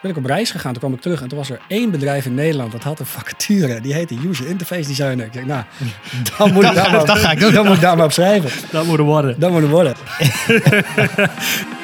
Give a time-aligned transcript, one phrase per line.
[0.00, 0.72] ben ik op reis gegaan.
[0.72, 3.06] Toen kwam ik terug en toen was er één bedrijf in Nederland dat had een
[3.06, 3.80] vacature.
[3.80, 5.26] Die heette User Interface Designer.
[5.26, 5.64] Ik denk, nou,
[6.38, 7.52] dan moet ik daar maar, dat ga ik doen.
[7.52, 8.50] dan moet ik daar maar op schrijven.
[8.70, 9.40] Dat moet worden.
[9.40, 9.94] Dat moet het worden.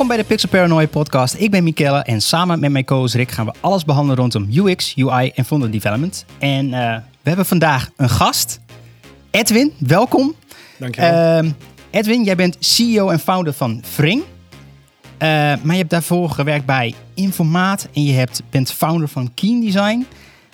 [0.00, 1.34] Welkom bij de Pixel Paranoia podcast.
[1.34, 4.94] Ik ben Michelle en samen met mijn co-host Rick gaan we alles behandelen rondom UX,
[4.96, 6.24] UI en frontend development.
[6.38, 8.60] En eh, we hebben vandaag een gast.
[9.30, 10.34] Edwin, welkom.
[10.78, 11.12] Dankjewel.
[11.12, 11.50] Ehm
[11.90, 14.22] Edwin, jij bent CEO en founder van Vring.
[15.18, 19.60] Eh, maar je hebt daarvoor gewerkt bij Informaat en je hebt, bent founder van Keen
[19.60, 20.06] Design.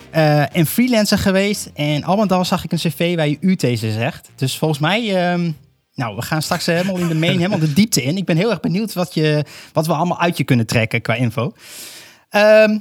[0.09, 1.69] eh, en freelancer geweest.
[1.73, 4.29] En al met al zag ik een cv waar je UT's zegt.
[4.35, 5.51] Dus volgens mij, ehm,
[5.97, 8.17] nou, we gaan straks helemaal in de main, helemaal de diepte in.
[8.17, 11.13] Ik ben heel erg benieuwd wat, je, wat we allemaal uit je kunnen trekken qua
[11.13, 11.53] info.
[12.29, 12.77] Ehm,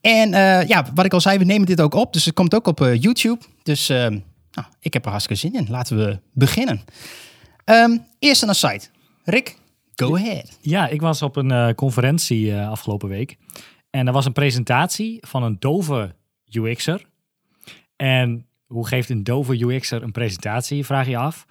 [0.00, 2.12] en eh, ja, wat ik al zei, we nemen dit ook op.
[2.12, 3.38] Dus het komt ook op eh, YouTube.
[3.62, 4.18] Dus ehm,
[4.52, 5.66] nou, ik heb er hartstikke zin in.
[5.70, 6.84] Laten we beginnen.
[7.64, 8.88] Ehm, eerst een site.
[9.24, 9.58] Rick,
[9.94, 10.58] go ahead.
[10.60, 13.36] Ja, ik was op een eh, conferentie eh, afgelopen week.
[13.90, 16.14] En er was een presentatie van een dove
[16.50, 17.04] UX'er.
[17.96, 21.46] En hoe geeft een dove UX'er een presentatie, vraag je af.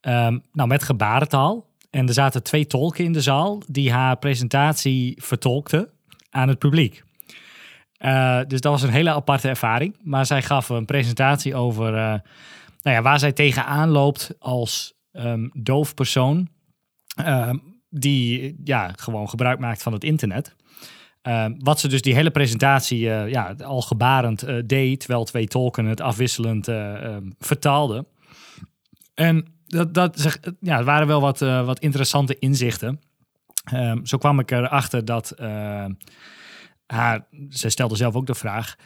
[0.00, 1.66] Ehm, nou, met gebarentaal.
[1.90, 5.90] En er zaten twee tolken in de zaal die haar presentatie vertolkten
[6.30, 7.04] aan het publiek.
[7.98, 9.96] Eh, dus dat was een hele aparte ervaring.
[10.02, 12.18] Maar zij gaf een presentatie over eh,
[12.82, 16.48] nou ja, waar zij tegenaan loopt als ehm, doof persoon.
[17.14, 17.56] ehm,
[17.90, 20.56] die ja, gewoon gebruik maakt van het internet.
[21.58, 26.00] Wat ze dus die hele presentatie eh, ja, al gebarend deed, terwijl twee tolken het
[26.00, 26.68] afwisselend
[27.38, 28.06] vertaalden.
[29.14, 33.00] En dat, dat zeg, ja, het waren wel wat, eh, wat interessante inzichten.
[33.64, 35.84] Ehm, zo kwam ik erachter dat eh,
[36.86, 38.76] haar, ze stelde zelf ook de vraag.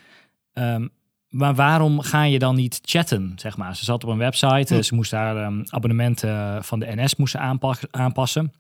[0.53, 0.89] ehm,
[1.29, 3.33] maar waarom ga je dan niet chatten?
[3.37, 3.77] Zeg maar.
[3.77, 7.77] Ze zat op een website, ze moest haar ehm, abonnementen van de NS moesten aanpa-
[7.91, 8.43] aanpassen.
[8.43, 8.53] En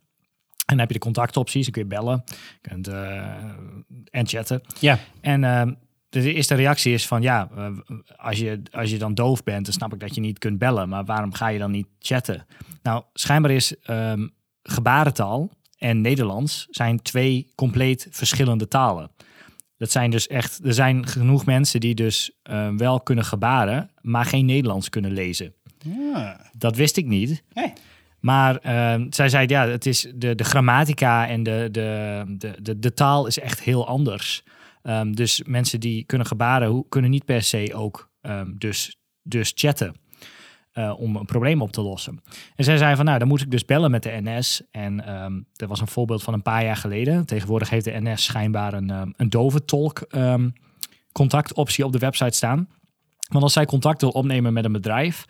[0.66, 2.24] dan heb je de contactopties, dan kun je bellen
[2.60, 3.26] kunt, eh,
[4.10, 4.60] en chatten.
[4.80, 4.98] Ja.
[5.20, 5.44] En
[6.20, 7.66] de eerste reactie is van ja, eh,
[8.16, 10.88] als, je, als je dan doof bent, dan snap ik dat je niet kunt bellen.
[10.88, 12.46] Maar waarom ga je dan niet chatten?
[12.82, 14.26] Nou, schijnbaar is ehm,
[14.62, 19.10] gebarentaal en Nederlands zijn twee compleet verschillende talen.
[19.76, 24.24] Dat zijn dus echt, er zijn genoeg mensen die dus ehm, wel kunnen gebaren, maar
[24.24, 25.54] geen Nederlands kunnen lezen.
[25.78, 26.50] Ja.
[26.56, 27.42] Dat wist ik niet.
[28.20, 32.78] Maar ehm, zij zei, ja, het is de, de grammatica en de, de, de, de,
[32.78, 34.44] de taal is echt heel anders.
[34.82, 39.94] Ehm, dus mensen die kunnen gebaren, kunnen niet per se ook ehm, dus, dus chatten.
[40.72, 42.20] eh, om een probleem op te lossen.
[42.54, 44.62] En zij zei van, nou, dan moet ik dus bellen met de NS.
[44.70, 47.26] En ehm er was een voorbeeld van een paar jaar geleden.
[47.26, 50.06] Tegenwoordig heeft de NS schijnbaar een, een dove tolk
[51.12, 52.68] contactoptie op de website staan.
[53.32, 55.24] Want als zij contact wil opnemen met een bedrijf,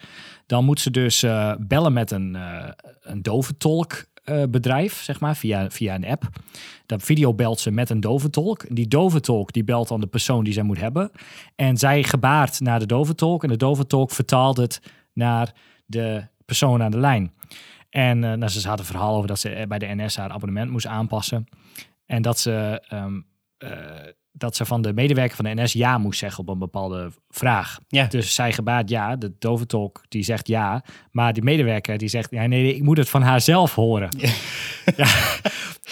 [0.47, 2.69] dan moet ze dus eh, bellen met een, eh
[3.01, 6.29] een doventolk eh, bedrijf, zeg maar, via, via een app.
[6.87, 8.65] Dat video belt ze met een doventolk.
[8.69, 11.11] Die doventolk die belt dan de persoon die zij moet hebben.
[11.57, 14.81] En zij gebaart naar de doventolk en de doventolk vertaalt het
[15.13, 15.53] naar
[15.87, 17.33] de persoon aan de lijn.
[17.91, 20.71] En eh nou, ze had een verhaal over dat ze bij de NS haar abonnement
[20.71, 21.47] moest aanpassen.
[22.07, 23.21] En dat ze, ehm,
[23.59, 23.71] eh,
[24.33, 27.79] dat ze van de medewerker van de NS ja moest zeggen op een bepaalde vraag.
[27.89, 28.07] Ja.
[28.07, 30.85] Dus zij gebaart ja, de doventolk die zegt ja.
[31.11, 34.09] Maar die medewerker die zegt, ja, nee, ik moet het van haar zelf horen.
[34.97, 35.07] Ja.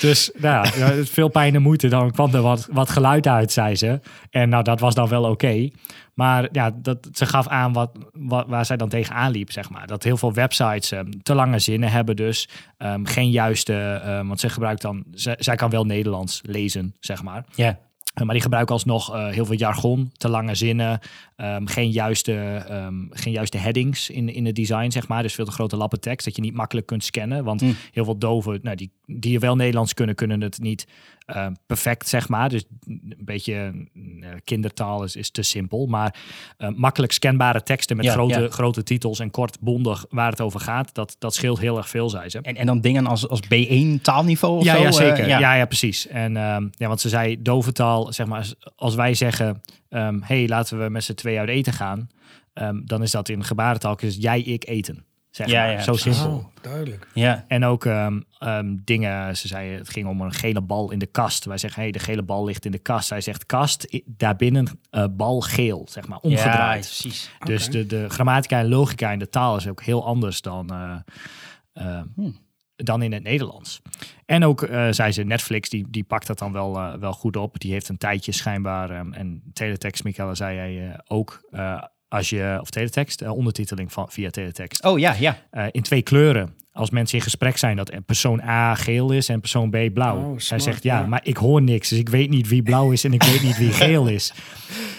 [0.00, 0.66] Dus nou,
[1.04, 1.88] veel pijn en moeite.
[1.88, 4.00] Dan kwam er wat, wat geluid uit, zei ze.
[4.30, 5.68] En nou, dat was dan wel oké.
[6.14, 9.86] Maar ja, dat, ze gaf aan wat, wat, waar zij dan tegenaan liep, zeg maar.
[9.86, 12.48] Dat heel veel websites ehm, te lange zinnen hebben dus.
[12.76, 15.04] Ehm, geen juiste, ehm, want ze gebruikt dan...
[15.12, 17.44] Zij, zij kan wel Nederlands lezen, zeg maar.
[17.54, 17.78] Ja.
[18.18, 21.00] Uh, Maar die gebruiken alsnog eh, heel veel jargon, te lange zinnen,
[21.36, 22.34] ehm, geen, juiste,
[22.68, 25.22] ehm, geen juiste headings in, in het design, zeg maar.
[25.22, 27.44] Dus veel te grote lappen tekst dat je niet makkelijk kunt scannen.
[27.44, 27.74] Want Mm.
[27.92, 30.86] heel veel doven, nou, die, die wel Nederlands kunnen, kunnen het niet
[31.26, 32.48] eh, perfect, zeg maar.
[32.48, 35.86] Dus een beetje eh, kindertaal is, is te simpel.
[35.86, 36.14] Maar
[36.56, 38.48] eh, makkelijk scanbare teksten met Ja, grote, ja.
[38.48, 42.10] grote titels en kort bondig waar het over gaat, dat, dat scheelt heel erg veel,
[42.10, 42.38] zei ze.
[42.42, 44.82] En, en dan dingen als, als B1 taalniveau of Ja, zo?
[44.82, 45.28] ja zeker.
[45.28, 45.38] ja.
[45.38, 45.54] ja.
[45.54, 46.06] ja, precies.
[46.06, 50.48] En ehm, ja, want ze zei doventaal, zeg maar, als, als wij zeggen, ehm hey,
[50.48, 52.08] laten we met z'n twee uit eten gaan,
[52.52, 55.04] ehm, dan is dat in gebarentaal, dus jij, ik eten.
[55.30, 55.72] Zeg Ja, maar.
[55.72, 55.80] ja.
[55.80, 56.32] Zo simpel.
[56.36, 57.06] Oh, duidelijk.
[57.14, 57.44] Ja.
[57.48, 61.06] En ook ehm, ehm, dingen, ze zei, het ging om een gele bal in de
[61.06, 61.44] kast.
[61.44, 63.08] Wij zeggen, hey, de gele bal ligt in de kast.
[63.08, 66.80] Zij zegt kast, daarbinnen eh, bal geel, zeg maar, Ja, omgedraaid.
[66.84, 67.30] precies.
[67.44, 70.70] Dus de, de grammatica en logica in de taal is ook heel anders dan.
[70.70, 70.96] eh,
[71.72, 72.36] eh, Hmm.
[72.76, 73.80] dan in het Nederlands.
[74.26, 77.60] En ook, eh, zei ze, Netflix, die, die pakt dat dan wel, wel goed op.
[77.60, 82.30] Die heeft een tijdje schijnbaar, ehm, en teletext, Michaela, zei jij eh, ook, eh, als
[82.30, 85.38] je, of teletext, eh, ondertiteling van, via teletext, Oh ja, ja.
[85.50, 86.54] eh, in twee kleuren.
[86.72, 90.16] Als mensen in gesprek zijn dat persoon A geel is en persoon B blauw.
[90.16, 91.06] Oh, Hij smart, zegt, ja, ja.
[91.06, 93.56] maar ik hoor niks, dus ik weet niet wie blauw is en ik weet niet
[93.58, 94.32] wie geel is.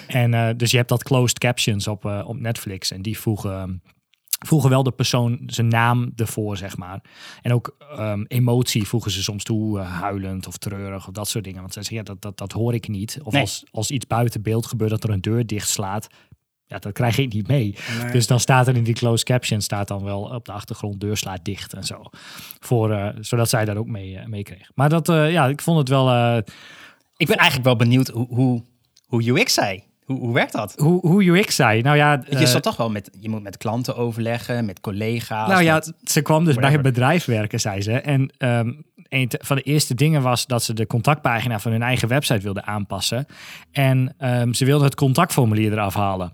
[0.07, 3.81] En eh, dus je hebt dat closed captions op, eh, op Netflix en die voegen,
[4.45, 7.01] voegen wel de persoon zijn naam ervoor, zeg maar.
[7.41, 11.59] En ook ehm, emotie voegen ze soms toe, huilend of treurig of dat soort dingen.
[11.61, 13.19] Want zij zeggen, ja, dat, dat, dat hoor ik niet.
[13.23, 13.41] Of Nee.
[13.41, 16.07] als, als iets buiten beeld gebeurt, dat er een deur dicht slaat.
[16.71, 17.75] Ja, dat krijg ik niet mee.
[18.01, 18.11] Nee.
[18.11, 21.17] Dus dan staat er in die closed caption staat dan wel op de achtergrond deur
[21.17, 22.01] slaat dicht en zo.
[22.59, 24.71] Voor, eh, zodat zij daar ook mee, eh, mee kreeg.
[24.75, 26.09] Maar dat, eh, ja, ik vond het wel.
[26.09, 26.37] eh,
[27.17, 28.63] Ik ben eigenlijk wel benieuwd hoe, hoe,
[29.05, 29.83] hoe UX zei.
[30.05, 30.73] Hoe, hoe werkt dat?
[30.77, 31.81] hoe, hoe UX zei.
[31.81, 35.47] Nou ja, je zat toch wel met, je moet met klanten overleggen, met collega's.
[35.49, 37.91] nou ja, met- ze kwam dus bij het bedrijf werken, zei ze.
[37.93, 38.71] En ehm,
[39.11, 42.65] een van de eerste dingen was dat ze de contactpagina van hun eigen website wilden
[42.65, 43.25] aanpassen.
[43.71, 46.33] En ehm, ze wilden het contactformulier eraf halen.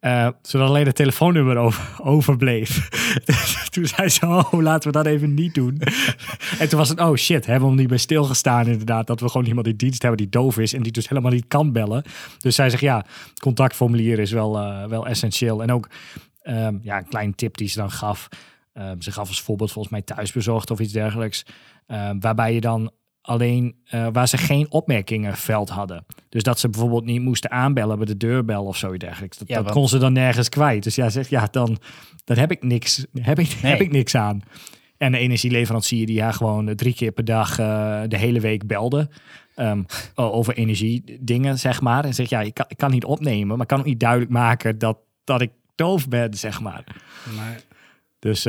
[0.00, 2.88] Eh, zodat alleen het telefoonnummer over, overbleef.
[3.72, 5.80] toen zei ze, oh, laten we dat even niet doen.
[6.60, 9.06] en toen was het, oh shit, hebben we hem niet bij stilgestaan inderdaad.
[9.06, 11.48] Dat we gewoon iemand in dienst hebben die doof is en die dus helemaal niet
[11.48, 12.04] kan bellen.
[12.38, 13.04] Dus zij zegt, ja,
[13.42, 15.62] contactformulier is wel, eh, wel essentieel.
[15.62, 15.88] En ook,
[16.42, 18.28] ehm, ja, een klein tip die ze dan gaf.
[18.72, 21.44] Ehm, ze gaf als voorbeeld volgens mij thuisbezorgd of iets dergelijks.
[21.88, 22.90] Ehm, waarbij je dan
[23.20, 26.04] alleen eh, waar ze geen opmerkingenveld hadden.
[26.28, 29.38] Dus dat ze bijvoorbeeld niet moesten aanbellen bij de deurbel of zoiets dergelijks.
[29.38, 30.82] Dat, Ja, dat want- kon ze dan nergens kwijt.
[30.82, 31.78] Dus ja, zegt ja, dan
[32.24, 33.72] dat heb ik niks, heb ik, Nee.
[33.72, 34.40] heb ik niks aan.
[34.96, 38.66] En de energieleverancier die haar gewoon eh, drie keer per dag eh, de hele week
[38.66, 39.08] belde.
[39.54, 39.82] ehm,
[40.14, 42.04] over energiedingen, zeg maar.
[42.04, 44.78] En zegt ja, ik kan, ik kan niet opnemen, maar kan ook niet duidelijk maken
[44.78, 46.84] dat, dat ik doof ben, zeg maar.
[47.36, 47.60] Maar
[48.18, 48.42] Dus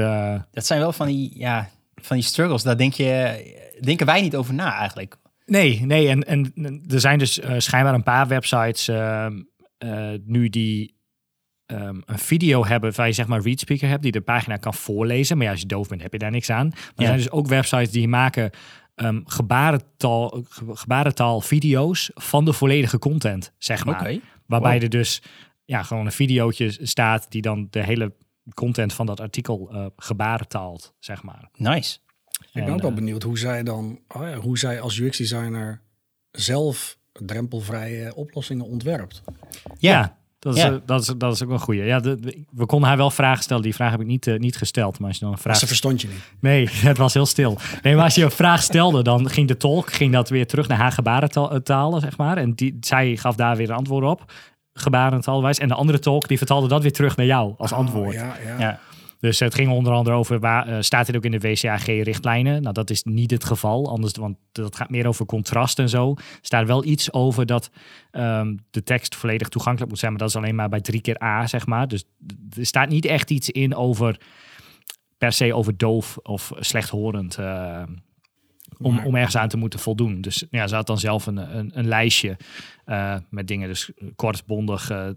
[0.52, 1.70] dat zijn wel van die, ja,
[2.02, 2.64] van die struggles.
[2.64, 5.16] Daar denk je, denken wij niet over na eigenlijk.
[5.46, 6.08] Nee, nee.
[6.08, 6.54] En, en
[6.88, 9.42] er zijn dus eh, schijnbaar een paar websites ehm,
[9.78, 10.96] eh, nu die
[11.66, 15.36] ehm, een video hebben waar je zeg maar readspeaker hebt die de pagina kan voorlezen.
[15.38, 16.68] Maar ja, als je doof bent heb je daar niks aan.
[16.68, 18.50] Maar er zijn dus ook websites die maken
[18.96, 24.18] ehm, gebarentaal, ge- gebarentaal video's van de volledige content, zeg maar.
[24.46, 24.84] Waarbij Wow.
[24.84, 25.22] er dus
[25.66, 28.14] ja, gewoon een videootje staat die dan de hele
[28.54, 31.50] content van dat artikel eh gebarentaalt, zeg maar.
[31.56, 31.98] Nice.
[32.42, 34.98] ik ben En, ook wel eh, benieuwd hoe zij dan, oh ja, hoe zij als
[35.00, 35.82] UX-designer
[36.32, 39.22] zelf drempelvrije oplossingen ontwerpt.
[39.78, 40.72] Ja, Dat is, Ja.
[40.72, 41.84] eh, dat, is, dat is ook wel een goeie.
[41.84, 43.64] Ja, de- de- we konden haar wel vragen stellen.
[43.64, 45.00] Die vraag heb ik niet, niet gesteld.
[45.00, 45.58] Maar als je dan een vraag...
[45.58, 46.32] ze verstond je niet.
[46.40, 47.58] Nee, het was heel stil.
[47.82, 50.68] Nee, maar als je een vraag stelde, dan ging de tolk ging dat weer terug
[50.68, 52.38] naar haar gebarentaal, zeg maar.
[52.38, 54.34] En die, zij gaf daar weer een antwoord op,
[54.82, 55.58] gebarentaalwijs.
[55.58, 58.08] En de andere tolk, die vertaalde dat weer terug naar jou als antwoord.
[58.08, 58.60] Oh, ja, ja.
[58.60, 58.80] ja.
[59.20, 62.62] Dus het ging onder andere over, waar, eh, staat dit ook in de WCAG-richtlijnen?
[62.62, 66.12] Nou, dat is niet het geval, anders, want dat gaat meer over contrast en zo.
[66.18, 67.70] Er staat wel iets over dat
[68.12, 71.24] ehm, de tekst volledig toegankelijk moet zijn, maar dat is alleen maar bij drie keer
[71.24, 71.88] A, zeg maar.
[71.88, 72.04] Dus
[72.58, 74.20] er staat niet echt iets in over,
[75.18, 77.84] per se over doof of slechthorend, eh,
[78.82, 80.22] om, Maar- om ergens aan te moeten voldoen.
[80.22, 82.38] Dus ja, ze had dan zelf een, een, een lijstje
[82.90, 85.10] eh, met dingen, dus kort, bondig eh,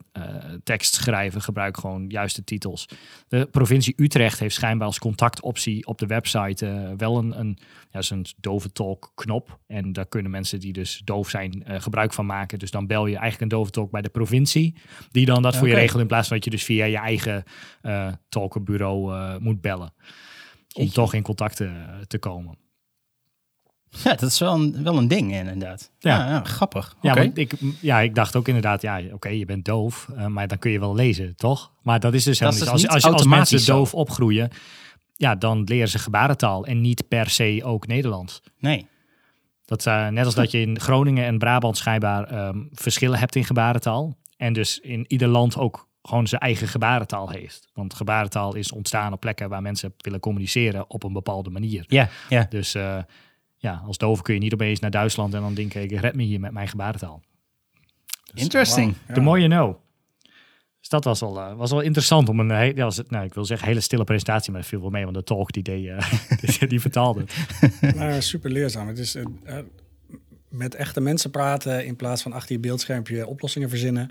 [0.62, 2.88] tekst schrijven, gebruik gewoon juiste titels.
[3.28, 7.58] De provincie Utrecht heeft schijnbaar als contactoptie op de website eh, wel een, een,
[7.90, 8.70] ja, zo'n dove
[9.14, 9.58] knop.
[9.66, 12.58] En daar kunnen mensen die dus doof zijn gebruik van maken.
[12.58, 14.74] Dus dan bel je eigenlijk een dove bij de provincie,
[15.10, 17.44] die dan dat voor je regelt in plaats van dat je dus via je eigen
[18.28, 19.94] tolkenbureau moet bellen.
[20.72, 21.70] Om toch in contact te,
[22.06, 22.61] te komen.
[24.04, 25.90] Ja, dat is wel een, wel een ding inderdaad.
[25.98, 26.18] Ja.
[26.18, 26.96] Ja, ja, grappig.
[27.00, 30.48] Ja, want ik, ja, ik dacht ook inderdaad, ja, oké, je bent doof, eh, maar
[30.48, 31.72] dan kun je wel lezen, toch?
[31.82, 32.68] Maar dat is dus helemaal niet.
[32.70, 33.76] Als, als, als mensen zo.
[33.76, 34.50] doof opgroeien,
[35.16, 38.42] ja, dan leren ze gebarentaal en niet per se ook Nederlands.
[38.58, 38.86] Nee.
[39.64, 43.44] Dat, eh, net als dat je in Groningen en Brabant schijnbaar ehm, verschillen hebt in
[43.44, 44.16] gebarentaal.
[44.36, 47.68] En dus in ieder land ook gewoon zijn eigen gebarentaal heeft.
[47.74, 51.84] Want gebarentaal is ontstaan op plekken waar mensen willen communiceren op een bepaalde manier.
[51.88, 52.46] Ja, ja.
[52.48, 52.98] Dus eh,
[53.62, 56.22] ja, als doof kun je niet opeens naar Duitsland en dan denken, ik red me
[56.22, 57.22] hier met mijn gebarentaal.
[58.34, 58.94] Interesting.
[59.06, 59.20] The ja.
[59.22, 59.76] more you know.
[60.80, 63.24] Dus dat was wel, eh, was wel interessant om een, he- ja, was het, nou,
[63.24, 65.62] ik wil zeggen hele stille presentatie, maar dat viel wel mee, want de talk die,
[65.62, 66.12] deed, eh,
[66.58, 67.24] die, die vertaalde.
[67.60, 67.94] het.
[67.96, 68.88] Nou, super leerzaam.
[68.88, 69.24] Het is eh,
[70.48, 74.10] met echte mensen praten in plaats van achter je beeldschermpje oplossingen verzinnen,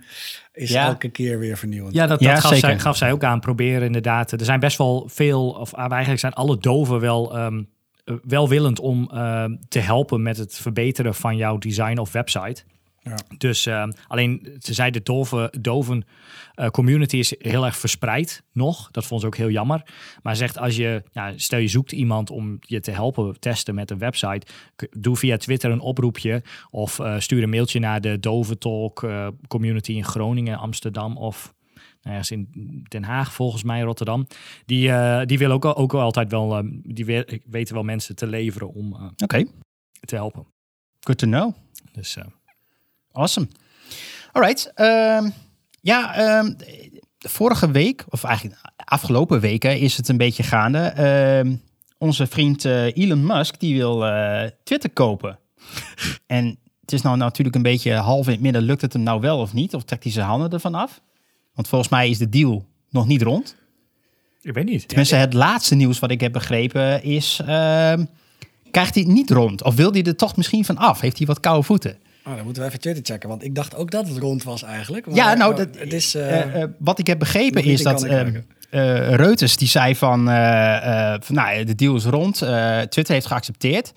[0.53, 0.85] is Ja.
[0.85, 1.93] elke keer weer vernieuwend.
[1.95, 3.39] Ja, dat, Ja, dat gaf, zij, gaf zij ook aan.
[3.39, 4.31] Proberen inderdaad.
[4.31, 7.63] Er zijn best wel veel, of ah, eigenlijk zijn alle doven wel ehm, eh,
[8.23, 12.63] welwillend om ehm, te helpen met het verbeteren van jouw design of website.
[12.99, 13.17] Ja.
[13.37, 16.05] Dus eh, alleen, ze zei de dove, doven
[16.61, 18.91] eh, community is heel erg verspreid nog.
[18.91, 19.83] Dat vond ze ook heel jammer.
[20.23, 23.91] Maar zegt als je, ja, stel je zoekt iemand om je te helpen testen met
[23.91, 24.47] een website.
[24.91, 26.43] Doe via Twitter een oproepje.
[26.69, 31.53] Of eh, stuur een mailtje naar de Dove Talk eh, community in Groningen, Amsterdam of
[32.01, 32.47] ja, is in
[32.87, 34.27] Den Haag volgens mij, Rotterdam.
[34.65, 38.27] Die, eh, die willen ook, ook altijd wel, eh, die we- weten wel mensen te
[38.27, 38.93] leveren om
[39.23, 39.45] Oké,
[39.99, 40.45] te helpen.
[40.99, 41.53] good to know.
[41.91, 42.17] Dus
[43.11, 43.47] Awesome.
[44.31, 44.71] Alright.
[44.75, 45.29] ehm,
[45.81, 46.53] ja, ehm,
[47.17, 50.77] vorige week, of eigenlijk afgelopen weken, is het een beetje gaande.
[50.79, 51.55] Ehm,
[51.97, 54.03] onze vriend Elon Musk, die wil
[54.63, 55.39] Twitter kopen.
[56.27, 58.61] en het is nou natuurlijk een beetje half in het midden.
[58.61, 59.75] Lukt het hem nou wel of niet?
[59.75, 61.01] Of trekt hij zijn handen ervan af?
[61.61, 63.55] Want volgens mij is de deal nog niet rond.
[64.41, 64.87] ik weet niet.
[64.87, 67.39] Tenminste, het laatste nieuws wat ik heb begrepen is...
[67.45, 68.05] ehm,
[68.71, 69.63] krijgt hij het niet rond?
[69.63, 71.01] Of wil hij er toch misschien van af?
[71.01, 71.97] Heeft hij wat koude voeten?
[72.25, 74.63] Oh, dan moeten we even Twitter checken, want ik dacht ook dat het rond was
[74.63, 75.05] eigenlijk.
[75.05, 76.15] Maar, Ja, nou, oh, dat, het is...
[76.15, 78.45] eh, eh, eh, wat ik heb begrepen is dat kan eh, kijken.
[78.69, 82.41] eh, Reuters die zei van, eh, eh, van nou, de deal is rond.
[82.41, 83.91] Eh, Twitter heeft geaccepteerd.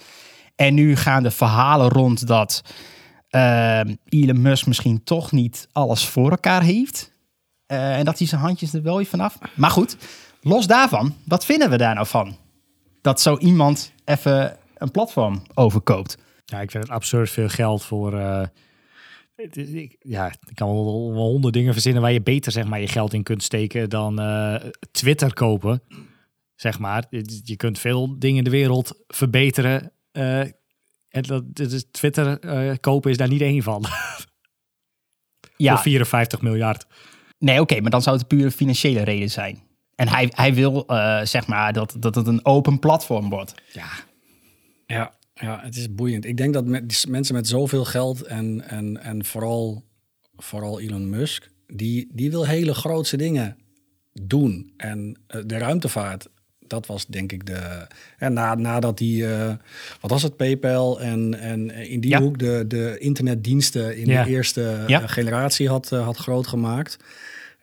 [0.56, 2.62] En nu gaan de verhalen rond dat
[3.28, 7.12] eh, Elon Musk misschien toch niet alles voor elkaar heeft.
[7.66, 9.38] Eh, en dat hij zijn handjes er wel weer vanaf.
[9.54, 9.96] Maar goed,
[10.40, 12.36] los daarvan, wat vinden we daar nou van?
[13.00, 16.16] Dat zo iemand even een platform overkoopt.
[16.44, 18.18] Ja, ik vind het absurd veel geld voor.
[18.18, 18.46] eh,
[19.74, 23.12] ik, ja, ik kan wel, honderd dingen verzinnen waar je beter zeg maar, je geld
[23.12, 24.54] in kunt steken dan eh,
[24.90, 25.82] Twitter kopen.
[26.54, 27.04] Zeg maar.
[27.44, 29.92] Je kunt veel dingen in de wereld verbeteren.
[30.12, 32.38] en dat, dus Twitter
[32.80, 33.84] kopen is daar niet één van.
[35.56, 36.86] Ja, Voor 54 miljard.
[37.44, 39.62] Nee, oké, maar dan zou het puur financiële reden zijn.
[39.94, 43.54] En hij, hij wil, eh, zeg maar, dat, dat het een open platform wordt.
[43.72, 43.86] Ja,
[44.86, 46.24] Ja, ja, het is boeiend.
[46.24, 49.84] Ik denk dat met, mensen met zoveel geld en, en, en vooral,
[50.36, 53.56] vooral Elon Musk, die, die wil hele grootse dingen
[54.12, 54.72] doen.
[54.76, 56.28] En eh, de ruimtevaart,
[56.66, 57.86] dat was denk ik de...
[58.18, 59.52] En na, nadat die, eh,
[60.00, 62.20] wat was het, PayPal en, en in die Ja.
[62.20, 64.24] hoek de, de internetdiensten in Ja.
[64.24, 65.06] de eerste Ja.
[65.06, 66.96] generatie had, had groot gemaakt.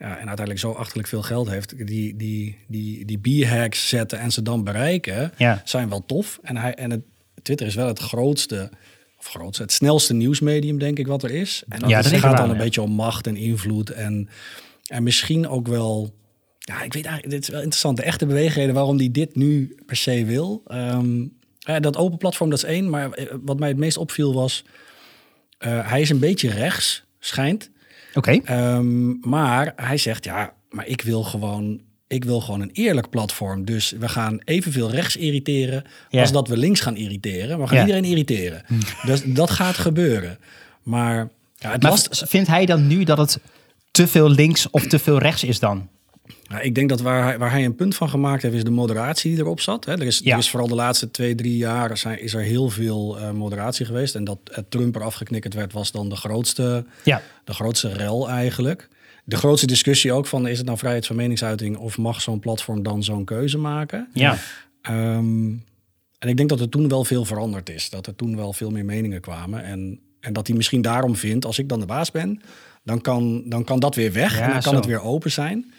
[0.01, 1.87] Ja, en uiteindelijk zo achterlijk veel geld heeft.
[1.87, 5.61] Die, die, die, die b-hacks zetten en ze dan bereiken Ja.
[5.65, 6.39] zijn wel tof.
[6.41, 7.01] En, hij, en het,
[7.41, 8.69] Twitter is wel het grootste,
[9.19, 11.63] of grootste, het snelste nieuwsmedium, denk ik, wat er is.
[11.69, 13.89] En dat, Ja, dat gaat dan een beetje om macht en invloed.
[13.89, 14.29] En,
[14.85, 16.13] en misschien ook wel,
[16.59, 17.97] ja, ik weet eigenlijk, dit is wel interessant.
[17.97, 20.61] De echte beweegreden waarom die dit nu per se wil.
[20.67, 21.25] Ehm,
[21.79, 22.89] dat open platform, dat is één.
[22.89, 24.63] Maar eh, wat mij het meest opviel was,
[25.57, 27.69] eh, hij is een beetje rechts, schijnt.
[28.13, 31.81] Oké, Ehm, maar hij zegt, ja, maar ik wil gewoon...
[32.07, 33.65] Ik wil gewoon een eerlijk platform.
[33.65, 37.59] Dus we gaan evenveel rechts irriteren als dat we links gaan irriteren.
[37.59, 38.63] We gaan iedereen irriteren.
[39.05, 40.37] Dus dat gaat gebeuren.
[40.83, 43.39] Maar ja, het maar vindt hij dan nu dat het
[43.91, 45.89] te veel links of te veel rechts is dan?
[46.51, 48.69] Ja, ik denk dat waar hij, waar hij een punt van gemaakt heeft, is de
[48.71, 49.85] moderatie die erop zat.
[49.85, 49.91] Hè.
[49.91, 50.33] Er, is, Ja.
[50.33, 53.85] er is vooral de laatste twee, drie jaar zijn, is er heel veel eh, moderatie
[53.85, 54.15] geweest.
[54.15, 58.29] En dat het Trump er afgeknikkerd werd, was dan de grootste, Ja, de grootste rel
[58.29, 58.87] eigenlijk.
[59.23, 62.83] De grootste discussie ook van, is het nou vrijheid van meningsuiting of mag zo'n platform
[62.83, 64.09] dan zo'n keuze maken?
[64.13, 64.37] ja.
[64.81, 65.49] Ehm,
[66.19, 67.89] en ik denk dat er toen wel veel veranderd is.
[67.89, 69.63] Dat er toen wel veel meer meningen kwamen.
[69.63, 72.41] En, en dat hij misschien daarom vindt, als ik dan de baas ben,
[72.83, 74.37] dan kan, dan kan dat weer weg.
[74.37, 74.75] Ja, en dan kan zo.
[74.77, 75.71] het weer open zijn.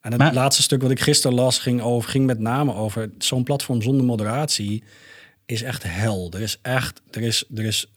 [0.00, 3.10] En het Maar- laatste stuk wat ik gisteren las, ging, over, ging met name over
[3.18, 4.82] zo'n platform zonder moderatie.
[5.46, 6.30] Is echt hel.
[6.34, 7.92] Er is echt, er is, er is.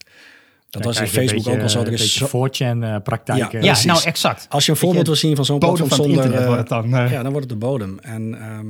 [0.70, 1.80] Dat was in Facebook ook al zo.
[1.80, 3.62] Er is zo, 4chan-praktijken.
[3.62, 4.46] ja nou exact.
[4.48, 6.24] als je een voorbeeld wil zien van zo'n platform van het zonder...
[6.24, 6.94] internet eh, wordt het dan.
[7.04, 7.10] eh.
[7.10, 7.98] ja, dan wordt het de bodem.
[7.98, 8.66] En, ehm,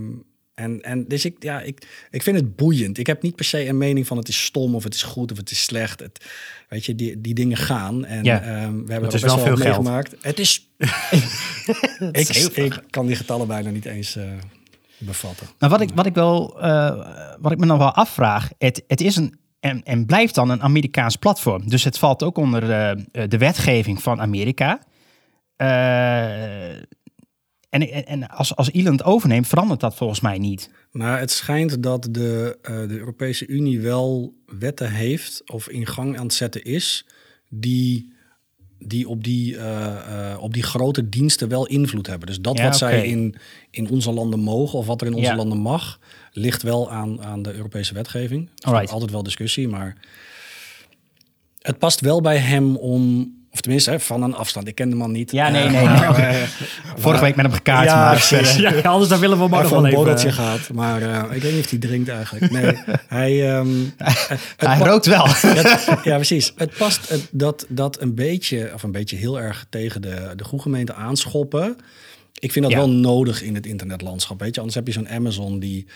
[0.55, 2.99] en, en dus ik, ja, ik, ik vind het boeiend.
[2.99, 5.33] Ik heb niet per se een mening van het is stom of het is goed
[5.33, 6.01] of het is slecht.
[6.01, 6.25] Het,
[6.69, 8.05] weet je, die, die dingen gaan.
[8.05, 8.41] En Ja.
[8.41, 8.51] ehm,
[8.85, 9.59] we hebben Het er best wel veel geld.
[9.59, 10.15] meegemaakt.
[10.21, 10.69] Het is...
[12.13, 14.25] ik, ik kan die getallen bijna niet eens eh,
[14.99, 15.47] bevatten.
[15.59, 17.07] Maar wat ik, wat ik wel, eh,
[17.41, 20.63] wat ik me nog wel afvraag, het, het is een en, en blijft dan een
[20.63, 21.69] Amerikaans platform.
[21.69, 24.81] Dus het valt ook onder eh, de wetgeving van Amerika.
[27.81, 30.71] En, en, als, als het overneemt, verandert dat volgens mij niet.
[30.91, 36.19] Maar het schijnt dat de, eh, de Europese Unie wel wetten heeft of in gang
[36.19, 37.07] aan het zetten is,
[37.49, 38.13] die,
[38.79, 42.27] die, op, die, eh, eh, op die grote diensten wel invloed hebben.
[42.27, 43.35] Dus dat Ja, wat zij in,
[43.71, 45.37] in onze landen mogen of wat er in onze Ja.
[45.37, 46.01] landen mag,
[46.33, 48.51] ligt wel aan, aan de Europese wetgeving.
[48.55, 49.97] Er is altijd wel discussie, maar
[51.61, 54.69] het past wel bij hem om, Of tenminste, hè, van een afstand.
[54.69, 55.31] Ik ken de man niet.
[55.31, 55.85] Ja, nee, Eh, nee.
[55.89, 56.43] maar, eh,
[56.97, 57.85] Vorige week met hem gekaart.
[57.89, 58.55] Ja, maar, precies.
[58.57, 60.61] Ja, anders dan willen we hem ook nog Even wel een borreltje gehad.
[60.73, 62.51] Maar eh, ik weet niet of hij drinkt eigenlijk.
[62.53, 63.51] Nee, hij...
[63.57, 65.27] ehm, het hij rookt wel.
[65.37, 66.53] het- ja, precies.
[66.57, 70.45] Het past het- dat, dat een beetje, of een beetje heel erg tegen de, de
[70.45, 71.77] goede gemeente aanschoppen.
[72.39, 72.81] Ik vind dat Ja.
[72.81, 74.41] wel nodig in het internetlandschap.
[74.41, 75.87] Weet je, anders heb je zo'n Amazon die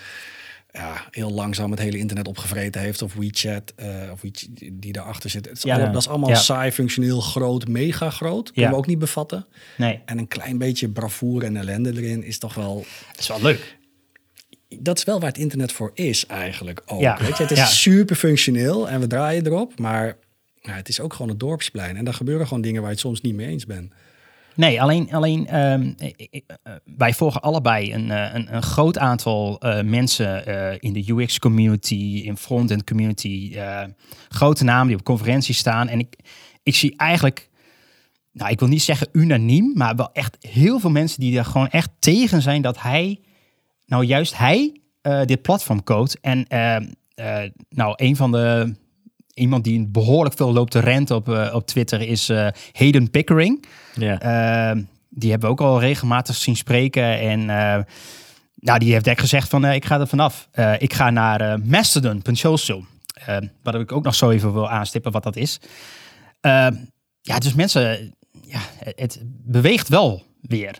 [0.71, 3.01] ja, heel langzaam het hele internet opgevreten heeft.
[3.01, 5.45] Of WeChat, eh, of WeChat die daarachter zit.
[5.45, 5.73] Het is Ja.
[5.73, 6.35] allemaal- dat is allemaal Ja.
[6.35, 8.45] saai, functioneel, groot, mega groot.
[8.45, 8.69] Kunnen Ja.
[8.69, 9.45] we ook niet bevatten.
[9.77, 12.85] Nee, En een klein beetje bravoure en ellende erin is toch wel...
[13.11, 13.77] dat is wel leuk.
[14.79, 17.01] Dat is wel waar het internet voor is eigenlijk ook.
[17.01, 17.17] Ja.
[17.21, 17.43] Weet je?
[17.43, 19.79] Het is super functioneel en we draaien erop.
[19.79, 20.17] Maar
[20.61, 21.97] het is ook gewoon het dorpsplein.
[21.97, 23.91] En daar gebeuren gewoon dingen waar je het soms niet mee eens bent.
[24.55, 28.97] Nee, alleen, alleen ehm, ik- ik- eh, wij volgen allebei een, eh, een, een groot
[28.97, 30.45] aantal eh, mensen
[30.81, 33.57] in de UX-community, in front-end community.
[34.29, 35.87] grote namen die op conferenties staan.
[35.87, 36.15] En ik,
[36.63, 37.49] ik zie eigenlijk,
[38.31, 41.69] nou, ik wil niet zeggen unaniem, maar wel echt heel veel mensen die er gewoon
[41.69, 43.19] echt tegen zijn dat hij,
[43.85, 44.81] nou juist hij,
[45.25, 46.17] dit platform code.
[46.21, 46.75] En eh,
[47.15, 48.75] eh, nou, een van de,
[49.39, 53.65] iemand die behoorlijk veel loopt te rent op, eh, op Twitter is eh, Hayden Pickering.
[53.97, 54.71] Uh,
[55.09, 57.19] die hebben we ook al regelmatig zien spreken.
[57.19, 57.83] En uh,
[58.55, 60.49] nou, die heeft direct gezegd van uh, ik ga er vanaf.
[60.53, 62.85] Uh, ik ga naar uh, Mastodon.social.
[63.29, 65.59] Uh, wat ik ook nog zo even wil aanstippen wat dat is.
[67.21, 70.77] ja, dus mensen, ja, het beweegt wel weer.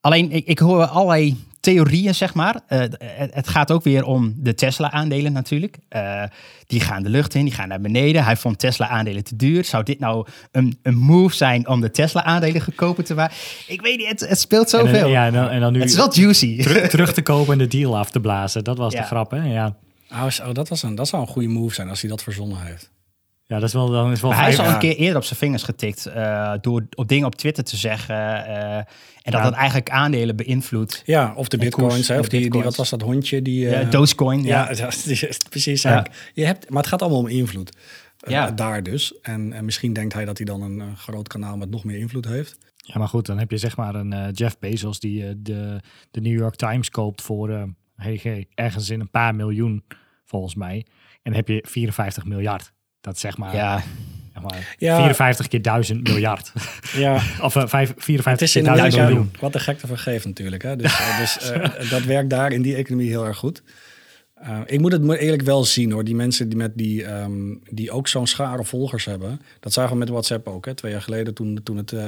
[0.00, 2.54] alleen, ik, ik hoor allerlei theorieën, zeg maar.
[2.68, 5.76] Uh, het, het, gaat ook weer om de Tesla-aandelen natuurlijk.
[5.90, 6.22] Uh,
[6.66, 8.24] die gaan de lucht in, die gaan naar beneden.
[8.24, 9.64] Hij vond Tesla-aandelen te duur.
[9.64, 13.36] Zou dit nou een, een move zijn om de Tesla-aandelen goedkoper te maken?
[13.66, 15.04] Ik weet niet, het, het speelt zoveel.
[15.04, 16.62] En, ja, en dan, en dan nu het is wel juicy.
[16.62, 18.64] Terug, terug, te kopen en de deal af te blazen.
[18.64, 19.00] Dat was Ja.
[19.00, 19.42] de grap, hè?
[19.42, 19.76] Ja.
[20.12, 22.62] Oh, oh, dat, was een, dat zou een goede move zijn als hij dat verzonnen
[22.62, 22.90] heeft.
[23.50, 25.38] Ja, dat is wel, dan is wel hij is al een keer eerder op zijn
[25.38, 28.14] vingers getikt uh, door op dingen op Twitter te zeggen.
[28.14, 28.84] Uh, en
[29.22, 29.42] dat Ja.
[29.42, 31.02] dat eigenlijk aandelen beïnvloedt.
[31.06, 31.94] Ja, of de bitcoins.
[31.94, 33.42] koers, hè, of de die, die, wat was dat hondje?
[33.42, 34.42] Die, Ja, eh, Dogecoin.
[34.44, 34.86] ja, Ja.
[35.06, 35.82] is- precies.
[35.82, 36.06] Ja.
[36.34, 37.76] Je hebt, maar het gaat allemaal om invloed.
[38.20, 38.50] Eh, Ja.
[38.50, 39.20] daar dus.
[39.20, 41.98] En, en misschien denkt hij dat hij dan een, eh, groot kanaal met nog meer
[41.98, 42.58] invloed heeft.
[42.76, 45.80] Ja, maar goed, dan heb je zeg maar een eh, Jeff Bezos die eh, de,
[46.10, 47.62] de New York Times koopt voor eh,
[47.96, 49.84] hey, ergens in een paar miljoen,
[50.24, 50.86] volgens mij.
[51.22, 52.72] En dan heb je 54 miljard.
[53.00, 53.82] Dat is zeg maar, ja.
[54.32, 54.96] zeg maar Ja.
[54.96, 56.52] 54 keer 1000 miljard.
[56.92, 59.30] Ja, of eh, vijf- 54 het is keer in 1000 Amerika miljoen.
[59.40, 60.62] wat de gekte vergeeft natuurlijk.
[60.62, 60.76] Hè?
[60.76, 63.62] Dus, eh, dus eh, dat werkt daar in die economie heel erg goed.
[64.34, 66.04] Eh, ik moet het eerlijk wel zien hoor.
[66.04, 69.40] Die mensen die, met die, ehm, die ook zo'n schare volgers hebben.
[69.60, 70.66] Dat zagen we met WhatsApp ook.
[70.66, 70.74] Hè?
[70.74, 72.04] Twee jaar geleden toen, toen het eh,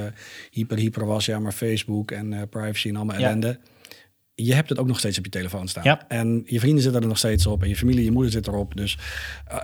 [0.51, 1.25] hyper hyper was.
[1.25, 3.29] Ja, maar Facebook en eh, privacy en allemaal Ja.
[4.35, 5.83] Je hebt het ook nog steeds op je telefoon staan.
[5.83, 6.07] Ja.
[6.07, 7.61] En je vrienden zitten er nog steeds op.
[7.63, 8.75] En je familie, je moeder zit erop.
[8.75, 8.97] Dus
[9.47, 9.57] eh,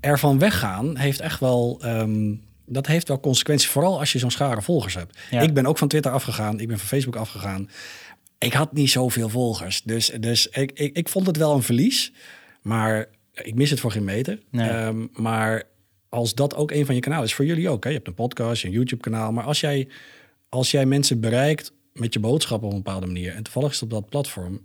[0.00, 1.78] ervan weggaan heeft echt wel...
[1.82, 2.34] ehm,
[2.66, 3.68] dat heeft wel consequenties.
[3.68, 5.18] Vooral als je zo'n schare volgers hebt.
[5.30, 5.40] Ja.
[5.40, 6.60] Ik ben ook van Twitter afgegaan.
[6.60, 7.70] Ik ben van Facebook afgegaan.
[8.38, 9.82] Ik had niet zoveel volgers.
[9.82, 12.12] Dus, dus ik, ik, ik vond het wel een verlies.
[12.62, 14.38] Maar ik mis het voor geen meter.
[14.50, 14.68] Nee.
[14.68, 15.62] Ehm, maar
[16.08, 17.82] als dat ook een van je kanalen is, voor jullie ook.
[17.84, 17.90] Hè?
[17.90, 19.32] Je hebt een podcast, een YouTube-kanaal.
[19.32, 19.88] Maar als jij,
[20.48, 23.34] als jij mensen bereikt met je boodschap op een bepaalde manier...
[23.34, 24.60] en toevallig is het op dat platform...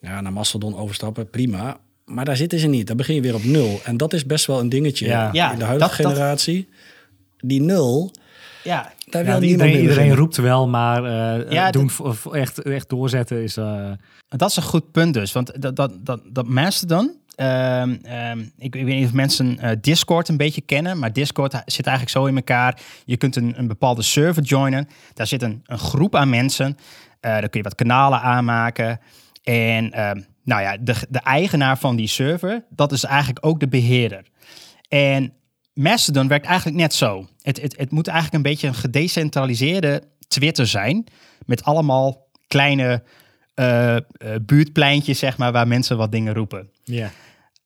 [0.00, 1.80] ja, naar Mastodon overstappen, prima.
[2.04, 2.86] Maar daar zitten ze niet.
[2.86, 3.80] Dan begin je weer op nul.
[3.84, 5.28] En dat is best wel een dingetje Ja.
[5.32, 6.68] Ja, in de huidige dat- dat- generatie.
[7.38, 8.10] Die nul,
[8.64, 8.92] ja.
[9.08, 12.88] daar wil niemand iedereen, mee iedereen roept wel, maar eh, Ja, doen, dat- echt, echt
[12.88, 13.56] doorzetten is...
[13.56, 13.90] eh,
[14.28, 15.32] Dat is een goed punt dus.
[15.32, 17.16] Want dat, dat, dat, dat Mastodon...
[17.34, 21.62] ehm, ehm, ik, ik weet niet of mensen eh, Discord een beetje kennen, maar Discord
[21.66, 22.80] zit eigenlijk zo in elkaar.
[23.04, 24.88] Je kunt een, een bepaalde server joinen.
[25.14, 26.76] Daar zit een, een groep aan mensen.
[27.20, 29.00] Eh dan kun je wat kanalen aanmaken.
[29.42, 33.68] En ehm, nou ja, de, de eigenaar van die server, dat is eigenlijk ook de
[33.68, 34.24] beheerder.
[34.88, 35.32] En
[35.74, 37.26] Mastodon werkt eigenlijk net zo.
[37.40, 41.04] Het, het, het moet eigenlijk een beetje een gedecentraliseerde Twitter zijn.
[41.46, 43.02] Met allemaal kleine
[43.62, 46.70] eh, buurtpleintjes, zeg maar, waar mensen wat dingen roepen.
[46.84, 47.10] ja.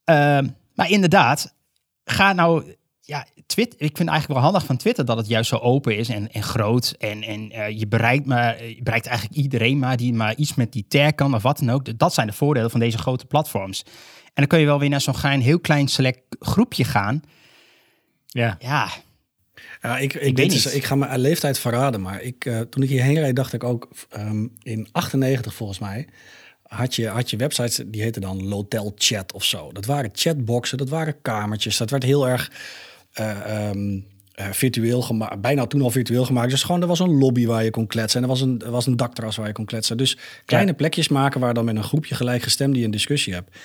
[0.03, 1.53] Ehm, maar inderdaad,
[2.05, 2.75] ga nou.
[3.01, 6.09] Ja, Twitter, ik vind eigenlijk wel handig van Twitter dat het juist zo open is
[6.09, 6.95] en, en groot.
[6.99, 10.71] En, en eh, je, bereikt maar, je bereikt eigenlijk iedereen maar die maar iets met
[10.71, 11.99] die tag kan of wat dan ook.
[11.99, 13.83] Dat zijn de voordelen van deze grote platforms.
[13.85, 17.21] En dan kun je wel weer naar zo'n klein, heel klein select groepje gaan.
[18.25, 18.55] Ja.
[18.59, 18.87] Ja,
[19.87, 20.73] Ja, ik, ik, weet is, niet.
[20.73, 23.87] ik ga mijn leeftijd verraden, maar ik, eh, toen ik hierheen reed, dacht ik ook
[24.09, 26.07] ehm, in 98 volgens mij.
[26.63, 29.71] Had je, had je websites, die heten dan Lotel Chat of zo.
[29.71, 31.77] Dat waren chatboxen, dat waren kamertjes.
[31.77, 32.51] Dat werd heel erg
[33.13, 33.99] eh, ehm,
[34.33, 35.41] eh, virtueel gemaakt.
[35.41, 36.49] Bijna toen al virtueel gemaakt.
[36.49, 38.17] Dus gewoon, er was een lobby waar je kon kletsen.
[38.17, 39.97] En er was een, er was een dakterras waar je kon kletsen.
[39.97, 40.75] Dus kleine Ja.
[40.75, 43.57] plekjes maken waar dan met een groepje gelijkgestemden je een discussie hebt.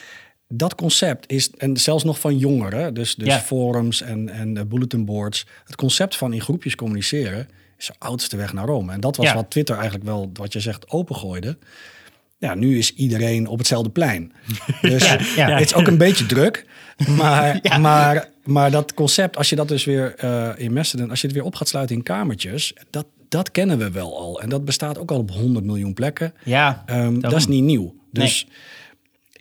[0.53, 3.39] Dat concept is, en zelfs nog van jongeren, dus, dus Ja.
[3.41, 5.47] forums en, en eh, bulletin boards.
[5.65, 8.93] Het concept van in groepjes communiceren is de oudste weg naar Rome.
[8.93, 9.35] En dat was Ja.
[9.35, 11.57] wat Twitter eigenlijk wel, wat je zegt, opengooide.
[12.39, 14.33] Ja, nu is iedereen op hetzelfde plein.
[14.81, 15.51] Dus Ja, ja.
[15.59, 16.67] het is ook een beetje druk.
[17.09, 21.27] Maar, maar, maar dat concept, als je dat dus weer eh, in Mastodon, als je
[21.27, 24.41] het weer op gaat sluiten in kamertjes, dat, dat kennen we wel al.
[24.41, 26.35] En dat bestaat ook al op 100 miljoen plekken.
[26.45, 27.95] Ja, Ehm, dat is niet nieuw.
[28.13, 28.47] Dus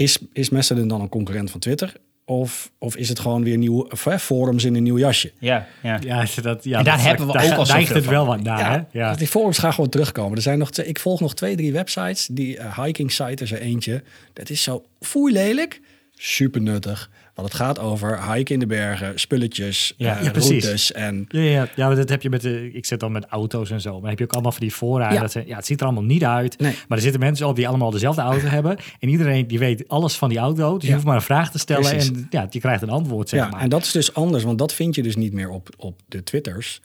[0.02, 1.94] is, is Mastodon dan een concurrent van Twitter?
[2.26, 5.32] Of, of is het gewoon weer nieuw, of, hè, forums in een nieuw jasje?
[5.40, 6.00] ja, ja.
[6.04, 8.26] Ja, dat, ja En daar dat- hebben we daar ook al neigt zoveel het wel
[8.26, 8.36] van.
[8.36, 9.00] wat naar, hè?
[9.00, 9.16] Ja.
[9.16, 10.36] Die forums gaan gewoon terugkomen.
[10.36, 12.28] Er zijn nog, twee- ik volg nog twee, drie websites.
[12.32, 14.04] Die eh, hiking site is er eentje.
[14.34, 15.82] Dat is zo foei lelijk.
[16.16, 17.10] Super nuttig.
[17.36, 20.18] Want het gaat over hiken in de bergen, spulletjes, Ja.
[20.18, 20.50] eh, Ja, precies.
[20.64, 22.72] routes en Ja, ja, ja, maar dat heb je met de.
[22.74, 24.00] Ik zit dan met auto's en zo.
[24.00, 25.14] Maar heb je ook allemaal van die fora.
[25.14, 25.20] Ja.
[25.22, 26.60] Dat ja, het ziet er allemaal niet uit.
[26.60, 26.76] Nee.
[26.88, 28.78] Maar er zitten mensen op die allemaal dezelfde auto hebben.
[29.00, 30.78] En iedereen die weet alles van die auto.
[30.78, 31.90] Dus je hoeft maar een vraag te stellen.
[31.90, 32.08] Precies.
[32.10, 33.62] En ja, je krijgt een antwoord, zeg ja, maar.
[33.62, 36.24] en dat is dus anders, want dat vind je dus niet meer op, op de
[36.24, 36.82] Twitters.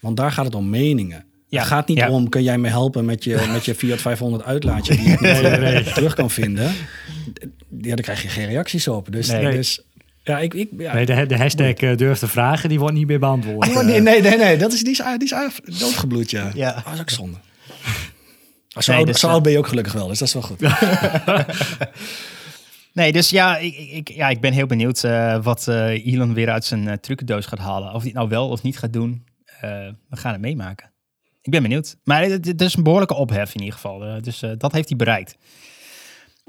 [0.00, 1.24] Want daar gaat het om meningen.
[1.48, 2.10] Ja, Het gaat niet ja.
[2.10, 5.76] om, kun jij me helpen met je, met je Fiat 500 uitlaatje die niet eh,
[5.94, 6.72] terug kan vinden.
[7.80, 9.12] Ja, daar krijg je geen reacties op.
[9.12, 9.56] Dus, Nee.
[9.56, 9.80] dus
[10.30, 10.54] ja, ik...
[10.54, 10.94] ik ja.
[10.94, 13.68] Nee, de, de hashtag eh, durf te vragen, die wordt niet meer beantwoord.
[13.68, 16.50] Oh, nee, nee, nee, nee, dat is, die, is, die is doodgebloed, ja.
[16.54, 16.74] Ja.
[16.78, 17.36] Oh, dat is ook zonde.
[18.78, 20.60] Zo Nee, dus, eh, oud ben je ook gelukkig wel, dus dat is wel goed.
[22.92, 26.50] Nee, dus ja, ik, ik, ja, ik ben heel benieuwd eh, wat eh, Elon weer
[26.50, 27.88] uit zijn uh, trucendoos gaat halen.
[27.88, 29.24] Of hij het nou wel of niet gaat doen,
[29.60, 29.70] eh,
[30.08, 30.90] we gaan het meemaken.
[31.42, 31.96] Ik ben benieuwd.
[32.04, 34.04] Maar het, het is een behoorlijke ophef in ieder geval.
[34.04, 35.36] eh, dus eh, dat heeft hij bereikt.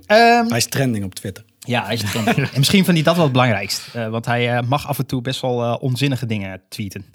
[0.05, 1.43] Ehm, Hij is trending op Twitter.
[1.59, 3.81] ja, hij is het en misschien vindt hij dat wel het belangrijkst.
[3.93, 7.05] eh, want hij eh, mag af en toe best wel eh, onzinnige dingen tweeten.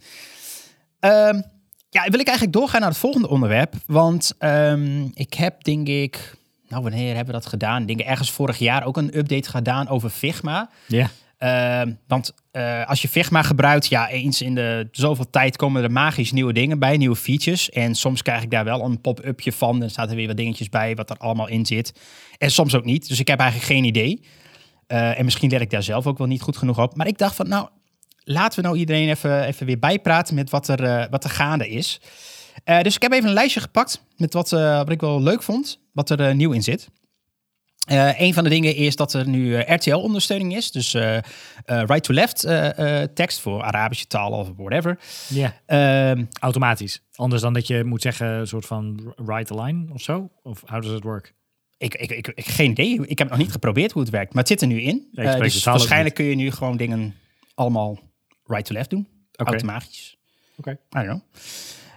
[1.00, 1.40] Ehm,
[1.90, 3.74] ja, wil ik eigenlijk doorgaan naar het volgende onderwerp.
[3.86, 6.34] Want ehm, ik heb denk ik...
[6.68, 7.80] Nou, wanneer hebben we dat gedaan?
[7.80, 10.70] Ik denk ergens vorig jaar ook een update gedaan over Figma.
[10.86, 11.10] Ja.
[11.38, 15.90] Ehm, want eh, als je Figma gebruikt, ja, eens in de zoveel tijd komen er
[15.90, 17.70] magisch nieuwe dingen bij, nieuwe features.
[17.70, 19.80] En soms krijg ik daar wel een pop-upje van.
[19.80, 22.00] Dan staat er weer wat dingetjes bij wat er allemaal in zit.
[22.38, 23.08] En soms ook niet.
[23.08, 24.20] Dus ik heb eigenlijk geen idee.
[24.86, 26.96] Eh, en misschien let ik daar zelf ook wel niet goed genoeg op.
[26.96, 27.68] Maar ik dacht van, nou,
[28.24, 31.68] laten we nou iedereen even, even weer bijpraten met wat er, eh, wat er gaande
[31.68, 32.00] is.
[32.82, 34.52] Dus ik heb even een lijstje gepakt met wat,
[34.90, 36.88] ik wel leuk vond, wat er nieuw in zit.
[37.86, 40.70] Eh, een van de dingen is dat er nu eh, RTL-ondersteuning is.
[40.70, 41.18] Dus eh,
[41.64, 42.40] right-to-left
[43.14, 44.98] tekst voor Arabische taal of whatever.
[45.28, 47.02] ja, Ehm, automatisch.
[47.14, 50.30] Anders dan dat je moet zeggen, een soort van right line of zo?
[50.42, 51.34] Of how does it work?
[51.78, 53.06] ik, ik, ik, ik, geen idee.
[53.06, 54.32] Ik heb nog niet geprobeerd hoe het werkt.
[54.32, 55.08] Maar het zit er nu in.
[55.12, 57.14] Ja, dus waarschijnlijk kun je nu gewoon dingen
[57.54, 57.98] allemaal
[58.44, 59.08] right-to-left doen.
[59.32, 60.16] Automatisch.
[60.56, 60.70] Oké.
[60.70, 61.20] I don't know.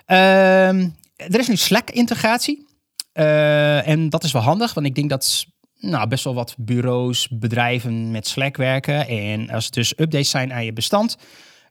[0.06, 2.68] Ehm, er is nu Slack-integratie.
[3.14, 5.48] En dat is wel handig, want ik denk dat
[5.80, 9.08] nou, best wel wat bureaus, bedrijven met Slack werken.
[9.08, 11.18] En als er dus updates zijn aan je bestand,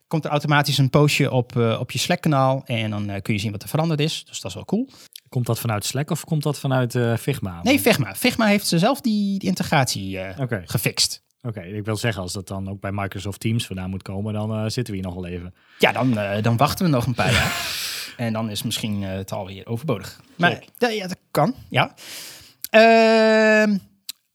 [0.07, 2.63] komt er automatisch een postje op, eh, op je Slack-kanaal.
[2.67, 4.25] En dan eh, kun je zien wat er veranderd is.
[4.25, 4.89] Dus dat is wel cool.
[5.29, 7.63] Komt dat vanuit Slack of komt dat vanuit eh, Figma?
[7.63, 8.15] Nee, Figma.
[8.15, 10.19] Figma heeft ze zelf die, die integratie
[10.65, 11.27] gefixt.
[11.43, 14.71] Oké, ik wil zeggen, als dat dan ook bij Microsoft Teams vandaan moet komen, dan
[14.71, 15.55] zitten we hier nog wel even.
[15.79, 17.53] Ja, dan, dan wachten we nog een paar jaar.
[18.17, 20.21] En dan is misschien het alweer overbodig.
[20.37, 21.95] Maar ja, ja, dat kan, ja.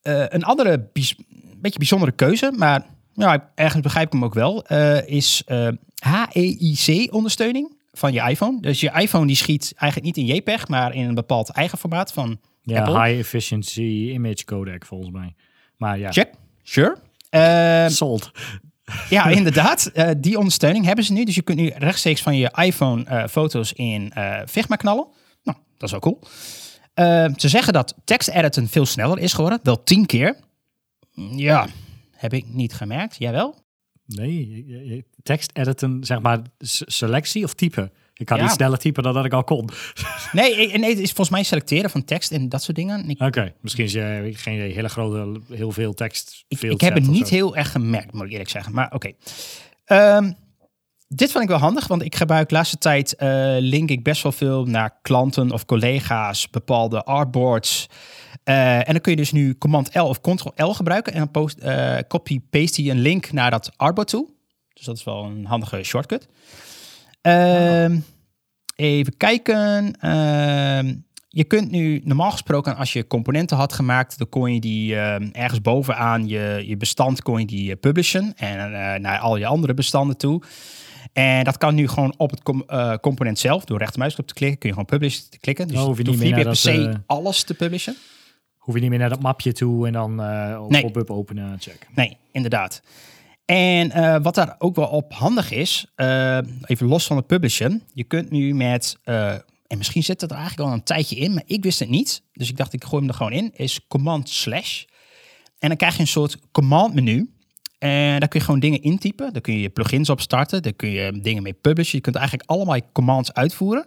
[0.04, 1.14] Eh, een andere bijz-
[1.58, 5.68] beetje bijzondere keuze, maar ja, ergens begrijp ik hem ook wel, eh, is eh,
[6.04, 8.62] HEIC-ondersteuning van je iPhone.
[8.62, 12.14] Dus je iPhone die schiet eigenlijk niet in JPEG, maar in een bepaald eigen formaat
[12.14, 13.04] van Ja, Apple.
[13.04, 13.82] high efficiency
[14.14, 15.36] image codec volgens mij.
[15.78, 16.30] Maar ja, Check,
[16.64, 16.98] sure.
[17.90, 18.32] Sold.
[19.10, 19.86] Ja, inderdaad.
[19.94, 21.24] Eh, die ondersteuning hebben ze nu.
[21.24, 25.08] Dus je kunt nu rechtstreeks van je iPhone eh, foto's in eh, Figma knallen.
[25.44, 26.20] Nou, dat is wel cool.
[26.94, 29.60] Eh, ze zeggen dat tekst editen veel sneller is geworden.
[29.64, 30.36] Wel tien keer.
[31.36, 31.68] Ja,
[32.12, 33.16] heb ik niet gemerkt.
[33.20, 33.62] Jij wel?
[34.06, 36.40] Nee, tekst editen, zeg maar,
[36.86, 37.92] selectie of typen.
[38.14, 38.44] Ik kan Ja.
[38.44, 39.70] niet sneller typen dan dat ik al kon.
[40.32, 43.16] Nee, eh, nee, het is volgens mij selecteren van tekst en dat soort dingen.
[43.20, 46.46] Oké, misschien is je geen idee, hele grote, heel veel tekst.
[46.48, 47.34] ik, veel ik heb het niet zo.
[47.36, 48.74] heel erg gemerkt, moet ik eerlijk zeggen.
[48.74, 49.12] Maar oké.
[49.86, 50.32] Ehm,
[51.16, 54.24] dit vond ik wel handig, want ik gebruik de laatste tijd eh, link ik best
[54.24, 57.90] wel veel naar klanten of collega's, bepaalde artboards.
[58.44, 61.32] Eh, en dan kun je dus nu Command L of Ctrl L gebruiken en dan
[61.32, 64.30] post, eh, copy-paste je een link naar dat artboard toe.
[64.74, 66.28] Dus dat is wel een handige shortcut.
[67.22, 68.00] Ehm,
[68.76, 69.94] Even kijken.
[70.00, 70.96] Ehm,
[71.30, 75.30] je kunt nu normaal gesproken, als je componenten had gemaakt, dan kon je die ehm,
[75.32, 78.72] ergens bovenaan je, je bestand kon je die publishen en
[79.02, 80.42] naar al je andere bestanden toe.
[81.14, 83.66] En dat kan nu gewoon op het com- eh, component zelf.
[83.66, 85.68] Door rechtermuisknop te klikken kun je gewoon publish te klikken.
[85.68, 87.96] Dus Oh, hoef je niet meer niet meer per se eh, alles te publishen.
[88.58, 90.12] Hoef je niet meer naar dat mapje toe en dan
[90.60, 90.82] op Nee.
[90.82, 91.88] pop-up openen, check.
[91.96, 92.82] Nee, inderdaad.
[93.46, 95.86] En wat daar ook wel op handig is,
[96.66, 100.70] even los van het publishen, je kunt nu met, en misschien zit het er eigenlijk
[100.70, 103.10] al een tijdje in, maar ik wist het niet, dus ik dacht ik gooi hem
[103.12, 104.84] er gewoon in, is command slash.
[105.60, 107.33] En dan krijg je een soort command menu.
[107.84, 109.34] En daar kun je gewoon dingen intypen.
[109.34, 110.62] Daar kun je je plugins op starten.
[110.62, 111.96] Daar kun je dingen mee publishen.
[111.98, 113.86] Je kunt eigenlijk allemaal je commands uitvoeren.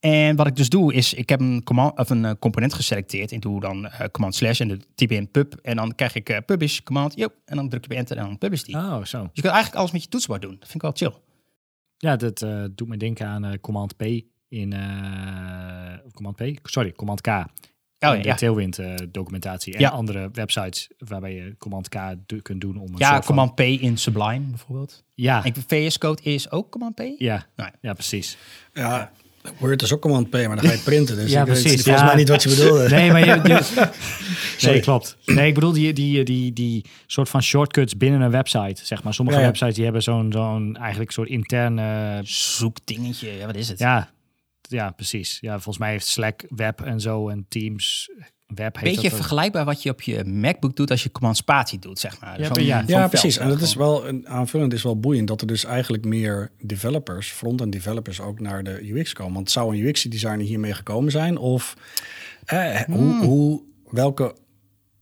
[0.00, 3.30] En wat ik dus doe, is ik heb een, command, of een eh, component geselecteerd.
[3.30, 5.54] Ik doe dan eh, command slash en dan typ in pub.
[5.62, 7.16] En dan krijg ik eh, publish command.
[7.16, 8.74] Yo, en dan druk je op enter en dan publish die.
[8.74, 9.18] Dus Oh, zo.
[9.32, 10.56] je kunt eigenlijk alles met je toetsenbord doen.
[10.58, 11.12] Dat vind ik wel chill.
[11.98, 14.02] Ja, dat eh, doet me denken aan eh, Command P
[14.48, 14.72] in...
[14.72, 16.42] eh, Command P?
[16.62, 17.26] Sorry, Command K.
[18.00, 18.34] Oh, in de ja.
[18.34, 19.74] Tailwind eh, documentatie.
[19.74, 19.88] En Ja.
[19.88, 23.60] andere websites waarbij je Command K do- kunt doen om een Ja, van- command P
[23.60, 25.02] in Sublime bijvoorbeeld.
[25.14, 27.00] Ja, Ik, VS Code is ook command P.
[27.18, 27.68] ja, Nee.
[27.80, 28.36] ja, precies.
[28.74, 29.12] Ja,
[29.58, 31.16] Word is ook command P, maar dan ga je printen.
[31.16, 32.04] Dus Ja, ik weet precies, volgens ja.
[32.06, 32.88] mij niet wat je bedoelde.
[32.96, 33.40] Nee, maar je...
[33.44, 33.90] je-
[34.70, 35.16] nee, klopt.
[35.24, 39.14] Nee, ik bedoel die, die, die, die soort van shortcuts binnen een website, zeg maar.
[39.14, 39.48] Sommige Ja, ja.
[39.50, 42.20] websites die hebben zo'n zo'n eigenlijk soort interne...
[42.22, 43.30] Zoekdingetje.
[43.36, 43.78] Ja, wat is het?
[43.78, 44.10] Ja,
[44.68, 45.38] ja, precies.
[45.40, 48.10] Ja, volgens mij heeft Slack web en zo en Teams
[48.54, 51.98] web heeft Beetje vergelijkbaar wat je op je MacBook doet als je command spatie doet,
[51.98, 52.40] zeg maar.
[52.40, 52.62] Ja, ja.
[52.62, 53.38] Ja, veld, precies.
[53.38, 57.28] En dat is wel een aanvullend is wel boeiend dat er dus eigenlijk meer developers,
[57.28, 59.34] front-end developers, ook naar de UX komen.
[59.34, 61.38] Want zou een UX-designer hiermee gekomen zijn?
[61.38, 61.76] Of
[62.44, 64.34] eh, hoe, hoe, welke,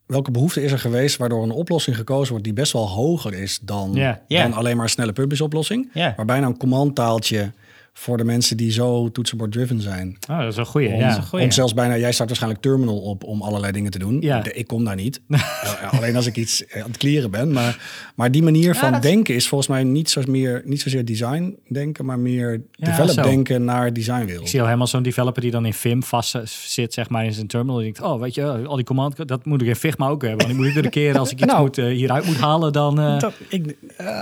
[0.07, 3.59] welke behoefte is er geweest waardoor een oplossing gekozen wordt die best wel hoger is
[3.62, 5.90] dan, dan alleen maar een snelle publish-oplossing?
[5.92, 6.12] Ja.
[6.16, 7.52] Maar bijna een commandtaaltje
[7.98, 10.16] voor de mensen die zo toetsenbord-driven zijn.
[10.30, 11.16] Oh, dat is een goeie, Om, ja.
[11.16, 11.44] een goeie.
[11.44, 14.20] om zelfs bijna, jij start waarschijnlijk terminal op om allerlei dingen te doen.
[14.20, 14.40] Ja.
[14.40, 15.20] De- ik kom daar niet.
[15.37, 17.52] Eh, alleen als ik iets eh, aan het clearen ben.
[17.52, 17.78] Maar,
[18.16, 21.56] maar die manier van dat- denken is volgens mij niet, zo meer, niet zozeer design
[21.68, 23.22] denken, maar meer Ja, develop zo.
[23.22, 24.48] denken naar Ik designwereld.
[24.48, 27.46] zie al helemaal zo'n developer die dan in Vim vast zit, zeg maar, in zijn
[27.46, 27.76] terminal.
[27.80, 30.38] Die denkt, oh, weet je, al die command, dat moet ik in Figma ook hebben.
[30.40, 31.61] Want ik moet iedere keer als ik iets Nou.
[31.64, 33.00] moet, eh, hieruit moet halen, dan...
[33.00, 33.66] eh, Dat, ik,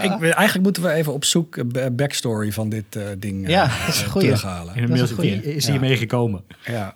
[0.02, 1.56] ik, eigenlijk moeten we even op zoek
[1.96, 4.26] backstory van dit eh, ding eh, Ja, dat is een eh, goeie.
[4.26, 4.74] terughalen.
[4.76, 5.54] inmiddels een goeie.
[5.54, 5.70] is Ja.
[5.70, 6.44] hij meegekomen.
[6.64, 6.94] Ja.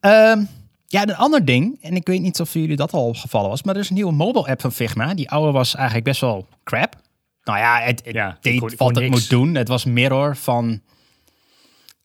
[0.00, 0.42] Ehm,
[0.86, 3.74] ja, een ander ding, en ik weet niet of jullie dat al opgevallen was, maar
[3.74, 5.14] er is een nieuwe mobile app van Figma.
[5.14, 6.96] Die oude was eigenlijk best wel crap.
[7.44, 9.54] Nou ja, het, het Ja, deed wat hoor het moet doen.
[9.54, 10.80] Het was mirror van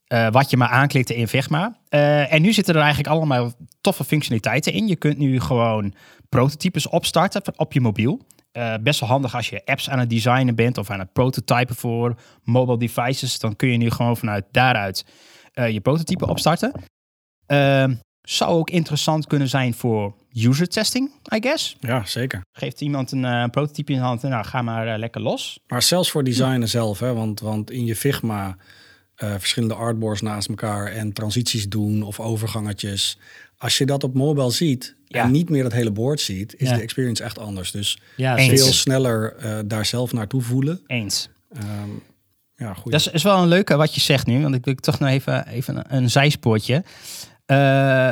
[0.08, 1.78] eh, wat je maar aanklikte in Figma.
[1.90, 4.88] Eh, en nu zitten er eigenlijk allemaal toffe functionaliteiten in.
[4.88, 5.94] Je kunt nu gewoon
[6.30, 8.20] prototypes opstarten op je mobiel.
[8.52, 11.76] Eh, best wel handig als je apps aan het designen bent of aan het prototypen
[11.76, 13.40] voor mobile devices.
[13.40, 15.06] Dan kun je nu gewoon vanuit daaruit
[15.54, 16.72] eh, je prototype opstarten.
[17.46, 21.76] Ehm, zou ook interessant kunnen zijn voor user testing, I guess.
[21.80, 22.42] ja, zeker.
[22.52, 25.60] Geeft iemand een eh, prototype in de hand en nou, ga maar lekker los.
[25.68, 28.58] Maar zelfs voor designen zelf, hè, want, want in je Figma
[29.16, 33.18] verschillende artboards naast elkaar en transities doen of overgangetjes.
[33.58, 35.24] Als je dat op mobile ziet Ja.
[35.24, 36.76] en niet meer dat hele board ziet, is Ja.
[36.76, 37.72] de experience echt anders.
[37.72, 40.82] Dus Ja, veel sneller eh, daar zelf naartoe voelen.
[40.88, 41.30] Eens.
[41.54, 41.90] Ehm,
[42.56, 42.92] ja, goed.
[42.92, 45.10] Dat is, is wel een leuke wat je zegt nu, want ik wil toch nog
[45.10, 46.84] even, even een, een zijspoortje.
[47.46, 47.58] Eh,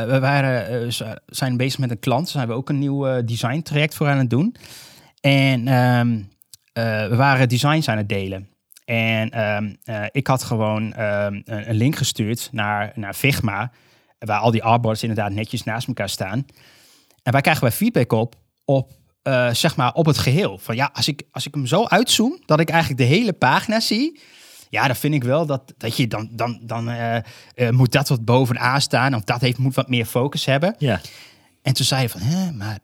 [0.06, 3.62] we waren, eh, zijn bezig met een klant, dus hebben we ook een nieuw design
[3.62, 4.56] traject voor aan het doen.
[5.22, 6.20] En ehm,
[6.74, 8.50] eh, we waren designs aan het delen.
[8.86, 13.72] En ehm, eh, ik had gewoon een, een link gestuurd naar, naar Figma,
[14.20, 16.46] waar al die artboards inderdaad netjes naast elkaar staan.
[17.28, 18.36] En wij krijgen wij feedback op,
[18.66, 20.58] op eh, zeg maar op het geheel.
[20.58, 23.80] Van ja, als ik, als ik hem zo uitzoom, dat ik eigenlijk de hele pagina
[23.80, 24.20] zie.
[24.70, 27.24] Ja, dan vind ik wel dat, dat je dan, dan, dan eh, eh,
[27.70, 29.16] moet dat wat bovenaan staan.
[29.16, 30.76] Of dat heeft, moet wat meer focus hebben.
[30.78, 31.02] Ja,
[31.62, 32.80] En toen zei je van, hè, maar,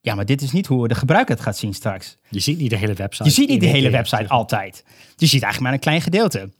[0.00, 2.16] ja, maar dit is niet hoe de gebruiker het gaat zien straks.
[2.28, 3.24] je ziet niet de hele website.
[3.24, 4.84] Je ziet niet de hele website altijd.
[5.16, 6.50] Je ziet eigenlijk maar een klein gedeelte.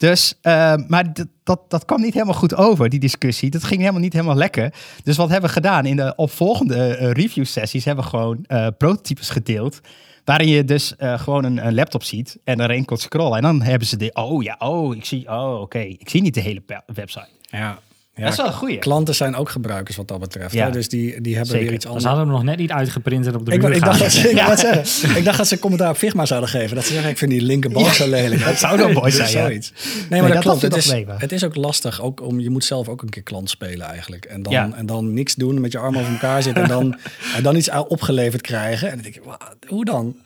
[0.00, 1.12] Dus, eh, maar
[1.44, 3.50] dat, dat, kwam niet helemaal goed over, die discussie.
[3.50, 4.74] Dat ging helemaal niet helemaal lekker.
[5.04, 5.86] Dus wat hebben we gedaan?
[5.86, 9.80] In de opvolgende eh, review sessies hebben we gewoon eh, prototypes gedeeld.
[10.24, 13.36] Waarin je dus eh, gewoon een, laptop ziet en erin kunt scrollen.
[13.36, 15.78] En dan hebben ze de, oh ja, oh, ik zie, oh oké.
[15.78, 17.28] Ik zie niet de hele website.
[17.40, 17.78] ja.
[18.20, 18.78] Ja, Dat is wel een goeie.
[18.78, 20.52] Klanten zijn ook gebruikers wat dat betreft.
[20.54, 20.64] Ja.
[20.66, 20.70] Hè?
[20.72, 21.64] Dus die, die hebben Zeker.
[21.66, 22.06] weer iets Ze anders.
[22.06, 24.30] hadden hem nog net niet uitgeprint en op de Ik, muur ik, dacht dat ze,
[24.30, 26.74] ik, zeggen, dacht dat ze commentaar op Figma zouden geven.
[26.76, 28.44] Dat ze zeggen, ik vind die linkerbalk zo lelijk.
[28.44, 29.28] dat zou wel mooi zijn.
[29.28, 29.72] Zoiets.
[30.10, 30.62] Nee, maar dat dat, klopt.
[30.62, 32.02] Het is, het is ook lastig.
[32.02, 34.24] Ook om, je moet zelf ook een keer klant spelen eigenlijk.
[34.24, 36.62] En dan, en dan niks doen, met je armen over elkaar zitten.
[36.62, 36.98] En dan,
[37.36, 38.88] en dan iets opgeleverd krijgen.
[38.88, 40.16] En dan denk ik, "Wa- hoe dan?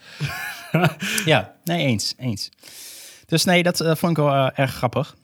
[1.25, 2.49] Ja, nee, eens, eens.
[3.27, 5.15] Dus nee, dat eh, vond ik wel eh, erg grappig.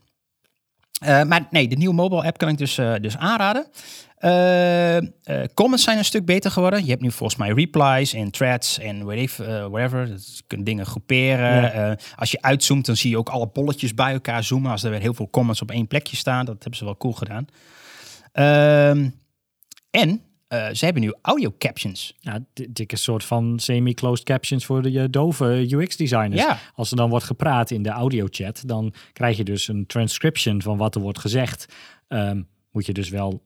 [1.00, 3.66] Eh, maar nee, de nieuwe mobile app kan ik dus, eh, dus aanraden.
[4.16, 6.84] Eh, comments zijn een stuk beter geworden.
[6.84, 10.06] Je hebt nu volgens mij replies en threads en whatever.
[10.06, 11.62] Dus je kunt dingen groeperen.
[11.62, 11.96] Ja.
[12.16, 14.70] Als je uitzoomt, dan zie je ook alle bolletjes bij elkaar zoomen.
[14.70, 16.44] Als er weer heel veel comments op één plekje staan.
[16.44, 17.46] Dat hebben ze wel cool gedaan.
[18.32, 19.08] Ehm,
[19.90, 22.14] En eh, ze hebben nu audio captions.
[22.20, 22.38] Ja,
[22.70, 26.42] dikke soort van semi-closed captions voor de eh, dove UX-designers.
[26.42, 26.58] Ja.
[26.74, 30.76] Als er dan wordt gepraat in de audio-chat, dan krijg je dus een transcription van
[30.76, 31.66] wat er wordt gezegd.
[32.08, 33.42] Ehm, moet je dus wel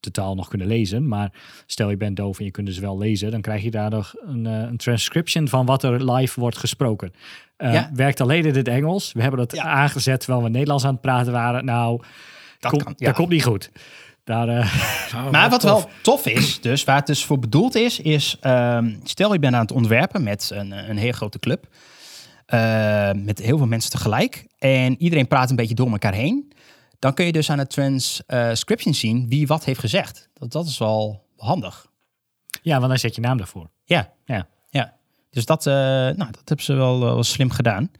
[0.00, 1.08] de taal nog kunnen lezen.
[1.08, 1.32] Maar
[1.66, 4.14] stel je bent doof en je kunt dus wel lezen, dan krijg je daar nog
[4.20, 7.12] een, eh, een transcription van wat er live wordt gesproken.
[7.56, 7.90] Eh, Ja.
[7.94, 9.12] Werkt alleen in het Engels.
[9.12, 9.62] We hebben dat Ja.
[9.62, 11.64] aangezet terwijl we Nederlands aan het praten waren.
[11.64, 12.02] Nou,
[12.58, 13.06] Dat kan, ja.
[13.06, 13.70] dat komt niet goed.
[14.24, 14.74] Daar, eh,
[15.14, 15.70] Oh, Maar wat tof.
[15.70, 19.54] wel tof is, dus waar het dus voor bedoeld is, is ehm, stel je bent
[19.54, 21.66] aan het ontwerpen met een, een heel grote club,
[22.46, 26.52] eh, met heel veel mensen tegelijk, en iedereen praat een beetje door elkaar heen,
[26.98, 30.28] dan kun je dus aan het transcription zien wie wat heeft gezegd.
[30.34, 31.86] Dat, dat is wel handig.
[32.62, 33.70] ja, want dan zet je naam daarvoor.
[33.84, 34.48] Ja, Ja.
[34.70, 34.94] ja.
[35.30, 37.90] Dus dat, eh, nou, dat hebben ze wel, wel slim gedaan.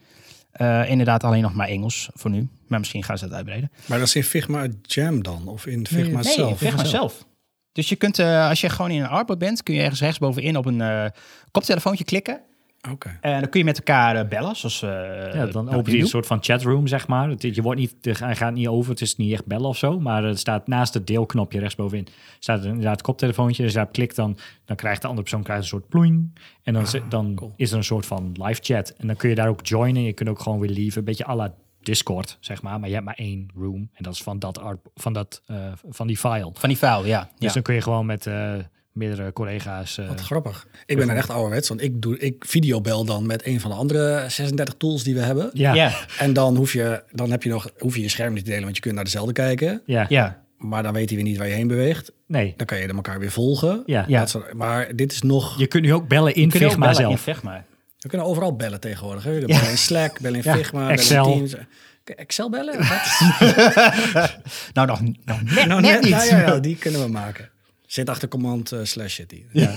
[0.53, 2.49] Eh, inderdaad, alleen nog maar Engels voor nu.
[2.67, 3.71] Maar misschien gaan ze het uitbreiden.
[3.87, 5.49] Maar dat is in Figma Jam dan?
[5.49, 6.59] Of in Figma nee, zelf?
[6.59, 7.25] Figma zelf.
[7.73, 10.57] Dus je kunt, eh, als je gewoon in een artboard bent, kun je ergens rechtsbovenin
[10.57, 11.05] op een eh,
[11.51, 12.41] koptelefoontje klikken.
[12.90, 13.18] Oké.
[13.21, 14.57] En dan kun je met elkaar eh, bellen.
[14.57, 14.90] Zoals, eh,
[15.35, 17.35] Ja, dan nou, open je een soort van chatroom, zeg maar.
[17.38, 20.01] Je wordt niet, hij gaat niet over, het is niet echt bellen of zo.
[20.01, 22.07] Maar er staat naast het deelknopje rechtsbovenin,
[22.38, 23.62] staat er inderdaad het koptelefoontje.
[23.62, 26.38] Dus daar klikt dan, dan krijgt de andere persoon krijgt een soort ploing.
[26.62, 27.53] En dan, zit- dan cool.
[27.57, 28.95] is er een soort van live chat.
[28.99, 30.03] En dan kun je daar ook joinen.
[30.03, 32.79] Je kunt ook gewoon weer leave, een beetje à la Discord, zeg maar.
[32.81, 33.90] Maar je hebt maar één room.
[33.92, 35.57] En dat is van, dat art, van, dat, eh,
[35.88, 36.51] van die file.
[36.55, 37.21] Van die file, ja.
[37.21, 37.53] Dus ja.
[37.53, 38.53] dan kun je gewoon met eh,
[38.93, 39.99] meerdere collega's...
[39.99, 40.67] eh, Wat grappig.
[40.87, 43.77] Ik ben er echt ouderwets, want ik, doe, ik videobel dan met een van de
[43.77, 45.51] andere 36 tools die we hebben.
[45.53, 45.89] ja, ja.
[45.89, 45.99] ja.
[46.19, 48.65] En dan, hoef je, dan heb je nog, hoef je je scherm niet te delen,
[48.65, 49.83] want je kunt naar dezelfde kijken.
[49.87, 50.41] ja.
[50.57, 52.13] Maar dan weet hij weer niet waar je heen beweegt.
[52.27, 53.83] Nee, Dan kan je elkaar weer volgen.
[53.87, 54.05] ja.
[54.09, 54.27] Ja.
[54.53, 55.59] Maar dit is nog...
[55.59, 57.21] Je kunt nu ook bellen in Figma bellen in zelf.
[57.21, 57.65] Figma.
[57.99, 59.25] We kunnen overal bellen tegenwoordig.
[59.25, 59.31] Hè?
[59.39, 61.25] Bellen in Slack, bellen in Ja, Figma, Excel.
[61.25, 61.65] bellen in Teams.
[62.05, 62.79] Excel bellen?
[62.79, 64.39] Wat?
[64.73, 66.11] Nou, nog, nog net, nou, net niet.
[66.11, 67.51] nou ja, ja, die kunnen we maken.
[67.93, 69.47] Zit achter command eh, slash zit die.
[69.53, 69.75] Ja.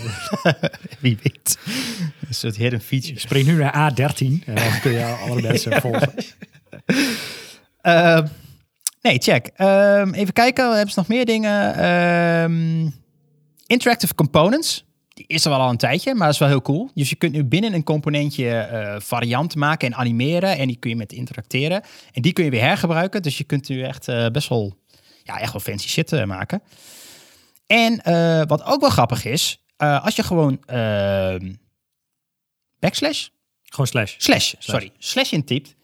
[1.00, 1.58] Wie weet.
[2.28, 3.20] Een soort hidden feature.
[3.20, 6.14] Spring nu naar A13 en dan kun je alle mensen volgen.
[7.82, 8.28] Ehm,
[9.02, 9.48] nee, check.
[9.56, 11.76] Ehm, even kijken, hebben ze nog meer dingen?
[11.76, 12.90] Ehm,
[13.66, 14.86] interactive components.
[15.10, 16.90] Die is er wel al een tijdje, maar dat is wel heel cool.
[16.94, 20.58] Dus je kunt nu binnen een componentje eh variant maken en animeren.
[20.58, 21.84] En die kun je met interacteren.
[22.12, 23.22] En die kun je weer hergebruiken.
[23.22, 24.78] Dus je kunt nu echt eh, best wel,
[25.24, 26.62] ja, echt wel fancy shit maken.
[27.68, 31.54] En eh, wat ook wel grappig is, eh, als je gewoon ehm,
[32.80, 33.28] backslash
[33.64, 34.16] Gewoon slash.
[34.18, 35.76] slash, sorry, slash intypt,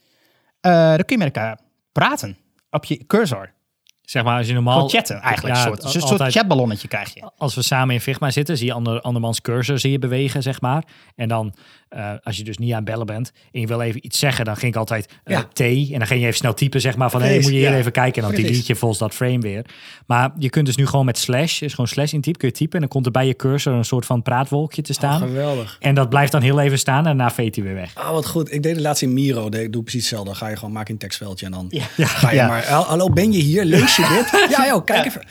[0.62, 1.60] eh dan kun je met elkaar
[1.92, 2.38] praten
[2.70, 3.54] op je cursor.
[4.02, 4.74] Zeg maar, als je normaal...
[4.74, 5.56] Gewoon chatten eigenlijk.
[5.56, 7.32] Ja, soort, een soort chatballonnetje krijg je.
[7.38, 10.62] Als we samen in Figma zitten, zie je ander, andermans cursor zie je bewegen, zeg
[10.62, 10.84] maar.
[11.16, 11.54] En dan,
[11.92, 14.46] eh, als je dus niet aan het bellen bent en je wil even iets zeggen,
[14.46, 15.48] dan ging ik altijd Ja.
[15.54, 15.60] T.
[15.60, 17.70] En dan ging je even snel typen, zeg maar, van hé, hey, moet je hier
[17.72, 17.78] ja.
[17.78, 18.24] even kijken.
[18.24, 19.66] En dan delete je volgens dat frame weer.
[20.06, 22.74] Maar je kunt dus nu gewoon met slash, dus gewoon slash intypen, kun je typen.
[22.74, 25.22] En dan komt er bij je cursor een soort van praatwolkje te staan.
[25.22, 25.78] Oh, geweldig.
[25.80, 27.92] en dat blijft dan heel even staan en daarna veet hij weer weg.
[27.96, 28.54] Ah, wat goed.
[28.54, 29.48] Ik deed het laatst in Miro.
[29.48, 30.30] Ik doe precies hetzelfde.
[30.30, 31.86] Dan ga je gewoon maken in een tekstveldje en dan Ja.
[32.06, 32.68] ga je maar...
[32.68, 33.66] "Hal- Hallo, ben je hier?
[33.66, 34.50] Lees je dit?
[34.58, 35.24] ja, joh, kijk even.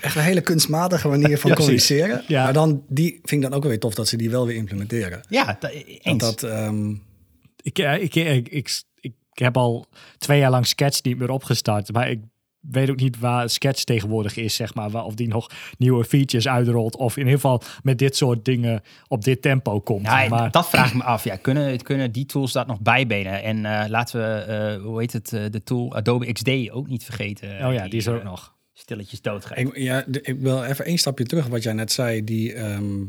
[0.00, 2.22] Echt een hele kunstmatige manier van communiceren.
[2.26, 2.42] Ja.
[2.44, 4.56] Maar dan, die vind ik dan ook wel weer tof dat ze die wel weer
[4.56, 5.20] implementeren.
[5.28, 6.18] Ja, da- Dat eens.
[6.18, 6.42] dat...
[6.42, 6.90] ehm,
[7.62, 9.86] Ik, eh, ik, ik, ik, ik, heb al
[10.18, 11.92] twee jaar lang Sketch niet meer opgestart.
[11.92, 12.20] Maar ik
[12.60, 14.90] weet ook niet waar Sketch tegenwoordig is, zeg maar.
[14.90, 16.96] Waar, of die nog nieuwe features uitrolt.
[16.96, 20.06] Of in ieder geval met dit soort dingen op dit tempo komt.
[20.06, 21.24] ja, maar, dat vraag ik me af.
[21.24, 23.42] Ja, kunnen, kunnen die tools dat nog bijbenen?
[23.42, 27.04] En eh, laten we, eh, hoe heet het, eh, de tool Adobe XD ook niet
[27.04, 27.66] vergeten.
[27.66, 28.54] oh ja, die is er ook eh, nog.
[28.72, 29.56] Stilletjes doodgaan.
[29.56, 32.24] Ik, ja, ik wil even één stapje terug wat jij net zei.
[32.24, 33.02] Die, ehm,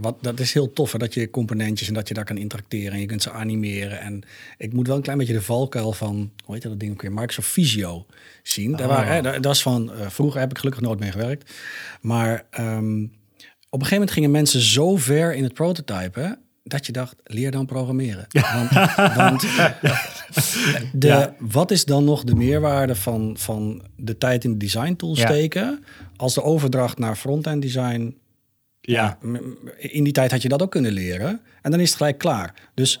[0.00, 2.92] wat, dat is heel tof, hè, dat je componentjes en dat je daar kan interacteren
[2.92, 4.00] en je kunt ze animeren.
[4.00, 4.22] En
[4.58, 7.12] ik moet wel een klein beetje de valkuil van, hoe heet dat ding ook weer,
[7.12, 8.06] Microsoft Visio
[8.42, 8.76] zien.
[8.76, 11.52] Daar waren, hè, dat, dat is van, eh, vroeger heb ik gelukkig nooit mee gewerkt.
[12.00, 13.02] Maar ehm,
[13.70, 17.50] op een gegeven moment gingen mensen zo ver in het prototypen dat je dacht, leer
[17.50, 18.26] dan programmeren.
[18.30, 18.70] Want,
[19.16, 19.40] want
[20.92, 21.34] de, Ja.
[21.38, 25.26] wat is dan nog de meerwaarde van, van de tijd in de design tool Ja.
[25.26, 25.84] steken
[26.16, 28.16] als de overdracht naar front-end design
[28.92, 29.18] Ja,
[29.78, 31.40] in die tijd had je dat ook kunnen leren.
[31.62, 32.54] En dan is het gelijk klaar.
[32.74, 33.00] Dus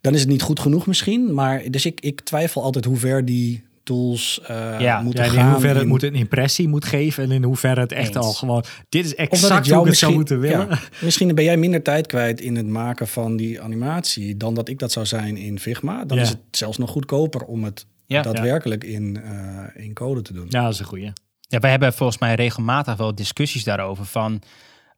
[0.00, 1.34] dan is het niet goed genoeg misschien.
[1.34, 5.02] Maar dus ik, ik twijfel altijd hoe ver die tools eh, Ja.
[5.02, 5.50] moeten ja, in gaan.
[5.50, 7.24] hoeverre het in- moet een impressie moet geven.
[7.24, 8.16] En in hoeverre het echt Eens.
[8.16, 8.64] al gewoon...
[8.88, 10.68] Dit is exact hoe ik het zou moeten willen.
[10.68, 14.68] ja, misschien ben jij minder tijd kwijt in het maken van die animatie dan dat
[14.68, 16.04] ik dat zou zijn in Figma.
[16.04, 16.22] Dan Ja.
[16.22, 20.46] is het zelfs nog goedkoper om het daadwerkelijk in, eh, in code te doen.
[20.48, 21.12] Ja, dat is een goeie.
[21.40, 24.42] Ja, wij hebben volgens mij regelmatig wel discussies daarover van...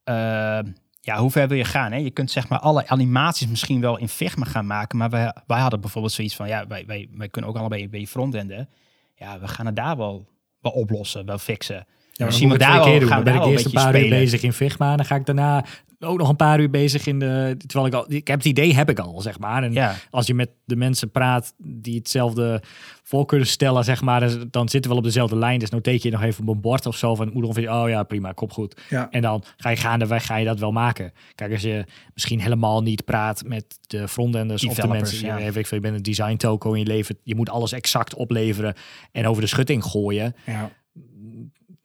[0.05, 0.59] eh,
[1.01, 1.93] ja, hoe ver wil je gaan?
[1.93, 1.99] Hè?
[1.99, 4.99] Je kunt zeg maar alle animaties misschien wel in Figma gaan maken.
[4.99, 6.49] Maar wij, wij hadden bijvoorbeeld zoiets van...
[6.49, 8.69] Ja, wij, wij, wij kunnen ook allebei beetje frontenden.
[9.15, 10.29] Ja, we gaan het daar wel,
[10.61, 11.87] wel oplossen, wel fixen.
[12.13, 13.25] Ja, Misschien dan we moet daar wel- keer gaan doen.
[13.25, 14.25] Dan ben ik eerst een paar beetje uur spelen.
[14.25, 14.91] bezig in Figma.
[14.91, 15.65] En dan ga ik daarna
[16.05, 17.55] ook nog een paar uur bezig in de...
[17.67, 18.13] Terwijl ik al...
[18.13, 19.63] Ik heb het idee, heb ik al, zeg maar.
[19.63, 19.95] En Ja.
[20.11, 22.63] als je met de mensen praat die hetzelfde
[23.03, 25.59] voor kunnen stellen, zeg maar, dus dan zitten we wel op dezelfde lijn.
[25.59, 28.03] Dus noteer je nog even op een bord of zo van moet ongeveer, oh ja,
[28.03, 28.81] prima, kop goed.
[28.89, 29.11] Ja.
[29.11, 31.13] En dan ga je gaandeweg, ga je dat wel maken.
[31.35, 31.85] Kijk, als je
[32.15, 35.37] misschien helemaal niet praat met de frontenders of de mensen, ja.
[35.37, 35.45] ja.
[35.45, 38.15] weet ik veel, je bent een design toko in je leven, je moet alles exact
[38.15, 38.75] opleveren
[39.13, 40.35] en over de schutting gooien.
[40.47, 40.71] Ja.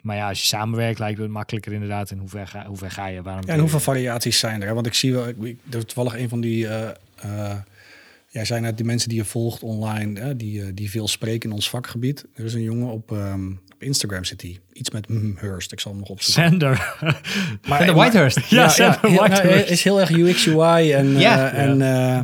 [0.07, 2.11] Maar ja, als je samenwerkt, lijkt het makkelijker inderdaad.
[2.11, 3.21] En hoe ver ga, hoe ver ga je?
[3.21, 4.67] Waarom Ja, en hoeveel variaties zijn er?
[4.67, 4.73] hè?
[4.73, 6.89] Want ik zie wel, ik, ik, er is toevallig een van die, eh
[7.21, 7.55] eh
[8.27, 11.49] jij zei net, die mensen die je volgt online, hè, die, eh, die veel spreken
[11.49, 12.25] in ons vakgebied.
[12.35, 15.79] Er is een jongen op, ehm, op Instagram zit hij, iets met mm, Hurst, ik
[15.79, 16.43] zal hem nog opzoeken.
[16.49, 16.95] Sander.
[17.67, 18.39] Maar, de Whitehurst.
[18.49, 19.69] Ja, Sander heel- nou, Whitehurst.
[19.69, 21.51] is heel erg UX UI en, Ja.
[21.51, 22.19] eh, en eh,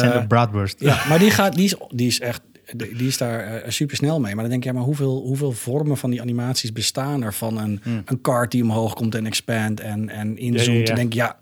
[0.00, 0.80] Sander Bradburst.
[0.80, 2.40] ja, maar die gaat, die is, die is echt,
[2.74, 4.34] die is daar super snel mee.
[4.34, 7.58] Maar dan denk je, ja, maar hoeveel, hoeveel vormen van die animaties bestaan er van
[7.58, 10.66] een, een card die omhoog komt en expand en, en inzoomt?
[10.66, 10.84] Ja, ja, ja.
[10.84, 11.38] Dan denk ja,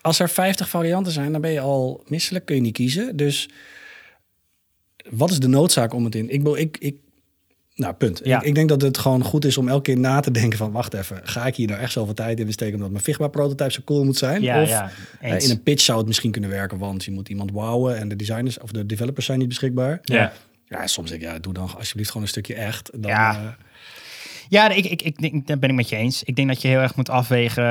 [0.00, 3.16] als er 50 varianten zijn, dan ben je al misselijk, kun je niet kiezen.
[3.16, 3.48] Dus
[5.10, 6.30] wat is de noodzaak om het in?
[6.30, 6.96] Ik, ik, ik
[7.76, 8.20] nou, punt.
[8.24, 8.40] Ja.
[8.40, 10.72] Ik, ik denk dat het gewoon goed is om elke keer na te denken van...
[10.72, 12.74] wacht even, ga ik hier nou echt zoveel tijd in besteken...
[12.74, 14.42] omdat mijn Figma-prototype zo cool moet zijn?
[14.42, 16.78] Ja, of ja, eh, in een pitch zou het misschien kunnen werken...
[16.78, 19.98] want je moet iemand wowen en de designers of de developers zijn niet beschikbaar.
[20.02, 20.32] Ja.
[20.68, 22.90] Ja, soms denk ik, ja, doe dan alsjeblieft gewoon een stukje echt.
[22.94, 23.34] Dan, Ja.
[23.34, 23.48] eh,
[24.48, 26.22] Ja, ik, ik, ik, denk, daar ben ik met je eens.
[26.22, 27.64] Ik denk dat je heel erg moet afwegen,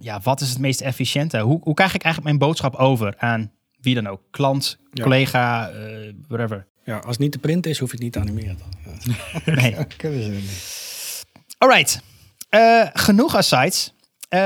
[0.00, 1.38] ja, wat is het meest efficiënte?
[1.38, 3.50] Hoe, hoe krijg ik eigenlijk mijn boodschap over aan
[3.80, 4.20] wie dan ook?
[4.30, 6.66] Klant, collega, eh, whatever.
[6.88, 8.58] Ja, als het niet te print is, hoef je het niet te animeren.
[8.84, 9.14] Dan.
[9.54, 9.70] Nee.
[9.70, 11.26] Ja, kunnen ze niet.
[11.58, 12.00] Alright,
[12.48, 13.92] Eh, genoeg asides.
[14.28, 14.38] Eh,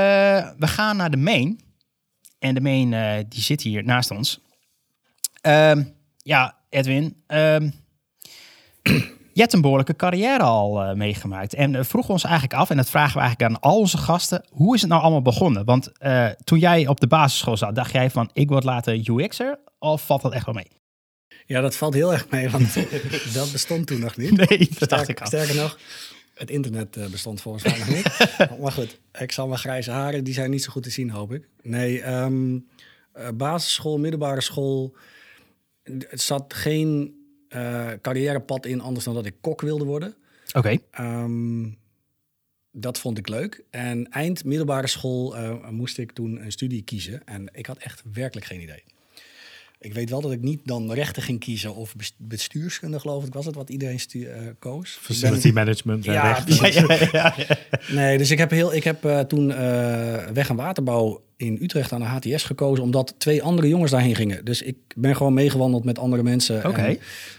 [0.57, 1.59] we gaan naar de main.
[2.39, 4.39] En de main eh, die zit hier naast ons.
[5.41, 5.83] Ehm,
[6.17, 7.23] ja, Edwin.
[7.27, 7.69] ehm,
[9.33, 11.53] je hebt een behoorlijke carrière al meegemaakt.
[11.53, 14.45] En uh, vroegen ons eigenlijk af, en dat vragen we eigenlijk aan al onze gasten.
[14.49, 15.65] Hoe is het nou allemaal begonnen?
[15.65, 19.59] Want eh, toen jij op de basisschool zat, dacht jij van ik word later UX'er?
[19.79, 20.67] Of valt dat echt wel mee?
[21.45, 22.73] Ja, dat valt heel erg mee, want
[23.33, 24.49] dat bestond toen nog niet.
[24.49, 25.27] Nee, dat dacht ik al.
[25.27, 25.77] sterker nog,
[26.33, 28.27] het internet eh, bestond volgens mij nog niet.
[28.61, 31.33] maar goed, ik zal mijn grijze haren, die zijn niet zo goed te zien, hoop
[31.33, 31.47] ik.
[31.61, 32.59] Nee, ehm,
[33.11, 34.95] eh, basisschool, middelbare school.
[35.83, 40.15] Het zat geen eh, carrièrepad in anders dan dat ik kok wilde worden.
[40.53, 40.77] Oké.
[40.91, 41.69] Ehm,
[42.71, 43.63] dat vond ik leuk.
[43.69, 45.35] En eind middelbare school
[45.69, 47.25] moest ik toen een studie kiezen.
[47.25, 48.83] En ik had echt werkelijk geen idee.
[49.83, 53.33] Ik weet wel dat ik niet dan rechten ging kiezen of bes- bestuurskunde, geloof ik,
[53.33, 54.19] was het wat iedereen eh,
[54.59, 54.99] koos.
[55.07, 56.07] Ben- Facility management.
[56.07, 56.45] en Ja, recht.
[56.45, 56.75] precies.
[57.11, 57.57] ja, ja.
[57.89, 59.57] Nee, dus ik heb, heel, ik heb eh, toen eh,
[60.33, 64.45] weg- en waterbouw in Utrecht aan de HTS gekozen, omdat twee andere jongens daarheen gingen.
[64.45, 66.67] Dus ik ben gewoon meegewandeld met andere mensen.
[66.67, 66.81] Oké.
[66.81, 66.97] En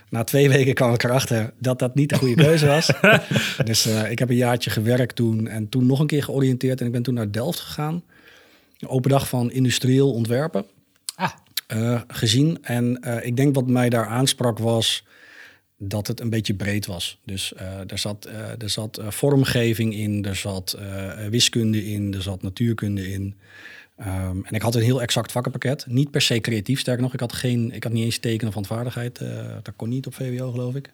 [0.09, 2.91] Na twee weken kwam ik erachter dat dat niet de goede keuze was.
[3.65, 6.81] dus ik heb een jaartje gewerkt toen en toen nog een keer georiënteerd.
[6.81, 8.03] En ik ben toen naar Delft gegaan.
[8.79, 10.65] Een open dag van industrieel ontwerpen
[11.75, 12.59] Eh, gezien.
[12.63, 15.05] En eh, ik denk wat mij daar aansprak was
[15.79, 17.19] dat het een beetje breed was.
[17.25, 20.79] Dus eh, er zat, er zat vormgeving in, er zat
[21.31, 23.35] wiskunde in, er zat natuurkunde in.
[23.97, 25.87] Ehm, en ik had een heel exact vakkenpakket.
[25.89, 27.15] Niet per se creatief, sterker nog.
[27.15, 29.19] Ik had, geen, ik had niet eens tekenen van vaardigheid.
[29.63, 30.93] dat kon niet op VWO, geloof ik.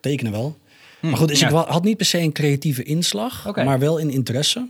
[0.00, 0.58] Tekenen wel.
[1.00, 1.48] maar goed, dus ja.
[1.48, 4.68] ik had niet per se een creatieve inslag, maar wel in interesse.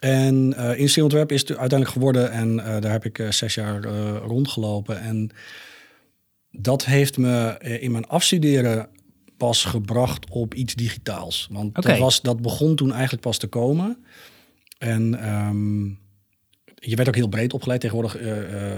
[0.00, 2.30] En eh industrieel ontwerp is het uiteindelijk geworden.
[2.30, 3.82] En eh, daar heb ik eh, zes jaar
[4.22, 5.00] rondgelopen.
[5.00, 5.30] En
[6.50, 8.88] dat heeft me in mijn afstuderen
[9.36, 11.48] pas gebracht op iets digitaals.
[11.50, 14.04] Want dat, was, dat begon toen eigenlijk pas te komen.
[14.78, 15.84] En ehm,
[16.74, 17.80] je werd ook heel breed opgeleid.
[17.80, 18.18] Tegenwoordig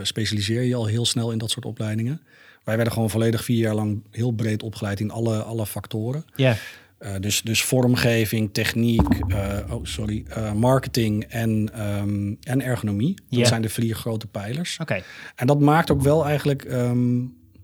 [0.02, 2.20] specialiseer je al heel snel in dat soort opleidingen.
[2.64, 6.24] Wij werden gewoon volledig vier jaar lang heel breed opgeleid in alle, alle factoren.
[6.36, 6.56] ja.
[7.02, 13.14] Eh, dus, dus vormgeving, techniek, eh, oh, sorry, eh, marketing en, ehm, en ergonomie.
[13.28, 14.76] Dat zijn de vier grote pijlers.
[14.80, 15.02] Oké.
[15.36, 16.64] En dat maakt ook wel eigenlijk.
[16.64, 17.18] ehm,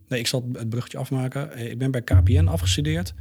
[0.09, 1.59] nee, ik zal het bruggetje afmaken.
[1.71, 3.15] Ik ben bij KPN afgestudeerd.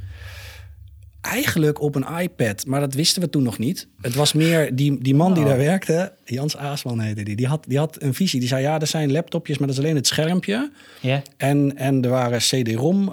[1.20, 3.88] Eigenlijk op een iPad, maar dat wisten we toen nog niet.
[4.00, 5.48] Het was meer die, die man die Oh.
[5.48, 8.40] daar werkte, Jans Aasman heette die, die had, die had een visie.
[8.40, 10.72] Die zei: Ja, er zijn laptopjes, maar dat is alleen het schermpje.
[11.00, 11.22] Ja.
[11.36, 13.12] En, en er waren CD-ROM,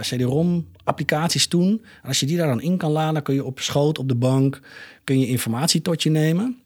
[0.00, 1.84] CD-ROM applicaties toen.
[2.02, 4.14] En als je die daar dan in kan laden, kun je op schoot, op de
[4.14, 4.60] bank,
[5.04, 6.58] kun je informatie tot je nemen.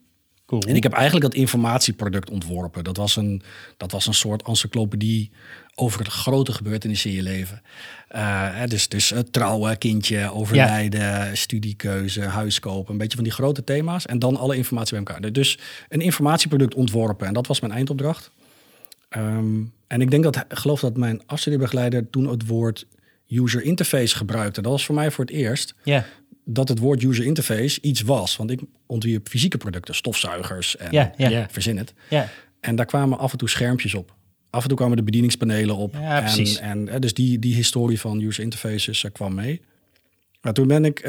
[0.48, 0.62] Cool.
[0.62, 2.84] En ik heb eigenlijk dat informatieproduct ontworpen.
[2.84, 3.42] Dat was een,
[3.76, 5.30] dat was een soort encyclopedie
[5.74, 7.62] over de grote gebeurtenissen in je leven.
[8.08, 12.92] Hè, dus dus eh, trouwen, kindje, overlijden, studiekeuze, huis kopen.
[12.92, 14.06] Een beetje van die grote thema's.
[14.06, 15.32] En dan alle informatie bij elkaar.
[15.32, 15.58] Dus
[15.88, 17.26] een informatieproduct ontworpen.
[17.26, 18.30] En dat was mijn eindopdracht.
[19.08, 22.86] Ehm, en ik denk dat, geloof dat mijn afstudeerbegeleider toen het woord
[23.28, 24.62] user interface gebruikte.
[24.62, 25.74] Dat was voor mij voor het eerst.
[25.84, 26.06] Ja.
[26.50, 28.36] dat het woord user interface iets was.
[28.36, 31.46] Want ik ontwierp fysieke producten, stofzuigers en Ja, ja, Ja.
[31.50, 31.94] verzin het.
[32.10, 32.28] ja.
[32.60, 34.14] En daar kwamen af en toe schermpjes op.
[34.50, 35.94] Af en toe kwamen de bedieningspanelen op.
[35.94, 36.58] Ja, precies.
[36.58, 39.60] En, en eh, dus die, die historie van user interfaces eh, kwam mee.
[40.40, 41.00] Maar toen ben ik,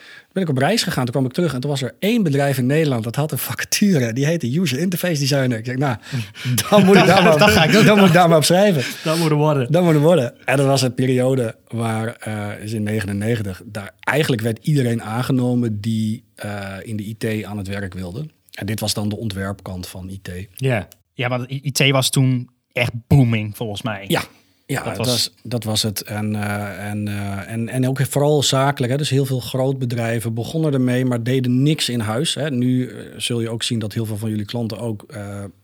[0.00, 1.04] ehm, ben ik op reis gegaan.
[1.04, 3.38] Toen kwam ik terug en toen was er één bedrijf in Nederland dat had een
[3.38, 4.12] vacature.
[4.12, 5.58] Die heette User Interface Designer.
[5.58, 5.96] Ik zeg, nou,
[6.70, 8.82] dan moet ik daar maar, Dat ga ik dan moet ik daar maar op schrijven.
[9.04, 9.72] Dat moet worden.
[9.72, 10.46] Dat moet het worden.
[10.46, 15.80] En dat was een periode waar, eh is in 99, daar eigenlijk werd iedereen aangenomen
[15.80, 18.26] die eh, in de IT aan het werk wilde.
[18.50, 20.30] En dit was dan de ontwerpkant van IT.
[20.54, 20.88] Ja.
[21.14, 24.04] Ja, want IT was toen echt booming, volgens mij.
[24.08, 24.22] Ja,
[24.70, 26.02] ja Dat was- dat was het.
[26.02, 28.92] En, eh, en, eh, en, en ook vooral zakelijk.
[28.92, 28.98] Hè?
[28.98, 32.34] Dus heel veel grootbedrijven begonnen ermee, maar deden niks in huis.
[32.34, 32.50] Hè?
[32.50, 35.06] Nu eh, zul je ook zien dat heel veel van jullie klanten ook...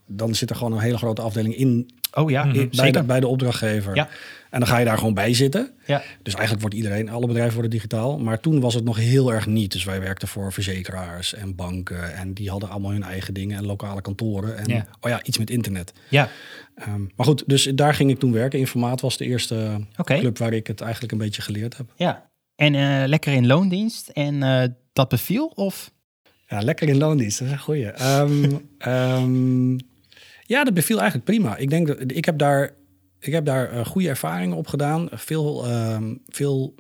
[0.07, 3.01] dan zit er gewoon een hele grote afdeling in, Oh ja, in- bij, zeker.
[3.01, 3.95] de, bij de opdrachtgever.
[3.95, 4.09] Ja.
[4.57, 5.71] En dan ga je daar gewoon bij zitten.
[5.87, 6.03] Ja.
[6.23, 8.19] Dus eigenlijk wordt iedereen, alle bedrijven worden digitaal.
[8.19, 9.73] Maar toen was het nog heel erg niet.
[9.73, 12.15] Dus wij werkten voor verzekeraars en banken.
[12.15, 14.59] En die hadden allemaal hun eigen dingen en lokale kantoren.
[14.59, 14.87] En Ja.
[15.01, 15.93] oh ja, iets met internet.
[16.09, 16.29] ja.
[16.75, 18.59] Ehm, maar goed, dus daar ging ik toen werken.
[18.59, 21.93] Informaat was de eerste club waar ik het eigenlijk een beetje geleerd heb.
[21.97, 22.31] Ja.
[22.55, 24.09] En eh, lekker in loondienst.
[24.09, 25.47] En eh, dat beviel?
[25.47, 25.91] Of?
[26.49, 27.91] Ja, lekker in loondienst, dat is een goeie.
[27.91, 29.73] Ehm, ehm,
[30.47, 31.57] ja, dat beviel eigenlijk prima.
[31.57, 32.75] Ik denk dat ik heb daar,
[33.27, 35.09] ik heb daar eh, goede ervaringen op gedaan.
[35.13, 36.75] Veel, ehm, veel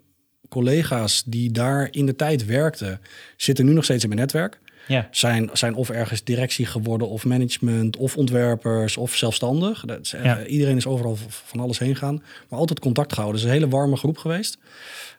[0.49, 3.01] collega's die daar in de tijd werkten,
[3.36, 4.61] zitten nu nog steeds in mijn netwerk.
[4.88, 5.09] Ja.
[5.11, 9.84] Zijn, zijn of ergens directie geworden, of management, of ontwerpers, of zelfstandig.
[9.84, 10.36] Dat is, eh.
[10.47, 12.22] Iedereen is overal van alles heen gaan.
[12.49, 13.40] Maar altijd contact gehouden.
[13.40, 14.59] Het is een hele warme groep geweest.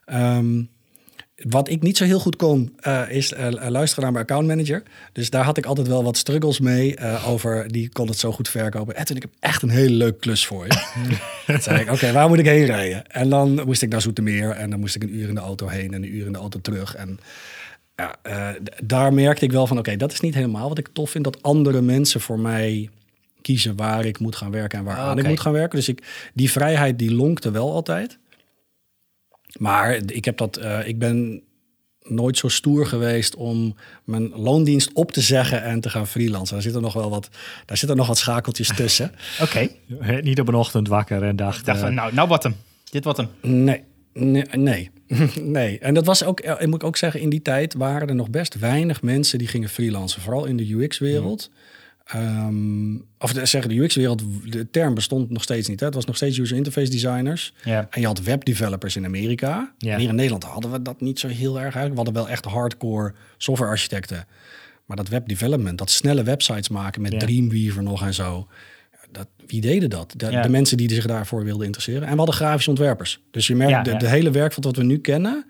[0.05, 0.63] Ehm,
[1.49, 4.83] wat ik niet zo heel goed kon, eh, is eh, luisteren naar mijn accountmanager.
[5.11, 7.71] Dus daar had ik altijd wel wat struggles mee eh, over.
[7.71, 8.95] Die kon het zo goed verkopen.
[8.95, 10.73] Edwin, ik heb echt een hele leuke klus voor je.
[11.45, 13.11] Toen zei ik, oké, waar moet ik heen rijden?
[13.11, 14.49] En dan moest ik naar Zoetermeer.
[14.49, 16.39] En dan moest ik een uur in de auto heen en een uur in de
[16.39, 16.95] auto terug.
[16.95, 17.19] En
[17.97, 21.09] ja, eh, daar merkte ik wel van, oké, dat is niet helemaal wat ik tof
[21.09, 21.23] vind.
[21.23, 22.89] Dat andere mensen voor mij
[23.41, 25.21] kiezen waar ik moet gaan werken en waar aan Oké.
[25.21, 25.77] ik moet gaan werken.
[25.77, 28.17] Dus ik, die vrijheid die lonkte wel altijd.
[29.58, 31.41] Maar ik heb dat, eh, ik ben
[32.03, 36.53] nooit zo stoer geweest om mijn loondienst op te zeggen en te gaan freelancen.
[36.53, 37.30] Daar zitten nog wel wat,
[37.66, 39.12] daar zitten nog wat schakeltjes tussen.
[39.41, 39.68] Oké.
[40.22, 41.60] Niet op een ochtend wakker en dacht...
[41.60, 42.55] Ik dacht van, eh, nou, nou wat hem.
[42.89, 43.28] Dit wat hem.
[43.41, 43.84] Nee,
[44.14, 44.91] nee, nee.
[45.41, 45.80] nee.
[45.80, 48.30] En dat was ook, eh, ik moet ook zeggen, in die tijd waren er nog
[48.30, 50.22] best weinig mensen die gingen freelancen.
[50.22, 51.49] Vooral in de UX-wereld.
[52.08, 55.80] Ehm, of de- zeggen de UX-wereld, de term bestond nog steeds niet.
[55.80, 55.86] Hè?
[55.86, 57.53] Het was nog steeds user interface designers.
[57.89, 59.74] En je had webdevelopers in Amerika.
[59.93, 61.89] En hier in Nederland hadden we dat niet zo heel erg eigenlijk.
[61.91, 64.26] We hadden wel echt hardcore software-architecten.
[64.86, 67.12] Maar dat webdevelopment, dat snelle websites maken met.
[67.20, 68.47] Dreamweaver nog en zo.
[69.12, 70.14] Dat, wie deden dat?
[70.18, 72.03] De, mensen die zich daarvoor wilden interesseren.
[72.03, 73.20] En we hadden grafische ontwerpers.
[73.32, 75.45] Dus je merkt, de, de hele werkveld wat we nu kennen...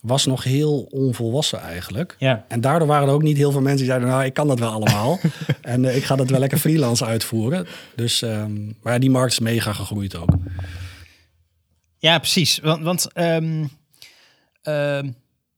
[0.00, 2.16] was nog heel onvolwassen eigenlijk.
[2.18, 2.44] Ja.
[2.48, 4.08] En daardoor waren er ook niet heel veel mensen die zeiden...
[4.08, 5.18] nou, ik kan dat wel allemaal.
[5.62, 7.66] en eh, ik ga dat wel lekker freelance uitvoeren.
[7.94, 10.30] Dus, ehm, maar ja, die markt is mega gegroeid ook.
[11.98, 12.58] Ja, precies.
[12.58, 13.64] Want, want, ehm,
[14.62, 15.10] ehm,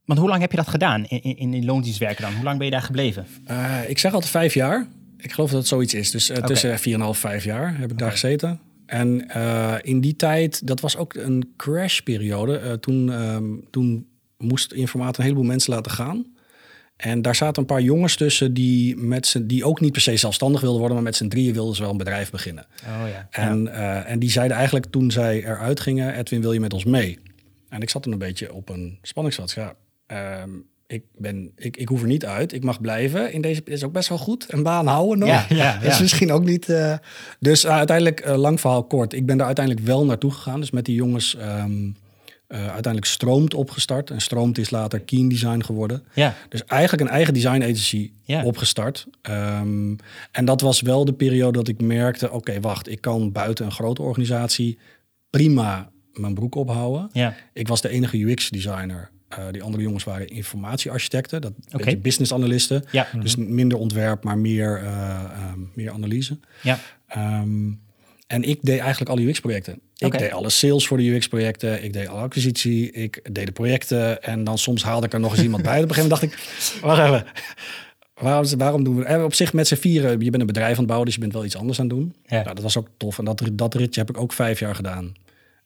[0.05, 2.35] want hoe lang heb je dat gedaan in, in, in die loondienst werken dan?
[2.35, 3.27] Hoe lang ben je daar gebleven?
[3.47, 4.87] Eh, ik zeg altijd vijf jaar.
[5.19, 6.11] Ik geloof dat het zoiets is.
[6.11, 8.61] Dus eh, tussen 4,5 vijf jaar heb ik daar gezeten.
[8.87, 9.31] En
[9.83, 12.59] in die tijd, dat was ook een crashperiode.
[12.59, 13.13] Eh toen,
[13.71, 14.10] toen
[14.41, 16.27] moest Informaat een heleboel mensen laten gaan.
[16.97, 20.17] En daar zaten een paar jongens tussen die, met z'n- die ook niet per se
[20.17, 22.67] zelfstandig wilden worden, maar met z'n drieën wilden ze wel een bedrijf beginnen.
[22.87, 23.27] Oh ja.
[23.31, 26.85] En, eh, en die zeiden eigenlijk toen zij eruit gingen, Edwin, wil je met ons
[26.85, 27.19] mee?
[27.69, 29.51] En ik zat toen een beetje op een spanningsveld.
[29.53, 29.75] Ja,
[30.07, 30.51] ehm,
[30.87, 32.53] ik, ben, ik, ik hoef er niet uit.
[32.53, 33.33] Ik mag blijven.
[33.33, 34.53] In deze is ook best wel goed.
[34.53, 35.29] Een baan houden nog.
[35.29, 36.69] Ja, ja, is misschien ook niet...
[36.69, 36.95] eh,
[37.41, 39.13] dus eh, uiteindelijk, lang verhaal kort.
[39.13, 40.61] Ik ben daar uiteindelijk wel naartoe gegaan.
[40.61, 41.89] Dus met die jongens ehm, eh,
[42.59, 44.11] uiteindelijk Stroomt opgestart.
[44.11, 46.03] En Stroomt is later Keen Design geworden.
[46.15, 46.35] Ja.
[46.49, 48.45] Dus eigenlijk een eigen design agency Ja.
[48.45, 49.07] opgestart.
[49.23, 49.95] Ehm,
[50.33, 52.31] en dat was wel de periode dat ik merkte...
[52.31, 54.79] oké, wacht, ik kan buiten een grote organisatie
[55.31, 57.11] prima mijn broek ophouden.
[57.13, 57.35] Ja.
[57.53, 59.11] Ik was de enige UX-designer.
[59.29, 62.85] Eh, die andere jongens waren informatiearchitecten, dat beetje business analisten.
[62.93, 63.07] Ja.
[63.21, 66.39] Dus minder ontwerp, maar meer, eh, ehm, meer analyse.
[66.63, 66.79] Ja.
[67.07, 67.71] Ehm,
[68.31, 69.81] en ik deed eigenlijk alle UX-projecten.
[69.97, 71.85] Ik deed alle sales voor de UX-projecten.
[71.85, 72.91] Ik deed alle acquisitie.
[72.91, 74.23] Ik deed de projecten.
[74.23, 75.83] En dan soms haalde ik er nog eens iemand bij.
[75.83, 77.27] Op een gegeven moment dacht ik, wacht even.
[78.15, 79.05] Waarom, waarom doen we...
[79.05, 81.21] En op zich met z'n vieren, je bent een bedrijf aan het bouwen, dus je
[81.21, 82.15] bent wel iets anders aan het doen.
[82.27, 82.43] Ja.
[82.43, 83.19] Nou, dat was ook tof.
[83.19, 85.15] En dat, dat ritje heb ik ook vijf jaar gedaan.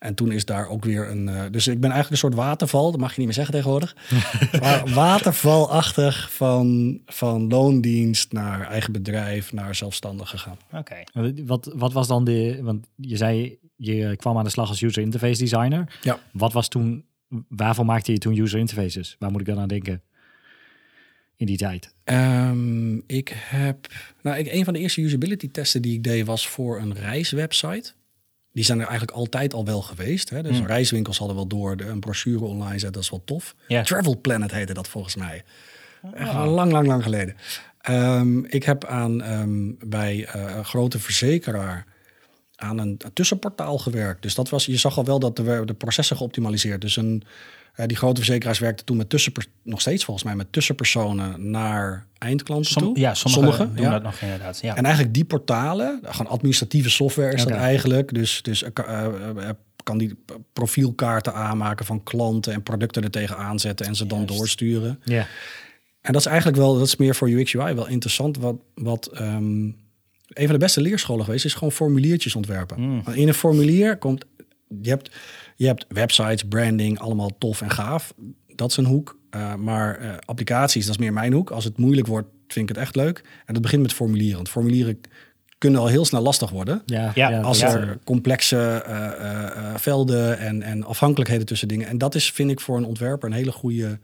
[0.05, 1.29] En toen is daar ook weer een...
[1.29, 3.97] eh, dus ik ben eigenlijk een soort waterval, dat mag je niet meer zeggen tegenwoordig.
[4.61, 10.57] maar watervalachtig van, van loondienst naar eigen bedrijf, naar zelfstandig gegaan.
[10.73, 11.03] Oké.
[11.45, 12.59] Wat, wat was dan de...
[12.63, 15.99] Want je zei, je kwam aan de slag als user interface designer.
[16.03, 16.19] Ja.
[16.33, 17.05] Wat was toen...
[17.49, 19.17] waarvoor maakte je toen user interfaces?
[19.19, 20.03] Waar moet ik dan aan denken?
[21.37, 21.95] In die tijd.
[22.05, 23.87] Ehm, ik heb,
[24.23, 27.93] nou, ik, een van de eerste usability testen die ik deed was voor een reiswebsite.
[28.55, 30.31] Die zijn er eigenlijk altijd al wel geweest.
[30.31, 30.43] Hè?
[30.43, 33.55] Dus reiswinkels hadden wel door de, een brochure online zetten, dat is wel tof.
[33.83, 35.43] Travel Planet heette dat volgens mij.
[36.13, 37.37] Wel lang, lang, lang geleden.
[37.81, 41.87] Ehm, ik heb aan, ehm, bij eh, een grote verzekeraar
[42.57, 44.23] aan een, een tussenportaal gewerkt.
[44.23, 46.81] Dus dat was, je zag al wel dat er werden de processen geoptimaliseerd.
[46.81, 47.23] Dus een,
[47.75, 52.07] eh, die grote verzekeraars werkten toen met tussenper, nog steeds volgens mij met tussenpersonen naar
[52.19, 52.99] eindklanten Som- toe.
[52.99, 53.91] ja, sommigen Sommige, doen ja.
[53.91, 54.61] dat nog inderdaad.
[54.61, 54.77] Ja.
[54.77, 58.15] En eigenlijk die portalen, gewoon administratieve software is dat eigenlijk.
[58.15, 59.51] Dus, dus eh, eh,
[59.83, 60.19] kan die
[60.53, 65.01] profielkaarten aanmaken van klanten en producten er tegenaan zetten en ze dan doorsturen.
[65.05, 65.27] Ja.
[66.01, 68.37] En dat is eigenlijk wel, dat is meer voor UX UI wel interessant.
[68.37, 69.63] Wat, wat ehm,
[70.29, 72.81] een van de beste leerscholen geweest is gewoon formuliertjes ontwerpen.
[72.81, 73.03] Mm.
[73.13, 74.25] In een formulier komt,
[74.83, 75.11] je hebt,
[75.57, 78.15] je hebt websites, branding, allemaal tof en gaaf.
[78.47, 79.19] Dat is een hoek.
[79.31, 81.51] Eh, maar eh, applicaties, dat is meer mijn hoek.
[81.51, 83.23] Als het moeilijk wordt, vind ik het echt leuk.
[83.47, 84.37] En dat begint met formulieren.
[84.37, 85.01] Want formulieren
[85.65, 86.83] kunnen al heel snel lastig worden.
[86.87, 91.89] Ja, Ja, Als er complexe eh, eh, eh, velden en, en afhankelijkheden tussen dingen.
[91.89, 93.99] En dat is, vind ik, voor een ontwerper een hele goede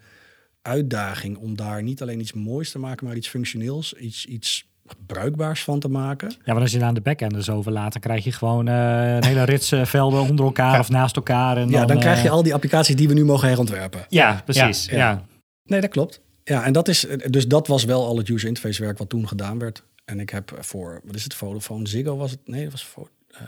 [0.62, 1.36] uitdaging.
[1.36, 4.69] Om daar niet alleen iets moois te maken, maar iets functioneels, iets, iets
[5.06, 6.28] bruikbaars van te maken.
[6.30, 9.14] Ja, want als je aan de backend dus over laat, dan krijg je gewoon eh,
[9.14, 11.56] een hele rits eh, velden onder elkaar of naast elkaar.
[11.56, 14.04] En ja, dan, dan krijg je eh, al die applicaties die we nu mogen herontwerpen.
[14.08, 14.86] Ja, precies.
[14.86, 14.96] ja.
[14.96, 15.24] Ja,
[15.64, 16.20] Nee, dat klopt.
[16.44, 19.28] Ja, en dat is, dus dat was wel al het user interface werk wat toen
[19.28, 19.82] gedaan werd.
[20.04, 22.40] En ik heb voor, wat is het, Vodafone, Ziggo was het?
[22.44, 23.08] Nee, dat was voor...
[23.30, 23.40] eh,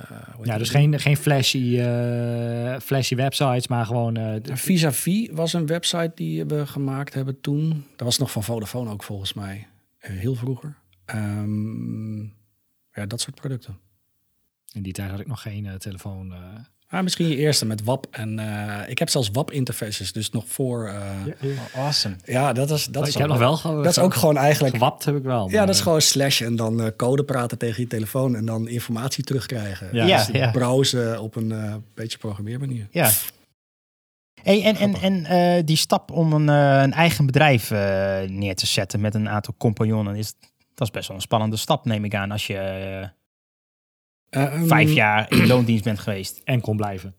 [0.43, 0.59] Ja, het?
[0.59, 4.16] dus geen, geen flashy, eh, flashy websites, maar gewoon...
[4.16, 7.84] eh, Vis-à-vis was een website die we gemaakt hebben toen.
[7.97, 9.66] Dat was nog van Vodafone ook volgens mij.
[9.99, 10.74] Eh, heel vroeger.
[11.13, 12.21] Ehm,
[12.93, 13.79] ja, dat soort producten.
[14.73, 16.33] in die tijd had ik nog geen eh, telefoon.
[16.33, 16.39] eh.
[16.89, 18.07] Ah, misschien je eerste met WAP.
[18.11, 20.89] En eh, ik heb zelfs WAP-interfaces, dus nog voor...
[20.89, 20.95] eh,
[21.27, 21.35] ja.
[21.75, 22.17] Oh, awesome.
[22.55, 23.75] dat is, dat is ik heb ook- nog wel...
[23.83, 24.75] Dat is ook gewoon eigenlijk...
[24.75, 25.51] Gewapt heb ik wel.
[25.51, 28.69] Ja, dat is gewoon slash en dan eh, code praten tegen je telefoon en dan
[28.69, 29.89] informatie terugkrijgen.
[29.93, 30.07] Ja.
[30.07, 30.51] Ja, Dus ja.
[30.51, 32.89] browsen op een beetje programmeermanier.
[32.91, 33.11] Ja.
[34.43, 37.79] Hey, en en, en eh, die stap om een, een eigen bedrijf eh,
[38.29, 40.33] neer te zetten met een aantal compagnonnen, is,
[40.75, 43.03] dat is best wel een spannende stap, neem ik aan, als je eh,
[44.29, 47.14] Eh, ehm, vijf jaar in loondienst bent geweest En kon blijven.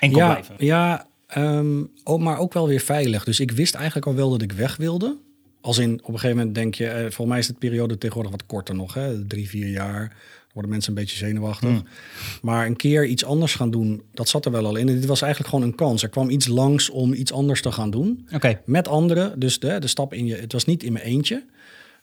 [0.00, 0.54] en kon ja, blijven.
[0.58, 3.24] Ja, ehm, ook, maar ook wel weer veilig.
[3.24, 5.16] Dus ik wist eigenlijk al wel dat ik weg wilde.
[5.60, 6.86] Als in, op een gegeven moment denk je...
[6.88, 8.94] eh, volgens mij is de periode tegenwoordig wat korter nog.
[8.94, 9.26] Hè?
[9.26, 10.08] Drie, vier jaar.
[10.08, 11.68] Dan worden mensen een beetje zenuwachtig.
[11.68, 11.84] Hmm.
[12.42, 14.88] Maar een keer iets anders gaan doen, dat zat er wel al in.
[14.88, 16.02] En dit was eigenlijk gewoon een kans.
[16.02, 18.28] Er kwam iets langs om iets anders te gaan doen.
[18.34, 19.40] Oké, Met anderen.
[19.40, 20.34] Dus de, de stap in je...
[20.34, 21.44] Het was niet in mijn eentje.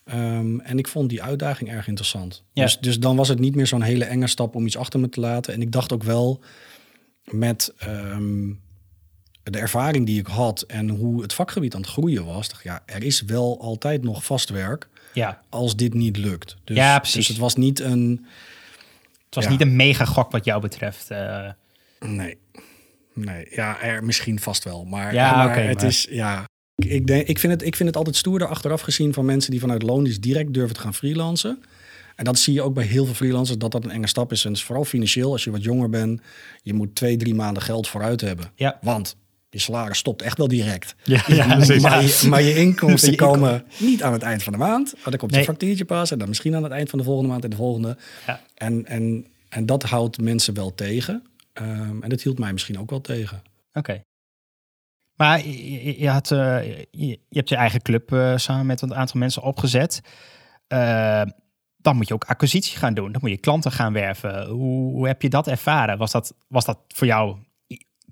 [0.06, 2.44] Ehm, en ik vond die uitdaging erg interessant.
[2.54, 2.64] Ja.
[2.64, 5.10] Dus, dus dan was het niet meer zo'n hele enge stap om iets achter me
[5.10, 5.54] te laten.
[5.54, 6.42] En ik dacht ook wel
[7.24, 8.48] met ehm,
[9.44, 12.50] de ervaring die ik had en hoe het vakgebied aan het groeien was.
[12.50, 15.42] Dacht, ja, er is wel altijd nog vast werk ja.
[15.50, 16.58] als dit niet lukt.
[16.64, 17.16] Dus, Ja, precies.
[17.16, 18.26] Dus het was niet een...
[19.26, 19.50] Het was Ja.
[19.50, 21.12] niet een mega gok wat jou betreft.
[21.12, 21.50] eh.
[22.00, 22.38] Nee.
[23.14, 24.86] Nee, ja, er misschien vast wel.
[24.86, 26.46] Maar, Ja, maar het maar- is, ja...
[26.76, 29.60] Ik, denk, ik, vind het, ik vind het altijd stoerder achteraf gezien van mensen die
[29.60, 31.64] vanuit loondienst direct durven te gaan freelancen.
[32.16, 34.46] En dat zie je ook bij heel veel freelancers, dat dat een enge stap is.
[34.46, 36.22] En is vooral financieel, als je wat jonger bent,
[36.62, 38.52] je moet twee, drie maanden geld vooruit hebben.
[38.56, 38.78] Ja.
[38.82, 39.16] Want
[39.50, 40.96] je salaris stopt echt wel direct.
[41.04, 41.46] Ja, ja,
[41.80, 44.94] maar, je, maar je inkomsten Je inkom- komen niet aan het eind van de maand.
[44.94, 45.46] Maar dan komt je Nee.
[45.46, 47.98] factuurtje pas en dan misschien aan het eind van de volgende maand en de volgende.
[48.28, 48.42] Ja.
[48.56, 51.24] En, en, en dat houdt mensen wel tegen.
[51.54, 53.42] Ehm, en dat hield mij misschien ook wel tegen.
[53.74, 54.02] Oké.
[55.16, 59.20] Maar je, had, eh, je, je hebt je eigen club eh, samen met een aantal
[59.20, 60.02] mensen opgezet.
[60.68, 61.22] Eh,
[61.78, 63.12] dan moet je ook acquisitie gaan doen.
[63.12, 64.46] Dan moet je klanten gaan werven.
[64.48, 65.98] Hoe, hoe heb je dat ervaren?
[65.98, 67.38] Was dat, was dat voor jou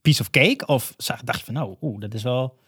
[0.01, 0.65] piece of cake?
[0.65, 0.93] Of
[1.23, 2.61] dacht je van nou, oeh, dat is wel...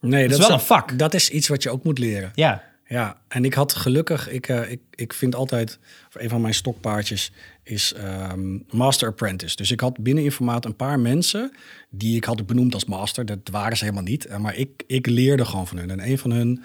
[0.00, 0.98] Nee, is wel een vak.
[0.98, 2.30] Dat is iets wat je ook moet leren.
[2.34, 5.78] Ja, Ja, en ik had gelukkig, ik, ik, ik vind altijd,
[6.12, 7.32] een van mijn stokpaardjes
[7.64, 9.56] is ehm, Master Apprentice.
[9.56, 11.52] Dus ik had binnen Informaat een paar mensen
[11.90, 13.26] die ik had benoemd als master.
[13.26, 14.26] Dat waren ze helemaal niet.
[14.26, 15.90] Eh, Maar ik, ik leerde gewoon van hun.
[15.90, 16.62] En een van hun,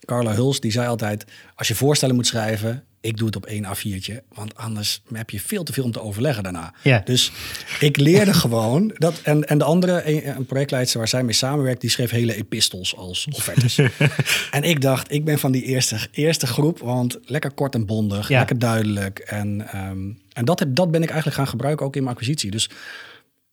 [0.00, 1.24] Carla Huls, die zei altijd,
[1.54, 4.14] als je voorstellen moet schrijven, ik doe het op één A4'tje.
[4.34, 6.74] Want anders heb je veel te veel om te overleggen daarna.
[6.82, 7.00] Ja.
[7.04, 7.32] Dus
[7.80, 8.92] ik leerde gewoon.
[8.98, 12.96] Dat, en, en de andere, een, projectleidster waar zij mee samenwerkt, die schreef hele epistels
[12.96, 13.78] als offertes.
[14.50, 18.28] en ik dacht, ik ben van die eerste, eerste groep, want lekker kort en bondig,
[18.28, 18.38] Ja.
[18.38, 19.18] lekker duidelijk.
[19.18, 19.98] En, ehm,
[20.32, 22.50] en dat, heb, dat ben ik eigenlijk gaan gebruiken ook in mijn acquisitie.
[22.50, 22.70] Dus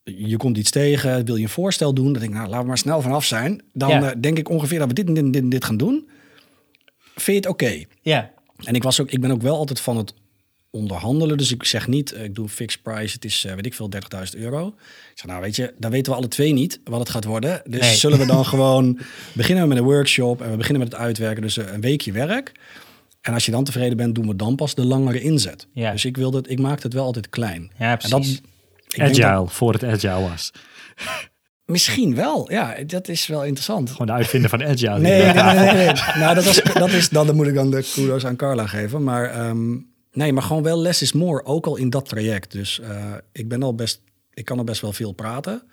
[0.04, 2.68] je komt iets tegen, wil je een voorstel doen, dan denk ik, nou, laten we
[2.68, 3.62] maar snel vanaf zijn.
[3.74, 4.10] Dan Ja.
[4.12, 6.10] eh, denk ik ongeveer dat we dit en dit, en dit, en dit gaan doen.
[7.16, 7.84] Vind je het oké?
[8.02, 8.32] ja,
[8.64, 10.14] En ik, was ook, ik ben ook wel altijd van het
[10.72, 11.38] onderhandelen.
[11.38, 13.90] Dus ik zeg niet, eh, ik doe fixed price, het is, eh, weet ik veel,
[13.90, 14.68] 30.000 euro.
[14.68, 14.74] Ik
[15.20, 17.62] zeg, nou weet je, dan weten we alle twee niet wat het gaat worden.
[17.66, 17.96] Dus Nee.
[17.96, 19.00] zullen we dan gewoon
[19.34, 21.42] beginnen we met een workshop en we beginnen met het uitwerken.
[21.42, 22.52] Dus eh, een weekje werk.
[23.22, 25.68] En als je dan tevreden bent, doen we dan pas de langere inzet.
[25.74, 25.92] Ja.
[25.92, 27.72] Dus ik wilde het, ik maakte het wel altijd klein.
[27.78, 28.42] Ja, En dat, precies.
[28.88, 30.52] denk dat- Agile, voor het agile was.
[31.66, 33.90] Misschien wel, ja, dat is wel interessant.
[33.90, 35.00] Gewoon de uitvinder van agile.
[35.00, 35.94] Nee, nee, nee, nee, nee.
[36.22, 39.04] Nou, dat, was, dat is dan, dan moet ik dan de kudos aan Carla geven.
[39.04, 39.72] Maar ehm,
[40.12, 42.52] nee, maar gewoon wel less is more, ook al in dat traject.
[42.52, 44.02] Dus eh, ik ben al best,
[44.34, 45.64] ik kan al best wel veel praten.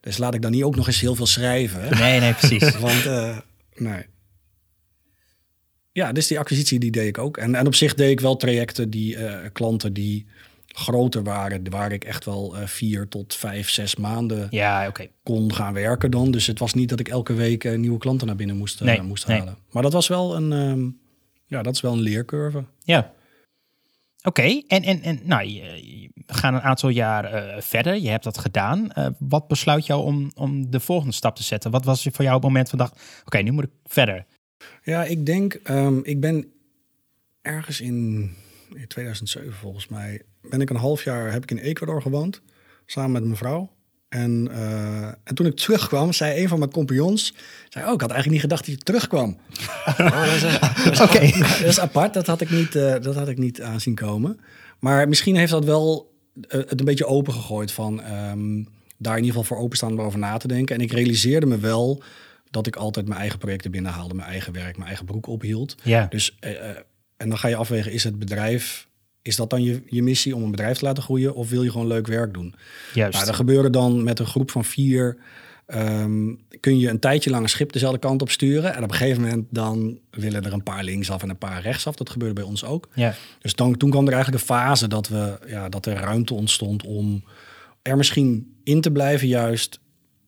[0.00, 1.80] Dus laat ik dan niet ook nog eens heel veel schrijven.
[1.80, 1.88] hè.
[1.88, 2.78] Nee, nee, precies.
[2.78, 3.36] Want eh,
[3.74, 4.06] nee.
[5.92, 7.36] Ja, dus die acquisitie die deed ik ook.
[7.36, 10.26] En, en op zich deed ik wel trajecten die eh, klanten die
[10.78, 15.06] groter waren, waar ik echt wel eh, vier tot vijf, zes maanden Ja, oké.
[15.22, 16.30] kon gaan werken dan.
[16.30, 18.86] Dus het was niet dat ik elke week eh, nieuwe klanten naar binnen moest, eh,
[18.86, 19.38] Nee, moest nee.
[19.38, 19.56] halen.
[19.70, 20.88] Maar dat was wel een, ehm,
[21.46, 22.64] ja, dat is wel een leercurve.
[22.82, 23.12] Ja.
[24.22, 25.62] Oké, en, en, en nou, je,
[26.26, 27.94] we gaan een aantal jaar verder.
[27.96, 28.88] Je hebt dat gedaan.
[29.18, 31.70] Wat besluit jou om, om de volgende stap te zetten?
[31.70, 34.26] Wat was voor jou het moment van dacht, oké, nu moet ik verder?
[34.82, 36.52] Ja, ik denk, ehm, ik ben
[37.42, 38.30] ergens in,
[38.74, 42.40] in 2007 volgens mij, ben ik een half jaar, heb ik in Ecuador gewoond,
[42.86, 43.74] samen met mijn vrouw.
[44.08, 47.34] En, eh, en toen ik terugkwam, zei een van mijn compagnons,
[47.68, 49.36] zei, oh, ik had eigenlijk niet gedacht dat je terugkwam.
[50.00, 51.38] Oh, dat, is, eh, dat is- Oké.
[51.38, 54.40] dat is apart, dat had ik niet, eh, dat had ik niet aanzien komen.
[54.78, 56.14] Maar misschien heeft dat wel
[56.48, 58.62] het een beetje opengegooid van ehm,
[58.98, 60.74] daar in ieder geval voor openstaan om over na te denken.
[60.74, 62.02] En ik realiseerde me wel
[62.50, 65.74] dat ik altijd mijn eigen projecten binnenhaalde, mijn eigen werk, mijn eigen broek ophield.
[65.82, 66.36] Ja, Dus,
[67.16, 68.88] en dan ga je afwegen, is het bedrijf,
[69.26, 71.70] is dat dan je, je missie om een bedrijf te laten groeien of wil je
[71.70, 72.54] gewoon leuk werk doen?
[72.94, 73.16] juist.
[73.16, 75.16] Nou, er gebeuren dan met een groep van vier,
[75.66, 78.74] ehm, kun je een tijdje lang een schip dezelfde kant op sturen.
[78.74, 81.96] En op een gegeven moment dan willen er een paar linksaf en een paar rechtsaf.
[81.96, 82.88] Dat gebeurde bij ons ook.
[82.94, 83.14] ja.
[83.40, 86.84] Dus dan, toen kwam er eigenlijk een fase dat, we, ja, dat er ruimte ontstond
[86.84, 87.24] om
[87.82, 89.80] er misschien in te blijven, juist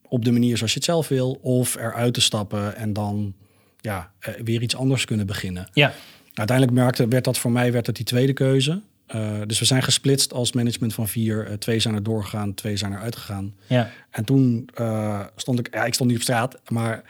[0.09, 3.35] op de manier zoals je het zelf wil, of eruit te stappen en dan
[3.81, 5.69] ja, eh, weer iets anders kunnen beginnen.
[5.73, 5.93] ja,
[6.39, 8.81] Uiteindelijk merkte, werd dat voor mij werd dat die tweede keuze.
[9.07, 11.47] Eh, dus we zijn gesplitst als management van vier.
[11.47, 13.55] Eh, twee zijn er doorgegaan, twee zijn er uitgegaan.
[13.67, 13.91] ja.
[14.11, 17.03] En toen eh, stond ik, ja, ik stond niet op straat, maar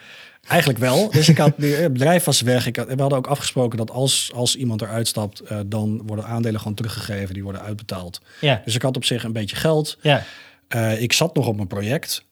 [0.47, 1.11] eigenlijk wel.
[1.11, 2.66] Dus ik had, het bedrijf was weg.
[2.66, 6.61] Ik had, we hadden ook afgesproken dat als, als iemand eruit stapt, dan worden aandelen
[6.61, 8.20] gewoon teruggegeven, die worden uitbetaald.
[8.41, 9.99] Ja, Dus ik had op zich een beetje geld.
[10.01, 10.22] ja,
[10.99, 12.24] ik zat nog op mijn project.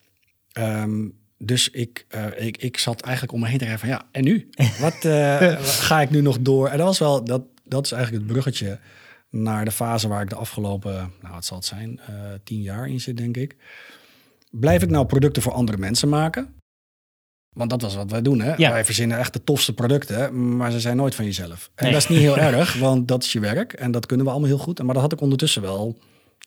[0.52, 1.04] Ehm,
[1.38, 4.24] dus ik, eh, ik, ik zat eigenlijk om me heen te rijden van ja, en
[4.24, 4.48] nu?
[4.80, 6.68] Wat eh, ga ik nu nog door?
[6.68, 8.78] En dat was wel, dat, dat is eigenlijk het bruggetje
[9.30, 12.14] naar de fase waar ik de afgelopen, nou wat zal het zijn, eh,
[12.44, 13.56] tien jaar in zit, denk ik.
[14.50, 16.54] Blijf ik nou producten voor andere mensen maken?
[17.52, 18.54] Want dat was wat wij doen, hè?
[18.56, 18.70] Ja.
[18.72, 21.70] Wij verzinnen echt de tofste producten, maar ze zijn nooit van jezelf.
[21.74, 21.92] En Nee.
[21.92, 24.50] dat is niet heel erg, want dat is je werk en dat kunnen we allemaal
[24.50, 24.82] heel goed.
[24.82, 25.98] Maar dat had ik ondertussen wel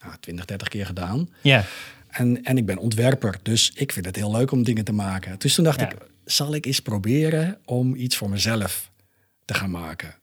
[0.03, 1.29] nou, 20, 30 keer gedaan.
[1.41, 1.63] ja.
[2.09, 5.39] En, en ik ben ontwerper, dus ik vind het heel leuk om dingen te maken.
[5.39, 5.89] Dus toen dacht Ja.
[5.91, 5.95] ik,
[6.25, 8.91] zal ik eens proberen om iets voor mezelf
[9.45, 10.15] te gaan maken?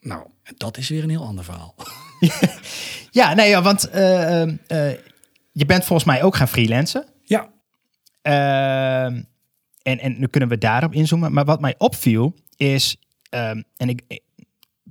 [0.00, 0.26] Nou,
[0.56, 1.74] dat is weer een heel ander verhaal.
[3.10, 4.98] Ja, nee, ja, want eh, eh, eh,
[5.52, 7.04] je bent volgens mij ook gaan freelancen.
[7.24, 7.48] Ja,
[8.22, 9.22] Ehm,
[9.82, 11.32] en, en nu kunnen we daarop inzoomen.
[11.32, 12.96] Maar wat mij opviel is,
[13.30, 14.20] ehm, en ik-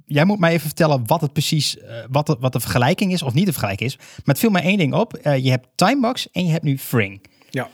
[0.10, 3.22] jij moet mij even vertellen wat het precies, eh, wat, de, wat de vergelijking is
[3.22, 3.98] of niet de vergelijking is.
[3.98, 5.14] Maar het viel mij één ding op.
[5.14, 7.22] Eh, je hebt Timebox en je hebt nu Fring.
[7.50, 7.70] ja.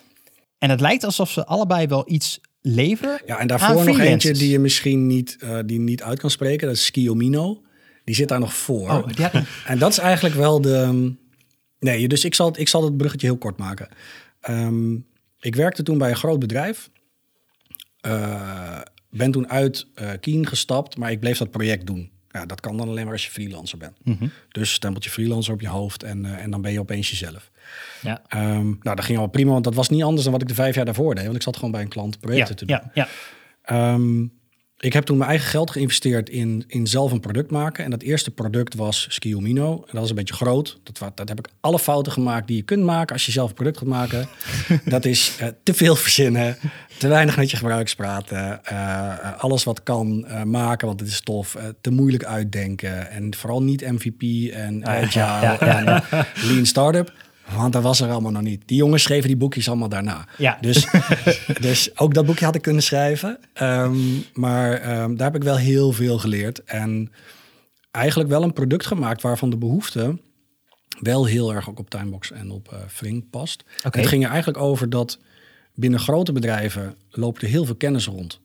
[0.57, 3.21] En het lijkt alsof ze allebei wel iets leveren.
[3.25, 6.67] ja en daarvoor nog eentje die je misschien niet, eh, die niet uit kan spreken.
[6.67, 7.61] Dat is Skiomino.
[8.03, 8.89] Die zit daar nog voor.
[8.89, 9.31] Oh, ja,
[9.67, 11.13] En dat is eigenlijk wel de.
[11.79, 13.87] Nee, dus ik zal, het- ik zal het bruggetje heel kort maken.
[14.41, 14.93] Ehm,
[15.39, 16.89] ik werkte toen bij een groot bedrijf.
[18.01, 22.11] Eh, ben toen uit eh Kien gestapt, maar ik bleef dat project doen.
[22.35, 23.97] Ja, dat kan dan alleen maar als je freelancer bent.
[24.03, 24.27] Mhm.
[24.49, 27.51] Dus stempeltje freelancer op je hoofd en, eh, en dan ben je opeens jezelf.
[28.01, 28.21] Ja.
[28.27, 30.53] Ehm, nou, dat ging al prima, want dat was niet anders dan wat ik de
[30.53, 31.23] vijf jaar daarvoor deed.
[31.23, 32.79] Want ik zat gewoon bij een klant ja, projecten te doen.
[32.83, 33.07] ja, ja.
[33.61, 34.25] Ehm,
[34.85, 37.83] ik heb toen mijn eigen geld geïnvesteerd in, in zelf een product maken.
[37.83, 39.73] En dat eerste product was Skiomino.
[39.73, 40.79] En dat was een beetje groot.
[40.83, 43.55] Dat, dat heb ik alle fouten gemaakt die je kunt maken als je zelf een
[43.55, 44.27] product gaat maken.
[44.85, 46.57] dat is eh, te veel verzinnen,
[46.97, 48.63] te weinig met je gebruikers praten.
[48.65, 51.57] eh, alles wat kan eh, maken, want het is tof.
[51.81, 53.09] te moeilijk uitdenken.
[53.09, 56.03] En vooral niet MVP en agile ja, ja, ja.
[56.11, 57.13] en lean startup.
[57.53, 58.61] Want dat was er allemaal nog niet.
[58.65, 60.27] Die jongens schreven die boekjes allemaal daarna.
[60.37, 60.57] Ja.
[60.61, 60.87] Dus,
[61.59, 63.39] dus ook dat boekje had ik kunnen schrijven.
[63.53, 63.97] Ehm,
[64.33, 66.63] maar ehm, daar heb ik wel heel veel geleerd.
[66.63, 67.11] En
[67.91, 70.19] eigenlijk wel een product gemaakt waarvan de behoefte
[70.99, 73.63] wel heel erg ook op Timebox en op eh Fring past.
[73.81, 75.19] Het ging er eigenlijk over dat
[75.73, 78.39] binnen grote bedrijven loopt er heel veel kennis rond.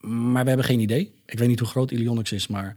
[0.00, 1.12] Maar we hebben geen idee.
[1.26, 2.76] Ik weet niet hoe groot Ilionix is, maar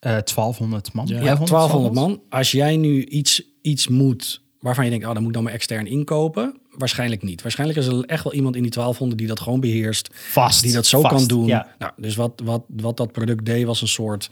[0.00, 1.06] Eh 1200 man.
[1.06, 1.14] Ja.
[1.14, 2.38] Ja, 1100, 1200 man.
[2.38, 5.52] Als jij nu iets, iets moet waarvan je denkt, oh, dan moet ik dan maar
[5.52, 6.60] extern inkopen.
[6.70, 7.42] Waarschijnlijk niet.
[7.42, 10.08] Waarschijnlijk is er echt wel iemand in die 1200 die dat gewoon beheerst.
[10.12, 10.62] Vast.
[10.62, 11.46] Die dat zo Vast, kan doen.
[11.46, 11.74] Ja.
[11.78, 14.30] Nou, dus wat, wat, wat dat product deed was een soort,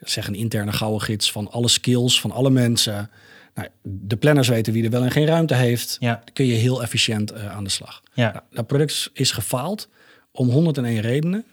[0.00, 3.10] zeg een interne gouden gids van alle skills van alle mensen.
[3.54, 5.96] Nou, de planners weten wie er wel en geen ruimte heeft.
[6.00, 6.14] Ja.
[6.14, 8.02] Dan kun je heel efficiënt eh, aan de slag.
[8.12, 8.32] Ja.
[8.32, 9.88] Nou, dat product is gefaald
[10.32, 11.44] om 101 redenen.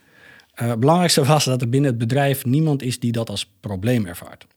[0.62, 4.06] Eh, het belangrijkste was dat er binnen het bedrijf niemand is die dat als probleem
[4.06, 4.48] ervaart.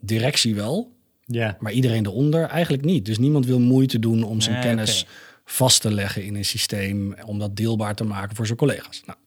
[0.00, 0.92] Directie wel,
[1.24, 1.56] Ja.
[1.60, 3.04] maar iedereen eronder eigenlijk niet.
[3.04, 5.06] Dus niemand wil moeite doen om zijn Nee, kennis
[5.44, 9.02] vast te leggen in een systeem, om dat deelbaar te maken voor zijn collega's.
[9.06, 9.18] Nou,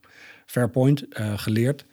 [0.45, 1.85] fair point, eh, geleerd.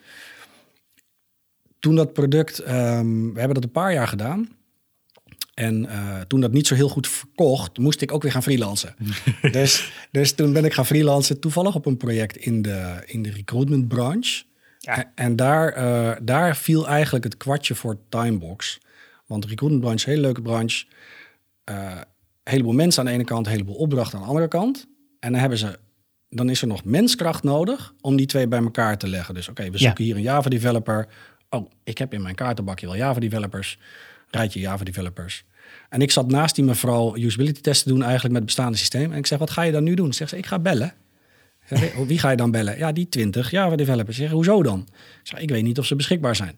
[1.79, 4.49] Toen dat product, ehm, we hebben dat een paar jaar gedaan.
[5.55, 8.95] En eh, toen dat niet zo heel goed verkocht, moest ik ook weer gaan freelancen.
[9.51, 13.31] dus, dus toen ben ik gaan freelancen, toevallig op een project in de, in de
[13.31, 14.43] recruitment branche.
[14.79, 14.97] Ja.
[14.97, 18.79] En, en daar, eh, daar viel eigenlijk het kwartje voor Timebox.
[19.25, 20.85] Want de recruitment branche, is een hele leuke branche.
[21.63, 22.01] Eh,
[22.43, 24.87] heleboel mensen aan de ene kant, heleboel opdrachten aan de andere kant.
[25.19, 25.79] En dan hebben ze,
[26.29, 29.33] dan is er nog menskracht nodig om die twee bij elkaar te leggen.
[29.33, 29.77] Dus oké, we Ja.
[29.77, 31.07] zoeken hier een Java developer.
[31.49, 33.77] Oh, ik heb in mijn kaartenbakje wel Java developers.
[34.35, 35.43] Rijtje Java developers.
[35.89, 39.11] En ik zat naast die mevrouw usability testen doen eigenlijk met het bestaande systeem.
[39.11, 40.13] En ik zeg, wat ga je dan nu doen?
[40.13, 40.93] Zegt ze, ik ga bellen.
[41.69, 42.77] Ik zeg, "Oh, wie ga je dan bellen?
[42.77, 44.17] Ja, die 20 Java developers.
[44.17, 44.87] Zeg, hoezo dan?
[45.21, 46.57] Ik zeg, ik weet niet of ze beschikbaar zijn.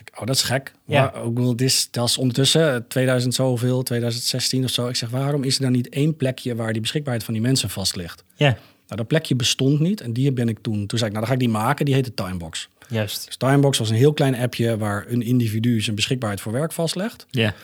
[0.00, 0.72] Ik, oh, dat is gek.
[0.86, 1.00] Ja.
[1.00, 4.88] Maar ook, wel, is, dat is ondertussen eh, 2000 zoveel, 2016 of zo.
[4.88, 7.70] Ik zeg, waarom is er dan niet één plekje waar die beschikbaarheid van die mensen
[7.70, 8.24] vast ligt?
[8.34, 8.48] Ja,
[8.86, 10.86] Nou, dat plekje bestond niet en die ben ik toen.
[10.86, 11.84] Toen zei ik, nou, dan ga ik die maken.
[11.84, 12.68] Die heette Timebox.
[12.88, 13.26] Juist.
[13.26, 17.26] Dus Timebox was een heel klein appje waar een individu zijn beschikbaarheid voor werk vastlegt.
[17.30, 17.54] Ja.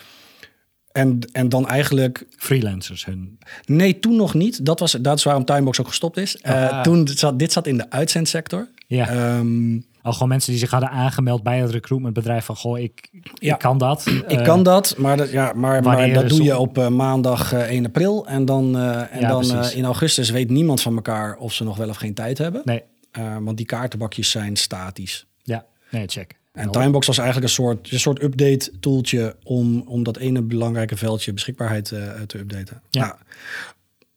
[0.91, 3.37] En, en dan eigenlijk Freelancers hun.
[3.65, 4.65] Nee, toen nog niet.
[4.65, 6.37] Dat, was, dat is waarom Timebox ook gestopt is.
[6.37, 6.81] Eh, Ah.
[6.81, 8.67] toen zat, dit zat in de uitzendsector.
[8.87, 9.07] Ja.
[9.09, 13.53] Ehm, Al gewoon mensen die zich hadden aangemeld bij het recruitmentbedrijf van goh, ik, Ja.
[13.53, 14.05] ik kan dat.
[14.07, 17.53] ik Eh, kan dat, maar, dat, ja, maar, maar dat doe je op- eh, maandag
[17.53, 18.27] eh, 1 april.
[18.27, 21.63] En dan, eh, en Ja, dan eh, in augustus weet niemand van elkaar of ze
[21.63, 22.61] nog wel of geen tijd hebben.
[22.63, 25.25] Nee, Eh, want die kaartenbakjes zijn statisch.
[25.43, 26.39] ja, nee, check.
[26.51, 30.97] En Timebox was eigenlijk een soort, een soort update tooltje om, om dat ene belangrijke
[30.97, 32.81] veldje beschikbaarheid eh, te updaten.
[32.89, 33.05] Ja.
[33.05, 33.15] Nou,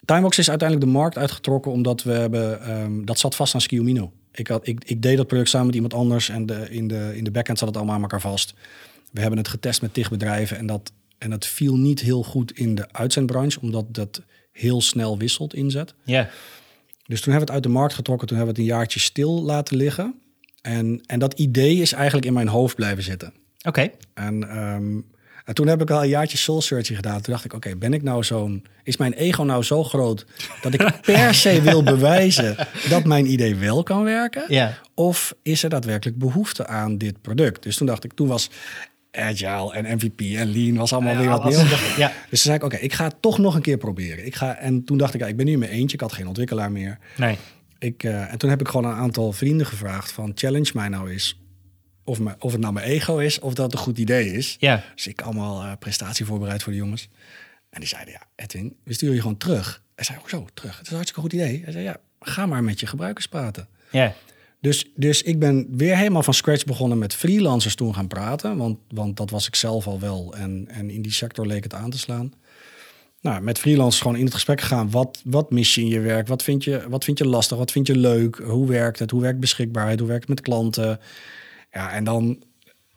[0.05, 4.12] Timebox is uiteindelijk de markt uitgetrokken omdat we hebben, ehm, dat zat vast aan Skiumino.
[4.32, 7.12] Ik, had, ik, ik deed dat product samen met iemand anders en de, in, de,
[7.16, 8.55] in de backend zat het allemaal aan elkaar vast.
[9.11, 12.53] We hebben het getest met tig bedrijven en dat, en dat viel niet heel goed
[12.53, 14.22] in de uitzendbranche, omdat dat
[14.53, 15.95] heel snel wisselt inzet.
[16.03, 16.28] Ja,
[17.07, 18.29] Dus toen hebben we het uit de markt getrokken.
[18.29, 20.15] Toen hebben we het een jaartje stil laten liggen.
[20.63, 23.33] En, en dat idee is eigenlijk in mijn hoofd blijven zitten.
[23.63, 23.91] oké.
[24.15, 25.01] En, ehm,
[25.45, 27.21] en toen heb ik al een jaartje soul searching gedaan.
[27.21, 28.65] Toen dacht ik, oké, ben ik nou zo'n...
[28.83, 30.27] Is mijn ego nou zo groot
[30.63, 32.57] dat ik per se wil bewijzen
[32.89, 34.45] dat mijn idee wel kan werken?
[34.49, 34.79] Ja.
[34.95, 37.63] Of is er daadwerkelijk behoefte aan dit product?
[37.63, 38.51] Dus toen dacht ik, toen was
[39.17, 41.59] Agile en MVP en Lean was allemaal Ja, weer wat nieuw.
[42.05, 42.09] ja.
[42.09, 44.27] Dus toen zei ik, oké, ik ga het toch nog een keer proberen.
[44.27, 45.95] Ik ga, en toen dacht ik, ja, ik ben nu in mijn eentje.
[45.95, 46.99] Ik had geen ontwikkelaar meer.
[47.17, 47.37] Nee.
[47.79, 51.11] Ik, eh, en toen heb ik gewoon een aantal vrienden gevraagd van challenge mij nou
[51.11, 51.39] eens
[52.05, 54.57] of, me, of het nou mijn ego is of dat het een goed idee is.
[54.59, 54.85] Ja.
[54.95, 57.09] Dus ik allemaal eh, prestatie voorbereid voor de jongens.
[57.71, 59.83] En die zeiden, ja Edwin, we sturen je gewoon terug.
[59.95, 60.73] Hij zei, hoezo terug?
[60.73, 61.61] Het is een hartstikke goed idee.
[61.65, 63.69] Hij zei, ja, ga maar met je gebruikers praten.
[63.91, 64.15] Ja.
[64.65, 68.57] Dus, dus ik ben weer helemaal van scratch begonnen met freelancers toen gaan praten.
[68.57, 70.35] Want, want dat was ik zelf al wel.
[70.37, 72.33] En, en in die sector leek het aan te slaan.
[73.21, 74.91] Nou, met freelancers gewoon in het gesprek gegaan.
[74.91, 76.29] Wat, wat mis je in je werk?
[76.29, 77.59] Wat vind je, wat vind je lastig?
[77.59, 78.37] Wat vind je leuk?
[78.37, 79.11] Hoe werkt het?
[79.11, 79.99] Hoe werkt beschikbaarheid?
[79.99, 81.01] Hoe werkt het met klanten?
[81.73, 82.43] Ja, en dan...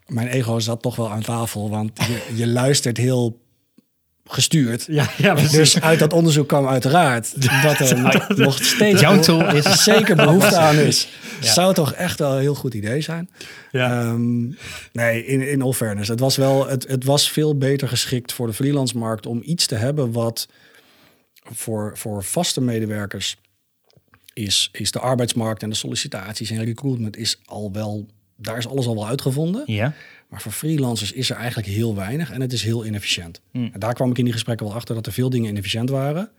[0.06, 1.70] Mijn ego zat toch wel aan tafel.
[1.70, 3.42] Want je, je luistert heel
[4.28, 4.86] gestuurd.
[4.90, 5.52] Ja, ja precies.
[5.52, 10.58] Dus uit dat onderzoek kwam uiteraard dat er nog steeds Jouw tool is- zeker behoefte
[10.58, 11.08] aan is.
[11.40, 13.30] Zou toch echt wel een heel goed idee zijn.
[13.72, 14.02] Ja.
[14.02, 14.48] Ehm,
[14.92, 16.10] nee, in, in all fairness.
[16.10, 19.66] Het was wel, het, het was veel beter geschikt voor de freelance markt om iets
[19.66, 20.48] te hebben wat
[21.54, 23.38] voor, voor vaste medewerkers
[24.34, 28.08] is, is de arbeidsmarkt en de sollicitaties en recruitment is al wel,
[28.38, 29.64] daar is alles al wel uitgevonden.
[29.66, 29.94] Ja.
[30.30, 33.42] Maar voor freelancers is er eigenlijk heel weinig en het is heel inefficiënt.
[33.52, 36.30] En daar kwam ik in die gesprekken wel achter dat er veel dingen inefficiënt waren.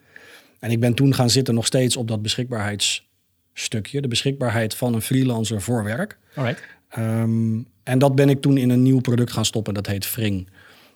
[0.59, 4.01] En ik ben toen gaan zitten nog steeds op dat beschikbaarheidsstukje.
[4.01, 6.19] De beschikbaarheid van een freelancer voor werk.
[6.35, 6.63] Alright.
[6.89, 9.75] Ehm, en dat ben ik toen in een nieuw product gaan stoppen.
[9.75, 10.49] Dat heet Fring.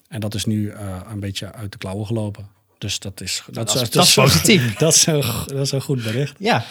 [0.08, 2.46] En dat is nu eh, een beetje uit de klauwen gelopen.
[2.78, 4.74] Dus dat is, dat, is- dat is positief.
[4.78, 6.36] Dat is, een, dat is een goed bericht.
[6.38, 6.64] Ja.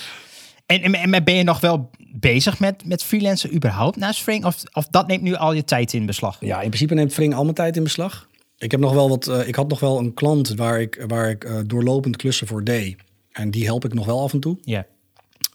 [0.71, 4.45] En, en, en ben je nog wel bezig met, met freelancen überhaupt naast Spring?
[4.45, 6.37] Of, of dat neemt nu al je tijd in beslag?
[6.39, 8.29] Ja, in principe neemt Fring al mijn tijd in beslag.
[8.57, 9.27] Ik heb nog wel wat.
[9.27, 12.63] eh, ik had nog wel een klant waar ik, waar ik eh, doorlopend klussen voor
[12.63, 12.95] deed.
[13.31, 14.57] En die help ik nog wel af en toe.
[14.61, 14.85] Ja.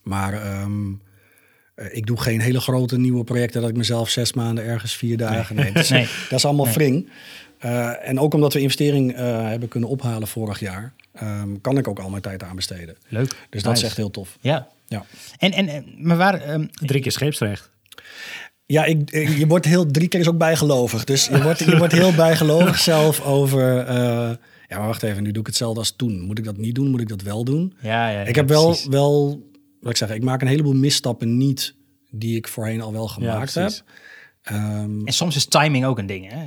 [0.02, 0.92] Maar ehm,
[1.74, 5.16] Eh, ik doe geen hele grote nieuwe projecten dat ik mezelf zes maanden ergens vier
[5.16, 5.56] dagen.
[5.56, 6.06] Nee, dat, is, Nee.
[6.28, 6.74] dat is allemaal Nee.
[6.74, 7.08] wring.
[7.58, 11.98] Eh, en ook omdat we investering hebben kunnen ophalen vorig jaar, ehm, kan ik ook
[11.98, 12.96] al mijn tijd aan besteden.
[13.08, 13.32] Leuk.
[13.50, 14.36] Dus dat is echt heel tof.
[14.40, 14.68] Ja.
[14.86, 15.04] Ja.
[15.38, 16.40] En, en, maar waar...
[16.40, 17.70] ehm, Drie keer scheepsrecht.
[18.66, 21.04] Ja, ik, je wordt heel drie keer is ook bijgelovig.
[21.04, 23.78] Dus je wordt, je wordt heel bijgelovig zelf over.
[23.78, 24.30] eh,
[24.68, 26.20] ja, maar wacht even, nu doe ik hetzelfde als toen.
[26.20, 26.90] Moet ik dat niet doen?
[26.90, 27.74] Moet ik dat wel doen?
[27.80, 28.86] ja, ja, ik ja, heb wel, precies.
[28.86, 29.42] wel,
[29.80, 31.74] wat ik zeg, ik maak een heleboel misstappen niet
[32.10, 33.70] die ik voorheen al wel gemaakt heb.
[34.42, 36.44] Ehm, En soms is timing ook een ding, hè?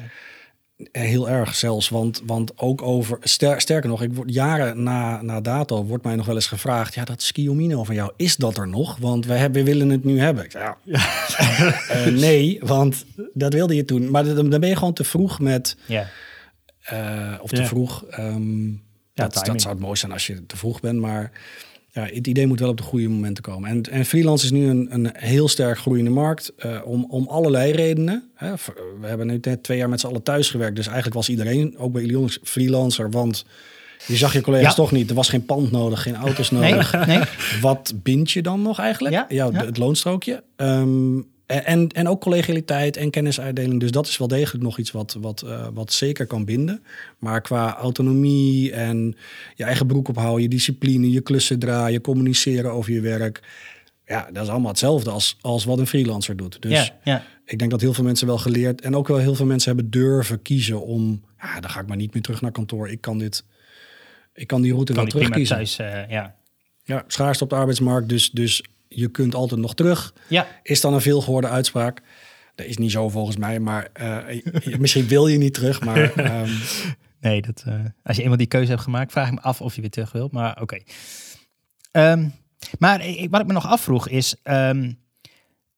[0.91, 5.41] Heel erg zelfs, want, want ook over, ster- sterker nog, ik word jaren na, na
[5.41, 8.67] dato wordt mij nog wel eens gevraagd, ja, dat Skiomino van jou, is dat er
[8.67, 8.97] nog?
[8.97, 10.43] Want we, hebben, we willen het nu hebben.
[10.43, 10.77] Ik ja,
[11.89, 14.11] Eh, nee, want dat wilde je toen.
[14.11, 16.07] Maar dan dan ben je gewoon te vroeg met, Ja.
[16.81, 17.65] eh, of te Ja.
[17.67, 18.05] vroeg.
[18.05, 18.67] ehm,
[19.13, 21.31] dat, dat zou het mooi zijn als je te vroeg bent, maar
[21.91, 23.69] ja, het idee moet wel op de goede momenten komen.
[23.69, 27.71] En, en freelance is nu een, een heel sterk groeiende markt eh, om, om allerlei
[27.71, 28.29] redenen.
[28.35, 28.53] Hè.
[29.01, 31.77] We hebben nu net twee jaar met z'n allen thuis gewerkt, dus eigenlijk was iedereen,
[31.77, 33.45] ook bij Ilionix, freelancer, want
[34.07, 34.73] je zag je collega's Ja.
[34.73, 35.09] toch niet.
[35.09, 37.05] Er was geen pand nodig, geen auto's Nee, nodig.
[37.07, 37.19] nee.
[37.61, 39.15] Wat bind je dan nog eigenlijk?
[39.15, 39.51] Ja, ja.
[39.65, 40.43] het loonstrookje.
[40.55, 41.17] Ehm,
[41.49, 43.79] en, en, ook collegialiteit en kennisuitdeling.
[43.79, 46.83] Dus dat is wel degelijk nog iets wat, wat, eh, wat zeker kan binden.
[47.19, 49.15] Maar qua autonomie en
[49.55, 53.41] je eigen broek ophouden, je discipline, je klussen draaien, communiceren over je werk.
[54.05, 56.61] Ja, dat is allemaal hetzelfde als, als wat een freelancer doet.
[56.61, 57.23] Dus ja, ja.
[57.45, 59.91] ik denk dat heel veel mensen wel geleerd en ook wel heel veel mensen hebben
[59.91, 62.89] durven kiezen om, ja, dan ga ik maar niet meer terug naar kantoor.
[62.89, 63.45] Ik kan dit,
[64.33, 65.55] ik kan die route Kan wel terugkiezen.
[65.55, 66.35] thuis, eh, ja.
[66.83, 70.13] Ja, schaarste op de arbeidsmarkt, dus, dus je kunt altijd nog terug.
[70.27, 72.01] Ja, Is dan een veelgehoorde uitspraak?
[72.55, 74.43] Dat is niet zo volgens mij, maar eh,
[74.79, 75.81] misschien wil je niet terug.
[75.81, 76.51] Maar ehm,
[77.19, 77.73] nee, dat, eh,
[78.03, 80.11] als je eenmaal die keuze hebt gemaakt, vraag ik me af of je weer terug
[80.11, 80.31] wilt.
[80.31, 80.77] Maar oké.
[81.91, 82.27] Ehm,
[82.79, 82.97] maar
[83.29, 84.91] wat ik me nog afvroeg is, ehm,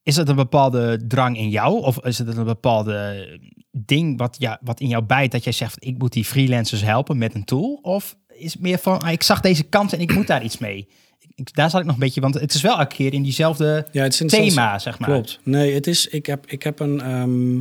[0.03, 1.82] is het een bepaalde drang in jou?
[1.82, 3.28] Of is het een bepaalde
[3.72, 7.18] ding wat, ja, wat in jou bijt dat jij zegt, ik moet die freelancers helpen
[7.18, 7.80] met een tool?
[7.82, 10.57] Of is het meer van, ah, ik zag deze kant en ik moet daar iets
[10.57, 10.88] mee?
[11.36, 13.88] Ik, daar zat ik nog een beetje, want het is wel elke keer in diezelfde
[13.92, 15.10] ja, het is thema, zeg maar.
[15.10, 15.40] Klopt.
[15.44, 17.02] Nee, het is, ik, heb, ik heb een.
[17.02, 17.56] ehm,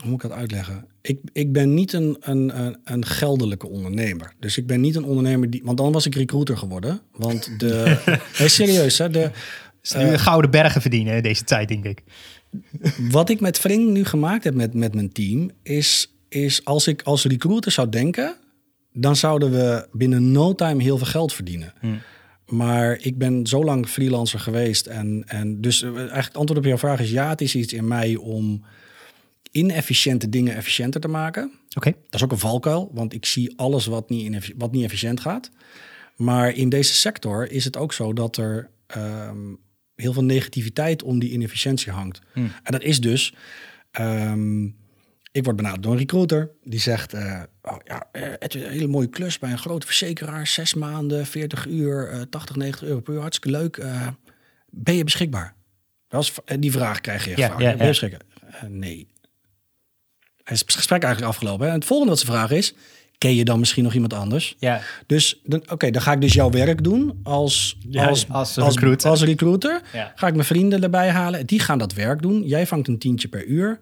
[0.00, 0.86] hoe moet ik dat uitleggen?
[1.02, 4.32] Ik, ik ben niet een, een, een, geldelijke ondernemer.
[4.38, 5.60] Dus ik ben niet een ondernemer die.
[5.64, 7.00] Want dan was ik recruiter geworden.
[7.12, 7.96] Want de.
[8.38, 9.10] nee, serieus, hè?
[9.10, 9.30] De,
[9.96, 12.02] nu de gouden bergen verdienen deze tijd, denk ik.
[13.10, 17.02] Wat ik met Fring nu gemaakt heb met, met mijn team, is, is als ik
[17.02, 18.36] als recruiter zou denken,
[18.96, 21.72] dan zouden we binnen no time heel veel geld verdienen.
[22.46, 24.86] Maar ik ben zo lang freelancer geweest.
[24.86, 27.72] En, en dus eh, eigenlijk het antwoord op jouw vraag is ja, het is iets
[27.72, 28.64] in mij om
[29.50, 31.52] inefficiënte dingen efficiënter te maken.
[31.76, 31.90] Oké.
[31.90, 35.50] Dat is ook een valkuil, want ik zie alles wat niet, wat niet efficiënt gaat.
[36.16, 39.54] Maar in deze sector is het ook zo dat er ehm,
[39.94, 42.20] heel veel negativiteit om die inefficiëntie hangt.
[42.34, 43.34] En dat is dus,
[43.90, 44.68] ehm,
[45.34, 48.70] ik word benaderd door een recruiter die zegt, eh, oh ja, eh, het is een
[48.70, 53.00] hele mooie klus bij een grote verzekeraar, zes maanden, 40 uur, eh 80, 90 euro
[53.00, 53.76] per uur, hartstikke leuk.
[53.76, 54.08] Eh,
[54.70, 55.54] ben je beschikbaar?
[56.08, 57.60] Dat is, die vraag krijg je Ja, gevraagd.
[57.62, 57.88] ja, Ben je ja.
[57.88, 58.20] beschikbaar?
[58.68, 59.08] Nee.
[60.44, 61.64] Hij is het gesprek eigenlijk afgelopen.
[61.66, 61.72] Hè?
[61.72, 62.74] En het volgende wat ze vragen is,
[63.18, 64.56] ken je dan misschien nog iemand anders?
[64.58, 64.80] Ja.
[65.06, 68.74] Dus dan, oké, dan ga ik dus jouw werk doen als, Ja, als, als als,
[68.74, 69.10] recruiter.
[69.10, 69.80] als recruiter.
[69.92, 70.12] Ja.
[70.14, 71.46] Ga ik mijn vrienden erbij halen.
[71.46, 72.42] Die gaan dat werk doen.
[72.46, 73.78] Jij vangt een tientje per uur.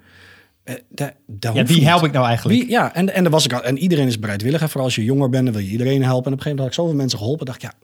[0.65, 1.85] Eh, dat ja, wie niet.
[1.89, 2.61] help ik nou eigenlijk?
[2.61, 4.61] Wie, ja, en, en, daar was ik al, en iedereen is bereidwillig.
[4.61, 6.27] En vooral als je jonger bent, dan wil je iedereen helpen.
[6.27, 7.47] En op een gegeven moment had ik zoveel mensen geholpen.
[7.47, 7.75] dacht ik, ja,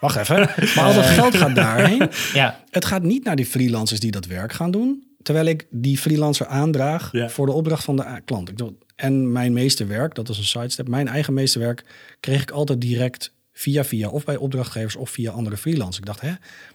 [0.00, 0.36] wacht even.
[0.74, 2.08] Maar al dat geld gaat daarheen.
[2.32, 2.64] Ja.
[2.70, 5.04] Het gaat niet naar die freelancers die dat werk gaan doen.
[5.22, 7.28] Terwijl ik die freelancer aandraag Ja.
[7.28, 8.48] voor de opdracht van de klant.
[8.48, 8.58] Ik
[8.96, 10.88] En mijn meeste werk, dat is een sidestep.
[10.88, 11.84] Mijn eigen meeste werk
[12.20, 14.08] kreeg ik altijd direct via via.
[14.08, 15.98] Of bij opdrachtgevers of via andere freelancers.
[15.98, 16.30] Ik dacht, hè,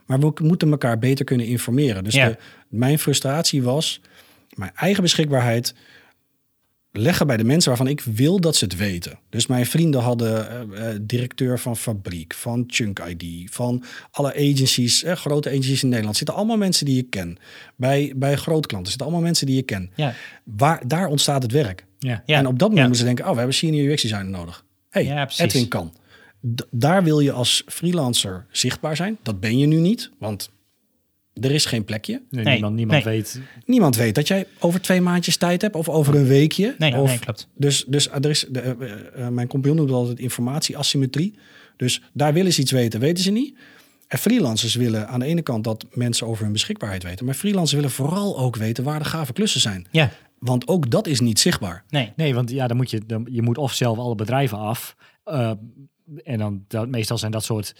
[0.05, 2.03] maar we moeten elkaar beter kunnen informeren.
[2.03, 2.27] Dus Ja.
[2.27, 2.37] de,
[2.67, 4.01] mijn frustratie was
[4.57, 5.73] mijn eigen beschikbaarheid
[6.91, 9.19] leggen bij de mensen waarvan ik wil dat ze het weten.
[9.29, 15.03] Dus mijn vrienden hadden eh, eh, directeur van Fabriek, van Chunk ID, van alle agencies,
[15.03, 16.17] eh, grote agencies in Nederland.
[16.17, 17.37] Zitten allemaal mensen die je ken.
[17.75, 19.91] Bij, bij grootklanten zitten allemaal mensen die je ken.
[19.95, 20.13] Ja.
[20.43, 21.85] Waar, daar ontstaat het werk.
[21.99, 22.23] Ja.
[22.25, 22.37] Ja.
[22.37, 22.81] En op dat moment Ja.
[22.83, 24.65] moeten ze denken, oh, we hebben senior UX designer nodig.
[24.89, 25.29] hey, Ja.
[25.37, 25.93] Edwin kan.
[26.55, 29.17] D- daar wil je als freelancer zichtbaar zijn.
[29.23, 30.49] Dat ben je nu niet, want
[31.41, 32.21] er is geen plekje.
[32.29, 33.13] Nee, Nee, niemand niemand nee.
[33.15, 33.39] weet.
[33.65, 36.75] Niemand weet dat jij over twee maandjes tijd hebt of over een weekje.
[36.77, 37.47] Nee, of, nee, klopt.
[37.55, 41.35] Dus, dus er is, de, eh, eh, mijn compagnon noemt altijd informatieasymmetrie.
[41.77, 43.57] Dus daar willen ze iets weten, weten ze niet.
[44.07, 47.25] En freelancers willen aan de ene kant dat mensen over hun beschikbaarheid weten.
[47.25, 49.87] Maar freelancers willen vooral ook weten waar de gave klussen zijn.
[49.91, 50.11] Ja.
[50.39, 51.83] Want ook dat is niet zichtbaar.
[51.89, 52.11] Nee.
[52.15, 54.95] Nee, want ja, dan moet je, dan, je moet of zelf alle bedrijven af.
[55.23, 55.51] eh,
[56.23, 57.75] en dan dat, meestal zijn dat soort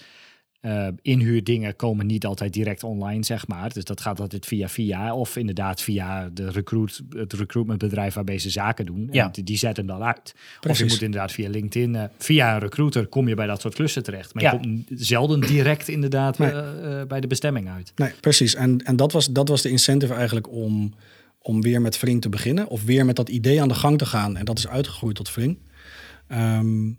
[0.66, 3.74] Uh, inhuurdingen komen niet altijd direct online, zeg maar.
[3.74, 5.16] Dus dat gaat altijd via via.
[5.16, 9.08] Of inderdaad via de recruit, het recruitmentbedrijf waarbij ze zaken doen.
[9.12, 9.32] Ja.
[9.34, 10.36] En die, zetten dan uit.
[10.70, 13.76] Of je moet inderdaad via LinkedIn, uh, via een recruiter kom je bij dat soort
[13.76, 14.34] klussen terecht.
[14.34, 14.52] Maar Ja.
[14.52, 16.52] je komt zelden direct inderdaad Nee.
[16.52, 17.92] eh, eh, bij de bestemming uit.
[17.96, 18.56] Nee, precies.
[18.56, 20.94] En, en dat, was, dat was de incentive eigenlijk om,
[21.42, 22.68] om weer met Vring te beginnen.
[22.68, 24.38] Of weer met dat idee aan de gang te gaan.
[24.38, 25.58] En dat is uitgegroeid tot Vring.
[26.28, 26.92] Ehm,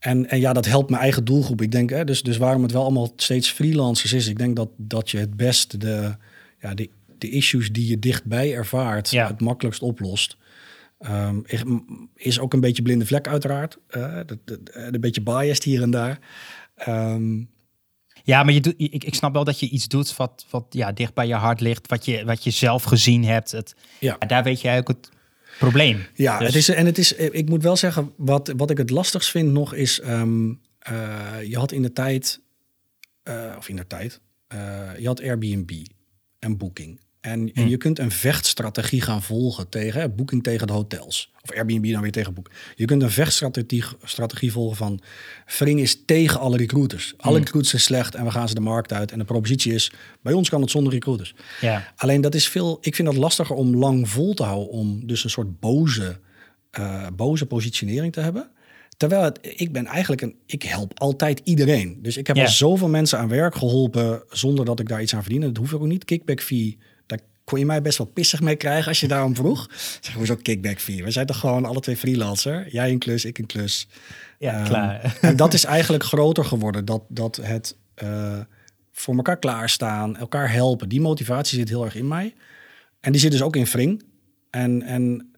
[0.00, 1.62] en, en ja, dat helpt mijn eigen doelgroep.
[1.62, 4.26] Ik denk, hè, dus, dus waarom het wel allemaal steeds freelancers is.
[4.28, 6.16] Ik denk dat, dat je het best de,
[6.60, 9.26] ja, de, de issues die je dichtbij ervaart, Ja.
[9.26, 10.36] het makkelijkst oplost.
[10.98, 11.62] Ehm, is-
[12.14, 13.78] is ook een beetje blinde vlek uiteraard.
[13.88, 14.24] Eh, eh,
[14.72, 16.18] een beetje biased hier en daar.
[16.74, 17.42] Ehm,
[18.24, 20.92] Ja, maar je doet, ik, ik snap wel dat je iets doet wat, wat ja,
[20.92, 23.50] dicht bij je hart ligt, wat je, wat je zelf gezien hebt.
[23.50, 24.16] Het, Ja.
[24.26, 25.08] Daar weet jij ook het
[25.60, 26.06] probleem.
[26.14, 28.90] Ja, Dus- het is, en het is, ik moet wel zeggen, wat, wat ik het
[28.90, 32.40] lastigst vind nog is, ehm, eh, je had in de tijd,
[33.22, 35.70] eh, of in de tijd, eh, je had Airbnb
[36.38, 37.00] en Booking.
[37.20, 41.32] En, en je kunt een vechtstrategie gaan volgen tegen hè, Booking tegen de hotels.
[41.42, 42.50] Of Airbnb dan weer tegen Book.
[42.74, 45.00] Je kunt een vechtstrategie strategie volgen van
[45.46, 47.14] Vring is tegen alle recruiters.
[47.16, 49.12] Alle recruiters zijn slecht en we gaan ze de markt uit.
[49.12, 49.92] En de propositie is,
[50.22, 51.34] bij ons kan het zonder recruiters.
[51.60, 51.92] Ja.
[51.96, 55.24] Alleen dat is veel, ik vind dat lastiger om lang vol te houden, om dus
[55.24, 56.18] een soort boze,
[56.70, 58.50] eh, boze positionering te hebben.
[58.96, 61.98] Terwijl het, ik ben eigenlijk een, ik help altijd iedereen.
[62.02, 65.22] Dus ik heb al zoveel mensen aan werk geholpen zonder dat ik daar iets aan
[65.22, 65.40] verdien.
[65.40, 66.04] Dat hoef ik ook niet.
[66.04, 66.78] Kickback fee,
[67.50, 69.68] kon je mij best wel pissig mee krijgen als je daarom vroeg.
[70.00, 71.04] Zeg, hoezo kickback fee?
[71.04, 72.68] We zijn toch gewoon alle twee freelancer?
[72.68, 73.88] Jij een klus, ik een klus.
[74.38, 75.16] Ja, Ehm, klaar.
[75.20, 76.84] En dat is eigenlijk groter geworden.
[76.84, 78.38] Dat, dat het eh,
[78.92, 80.88] voor elkaar klaarstaan, elkaar helpen.
[80.88, 82.34] Die motivatie zit heel erg in mij.
[83.00, 84.04] En die zit dus ook in Vring.
[84.50, 85.32] En, en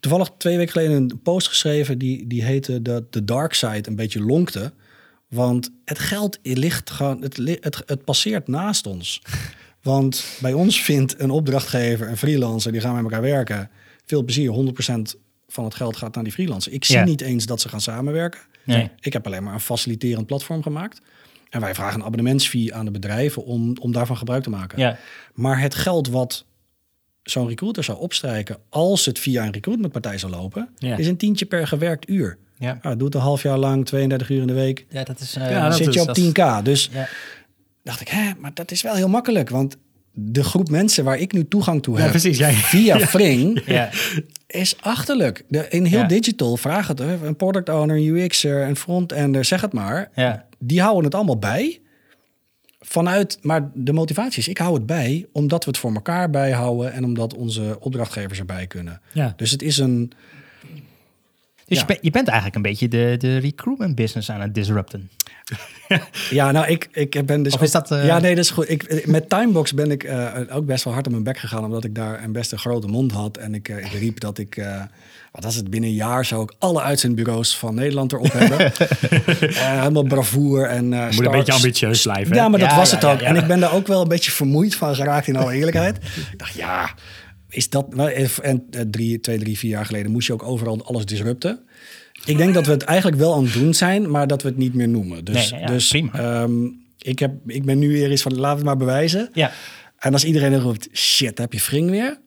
[0.00, 1.98] toevallig twee weken geleden een post geschreven...
[1.98, 4.72] die, die heette dat de dark side een beetje lonkte.
[5.28, 7.22] Want het geld ligt gewoon...
[7.22, 9.22] Het, het, het passeert naast ons.
[9.86, 12.72] Want bij ons vindt een opdrachtgever, een freelancer...
[12.72, 13.70] die gaan met elkaar werken.
[14.06, 16.72] Veel plezier, 100% van het geld gaat naar die freelancer.
[16.72, 17.04] Ik zie Ja.
[17.04, 18.40] niet eens dat ze gaan samenwerken.
[18.64, 18.90] Nee.
[19.00, 21.00] Ik heb alleen maar een faciliterend platform gemaakt.
[21.50, 24.78] En wij vragen een abonnementsfee aan de bedrijven om, om daarvan gebruik te maken.
[24.78, 24.98] Ja.
[25.34, 26.44] Maar het geld wat
[27.22, 30.96] zo'n recruiter zou opstrijken als het via een recruitmentpartij zou lopen, Ja.
[30.96, 32.38] is een tientje per gewerkt uur.
[32.58, 32.78] Ja.
[32.82, 34.86] Nou, doet een half jaar lang, 32 uur in de week.
[34.88, 35.32] ja, dat is...
[35.32, 36.16] Ja, Dan dat zit je op
[36.60, 36.62] 10k.
[36.64, 37.08] Dus Ja.
[37.86, 39.48] Dacht ik, hè, maar dat is wel heel makkelijk.
[39.50, 39.76] Want
[40.12, 42.38] de groep mensen waar ik nu toegang toe Ja, heb precies.
[42.44, 42.54] Ja, ja.
[42.54, 43.90] via Fring Ja.
[44.46, 45.44] is achterlijk.
[45.48, 46.06] De, in heel Ja.
[46.06, 50.10] digital, vraag het, hè, een product owner, een UX'er, een frontender, zeg het maar.
[50.14, 50.44] Ja.
[50.58, 51.80] Die houden het allemaal bij.
[52.80, 56.92] Vanuit, maar de motivatie is, ik hou het bij omdat we het voor elkaar bijhouden
[56.92, 59.00] en omdat onze opdrachtgevers erbij kunnen.
[59.12, 59.32] Ja.
[59.36, 60.12] Dus het is een,
[61.66, 61.82] Dus Ja.
[61.82, 65.10] je, bent, je bent eigenlijk een beetje de, de recruitment business aan het disrupten.
[66.30, 67.54] ja, nou, ik, ik ben dus.
[67.54, 68.70] Of is dat, eh, Ja, nee, dat is goed.
[68.70, 71.84] Ik, met Timebox ben ik eh, ook best wel hard op mijn bek gegaan, omdat
[71.84, 73.36] ik daar een best een grote mond had.
[73.36, 74.62] En ik, eh, ik riep dat ik,
[75.32, 78.72] wat was het, binnen een jaar zou ik alle uitzendbureaus van Nederland erop hebben.
[79.54, 80.88] Helemaal bravoer en.
[80.88, 82.34] Moet een beetje ambitieus blijven.
[82.34, 83.20] Ja, maar dat Ja, was ja, het ook.
[83.20, 85.96] En ik ben daar ook wel een beetje vermoeid van geraakt, in alle eerlijkheid.
[86.32, 86.90] ik dacht, ja,
[87.48, 87.94] is dat...
[87.94, 88.10] nou,
[88.42, 91.60] En eh, drie, twee, drie, vier jaar geleden moest je ook overal alles disrupten.
[92.24, 94.56] Ik denk dat we het eigenlijk wel aan het doen zijn, maar dat we het
[94.56, 95.24] niet meer noemen.
[95.24, 96.12] Dus, Nee, ja, dus prima.
[96.12, 96.64] ehm,
[96.98, 99.30] ik, heb, ik ben nu weer eens van, laat het maar bewijzen.
[99.32, 99.52] Ja.
[99.98, 102.18] En als iedereen dan roept, shit, heb je Fring weer?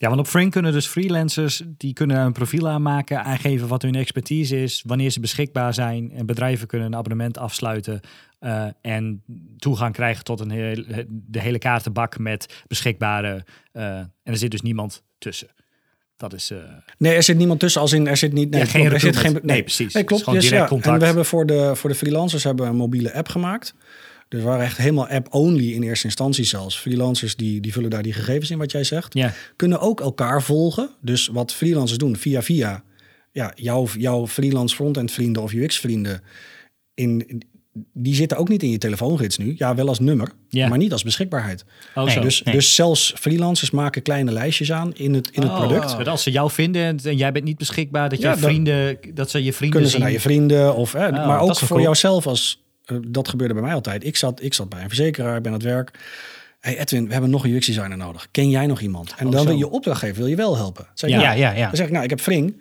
[0.00, 3.94] Ja, want op Frink kunnen dus freelancers die kunnen een profiel aanmaken, aangeven wat hun
[3.94, 6.10] expertise is, wanneer ze beschikbaar zijn.
[6.12, 8.00] En bedrijven kunnen een abonnement afsluiten
[8.38, 9.22] eh, en
[9.56, 13.44] toegang krijgen tot een heel, de hele kaartenbak met beschikbare.
[13.72, 15.48] eh, en er zit dus niemand tussen.
[16.16, 16.50] Dat is.
[16.50, 16.58] eh,
[16.98, 18.50] Nee, er zit niemand tussen als in, er zit niet...
[18.50, 19.94] Nee, Ja, geen klopt, er zit geen, Nee, precies.
[19.94, 20.30] Nee, klopt.
[20.30, 20.92] Dus ja, contact.
[20.94, 23.74] En we hebben voor de, voor de freelancers hebben we een mobiele app gemaakt.
[24.28, 26.78] Dus we waren echt helemaal app-only in eerste instantie zelfs.
[26.78, 29.14] Freelancers die, die vullen daar die gegevens in, wat jij zegt.
[29.14, 29.32] ja.
[29.56, 30.90] Kunnen ook elkaar volgen.
[31.00, 32.84] Dus wat freelancers doen via via...
[33.32, 36.20] Ja, jouw, jouw freelance frontend vrienden of UX vrienden...
[36.94, 37.42] In,
[37.92, 39.54] die zitten ook niet in je telefoongids nu.
[39.56, 40.68] Ja, wel als nummer, Ja.
[40.68, 41.64] maar niet als beschikbaarheid.
[41.94, 42.20] Oh, Nee.
[42.20, 42.54] Dus, nee.
[42.54, 45.96] dus zelfs freelancers maken kleine lijstjes aan in het, in het Oh, product.
[45.98, 49.30] dat als ze jou vinden en, jij bent niet beschikbaar, dat je Ja, vrienden, dat
[49.30, 50.04] ze je vrienden kunnen ze zien.
[50.04, 51.80] naar je vrienden of hè, maar ook voor cool.
[51.80, 54.04] jouzelf als eh, dat gebeurde bij mij altijd.
[54.04, 55.90] Ik zat, ik zat bij een verzekeraar, ik ben aan het werk.
[56.60, 58.28] Hey Edwin, we hebben nog een UX designer nodig.
[58.30, 59.14] Ken jij nog iemand?
[59.16, 60.86] En Oh, dan wil je opdrachtgever wil je wel helpen.
[60.94, 61.20] Zeg Ja.
[61.20, 61.32] ja.
[61.32, 61.66] Ja, ja.
[61.66, 62.56] Dan zeg ik, nou, ik heb Fring.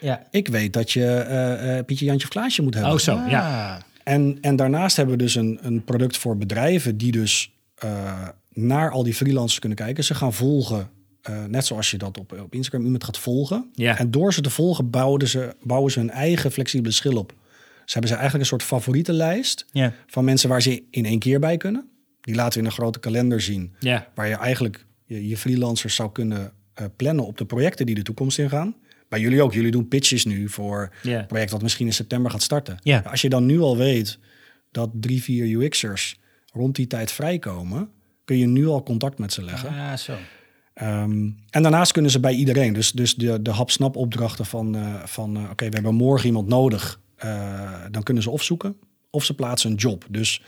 [0.00, 0.26] Ja.
[0.30, 2.92] Ik weet dat je eh, Pietje, Jantje of Klaasje moet hebben.
[2.92, 3.22] Oh, zo.
[3.28, 3.74] Ja.
[3.74, 3.82] Ah.
[4.04, 7.52] En, en daarnaast hebben we dus een, een product voor bedrijven die dus
[8.52, 10.04] naar al die freelancers kunnen kijken.
[10.04, 10.90] Ze gaan volgen,
[11.48, 13.70] net zoals je dat op, op Instagram iemand gaat volgen.
[13.74, 13.98] Ja.
[13.98, 17.34] En door ze te volgen bouwen ze, bouwen ze hun eigen flexibele schil op.
[17.86, 19.92] Ze hebben ze eigenlijk een soort favorietenlijst Ja.
[20.06, 21.88] van mensen waar ze in één keer bij kunnen.
[22.20, 23.74] Die laten we in een grote kalender zien.
[23.78, 24.08] Ja.
[24.14, 28.02] Waar je eigenlijk je, je freelancers zou kunnen eh, plannen op de projecten die de
[28.02, 28.74] toekomst ingaan.
[29.08, 29.52] Bij jullie ook.
[29.52, 31.18] Jullie doen pitches nu voor Ja.
[31.18, 32.78] een project dat misschien in september gaat starten.
[33.04, 34.18] Als je dan nu al weet
[34.70, 36.18] dat drie, vier UX'ers
[36.52, 37.88] rond die tijd vrijkomen,
[38.24, 39.74] kun je nu al contact met ze leggen.
[39.74, 40.14] Ja, zo.
[40.74, 42.72] Ehm, en daarnaast kunnen ze bij iedereen.
[42.72, 46.48] Dus, dus de, de hap-snap opdrachten van, eh, van eh, oké, we hebben morgen iemand
[46.48, 47.00] nodig.
[47.16, 48.76] Eh, dan kunnen ze of zoeken
[49.10, 50.04] of ze plaatsen een job.
[50.10, 50.42] Dus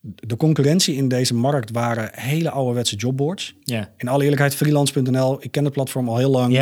[0.00, 3.54] de concurrentie in deze markt waren hele ouderwetse jobboards.
[3.96, 6.52] In alle eerlijkheid, freelance.nl, ik ken het platform al heel lang.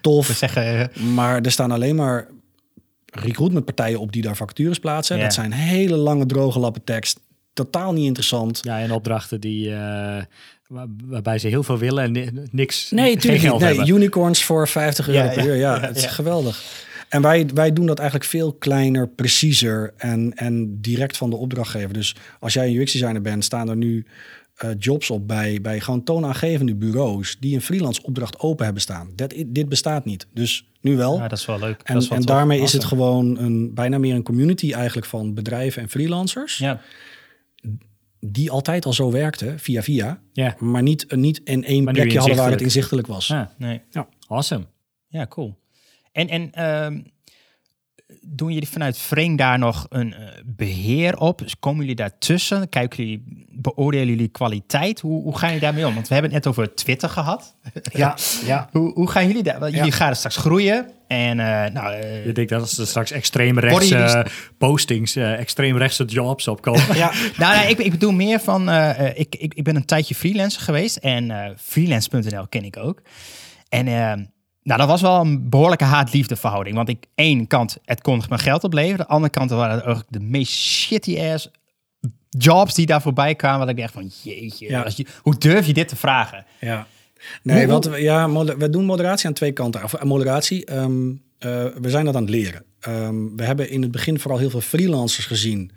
[0.00, 0.26] Tof.
[0.26, 2.26] Zeggen, eh, Maar er staan alleen maar
[3.12, 5.18] recruitmentpartijen op die daar vacatures plaatsen.
[5.20, 7.20] Dat zijn hele lange, droge lappen tekst.
[7.52, 8.60] Totaal niet interessant.
[8.62, 9.76] Ja, en opdrachten die, eh,
[10.66, 13.60] waar- waarbij ze heel veel willen en ni- niks, Nee, natuurlijk niet.
[13.60, 15.48] Nee, unicorns voor 50 euro Ja, per ja.
[15.48, 15.54] uur.
[15.56, 16.62] Ja, Ja, het is geweldig.
[17.10, 21.92] En wij, wij doen dat eigenlijk veel kleiner, preciezer en, en direct van de opdrachtgever.
[21.92, 24.06] Dus als jij een UX-designer bent, staan er nu
[24.54, 29.12] eh, jobs op bij, bij gewoon toonaangevende bureaus die een freelance opdracht open hebben staan.
[29.16, 30.26] Dat, dit bestaat niet.
[30.34, 31.16] Dus nu wel.
[31.16, 31.80] ja, dat is wel leuk.
[31.84, 32.34] en dat is wel en tof.
[32.36, 36.58] daarmee is het gewoon een, bijna meer een community eigenlijk van bedrijven en freelancers.
[36.58, 36.80] Ja.
[38.20, 40.20] Die altijd al zo werkten, via via.
[40.32, 40.56] Ja.
[40.58, 43.06] Maar niet, niet in één Maar plekje hadden waar het inzichtelijk.
[43.06, 43.26] was.
[43.26, 43.80] Ja, Nee.
[44.28, 44.64] awesome.
[45.08, 45.58] Ja, cool.
[46.12, 47.00] En, en ehm,
[48.20, 51.38] doen jullie vanuit Frame daar nog een eh, beheer op?
[51.38, 52.68] Dus komen jullie daartussen?
[52.68, 55.00] Kijken jullie, beoordelen jullie kwaliteit?
[55.00, 55.94] Hoe, hoe gaan jullie daarmee om?
[55.94, 57.56] Want we hebben het net over Twitter gehad.
[57.92, 58.68] Ja, ja.
[58.72, 59.58] Hoe, hoe gaan jullie daar?
[59.58, 59.96] Want Jullie Ja.
[59.96, 60.90] gaan straks groeien.
[61.06, 65.38] En eh, nou, eh, Ik denk dat als er straks extreemrechtse Worden uh, postings, uh,
[65.38, 66.96] extreemrechtse jobs opkomen.
[66.96, 68.70] Ja, nou, nee, ik, ik bedoel meer van,
[69.14, 73.02] ik, ik, ik ben een tijdje freelancer geweest en eh, freelance.nl ken ik ook.
[73.68, 74.12] En eh,
[74.62, 76.76] nou, dat was wel een behoorlijke haat-liefde verhouding.
[76.76, 78.96] Want ik, één kant, het kon mijn geld opleveren.
[78.98, 81.50] De andere kant waren het eigenlijk de meest shitty ass
[82.28, 83.60] jobs die daar voorbij kwamen.
[83.60, 84.82] Dat ik dacht van, jeetje, Ja.
[84.82, 86.44] als je, hoe durf je dit te vragen?
[86.60, 86.86] Ja.
[87.42, 89.82] Nee, we, ja, we doen moderatie aan twee kanten.
[89.84, 91.08] Of, eh, moderatie, ehm,
[91.38, 92.64] eh, we zijn dat aan het leren.
[92.80, 95.70] Ehm, we hebben in het begin vooral heel veel freelancers gezien.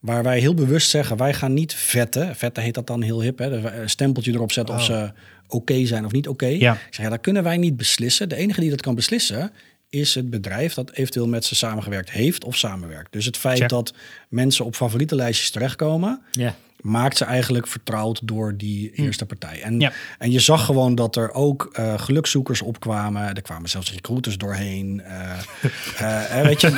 [0.00, 2.36] Waar wij heel bewust zeggen, wij gaan niet vetten.
[2.36, 3.38] Vetten heet dat dan heel hip.
[3.38, 3.80] Hè?
[3.80, 4.86] Een stempeltje erop zetten of Oh.
[4.86, 5.12] ze
[5.48, 6.46] oké zijn of niet oké.
[6.46, 6.72] Ja.
[6.72, 8.28] Ik zeg, ja, dat kunnen wij niet beslissen.
[8.28, 9.52] De enige die dat kan beslissen
[9.88, 13.12] is het bedrijf dat eventueel met ze samengewerkt heeft of samenwerkt.
[13.12, 13.68] Dus het feit Check.
[13.68, 13.92] dat
[14.28, 16.56] mensen op favoriete lijstjes terechtkomen, Ja.
[16.80, 19.62] Maakt ze eigenlijk vertrouwd door die eerste partij.
[19.62, 19.80] En, Hm.
[19.80, 19.92] Ja.
[20.18, 23.34] en je zag gewoon dat er ook eh gelukzoekers opkwamen.
[23.34, 25.02] Er kwamen zelfs recruiters doorheen.
[25.04, 26.70] eh eh, weet je,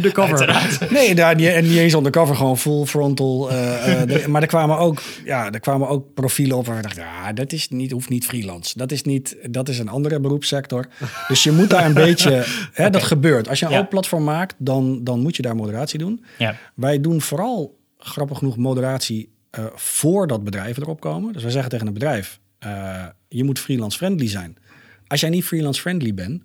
[0.00, 0.66] de cover.
[0.90, 3.38] nee, daar niet, en niet eens undercover, gewoon full frontal.
[3.48, 7.32] de- maar er kwamen, ook, ja, er kwamen ook profielen op waar we dachten, ja,
[7.32, 8.78] dat is niet, hoeft niet freelance.
[8.78, 10.86] Dat is, niet, dat is een andere beroepssector.
[11.28, 13.48] Dus je moet daar een beetje, hè, dat gebeurt.
[13.48, 13.82] Als je een Ja.
[13.82, 16.24] platform maakt, dan, dan moet je daar moderatie doen.
[16.38, 16.56] Ja.
[16.74, 17.75] Wij doen vooral,
[18.06, 21.32] grappig genoeg, moderatie eh voordat bedrijven erop komen.
[21.32, 24.56] Dus wij zeggen tegen een bedrijf, eh, je moet freelance friendly zijn.
[25.06, 26.42] Als jij niet freelance friendly bent,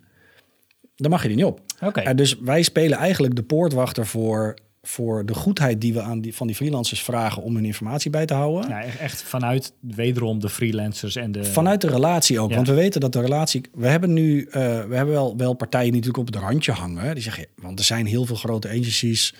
[0.96, 1.60] dan mag je er niet op.
[1.80, 2.00] Oké.
[2.00, 6.34] Eh, dus wij spelen eigenlijk de poortwachter voor, voor de goedheid die we aan die,
[6.34, 8.68] van die freelancers vragen om hun informatie bij te houden.
[8.68, 11.44] Ja, echt vanuit wederom de freelancers en de...
[11.44, 12.48] Vanuit de relatie ook.
[12.50, 12.54] Ja.
[12.54, 13.62] Want we weten dat de relatie.
[13.74, 14.48] We hebben nu.
[14.52, 14.58] we
[14.94, 17.14] hebben wel, wel partijen die natuurlijk op het randje hangen.
[17.14, 17.46] Die zeggen.
[17.56, 19.34] Want er zijn heel veel grote agencies.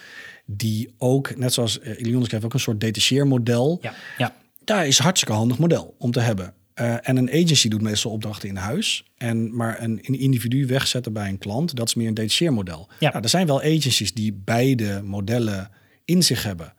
[0.57, 3.79] Die ook, net zoals uh, Ilionis heeft ook een soort detacheermodel.
[3.83, 3.95] Ja.
[4.19, 4.35] Ja.
[4.65, 6.55] Daar is hartstikke handig model om te hebben.
[6.75, 9.05] Eh, en een agency doet meestal opdrachten in huis.
[9.17, 12.89] En, maar een, een individu wegzetten bij een klant, dat is meer een detacheermodel.
[12.99, 13.11] Ja.
[13.11, 15.71] Nou, er zijn wel agencies die beide modellen
[16.05, 16.75] in zich hebben.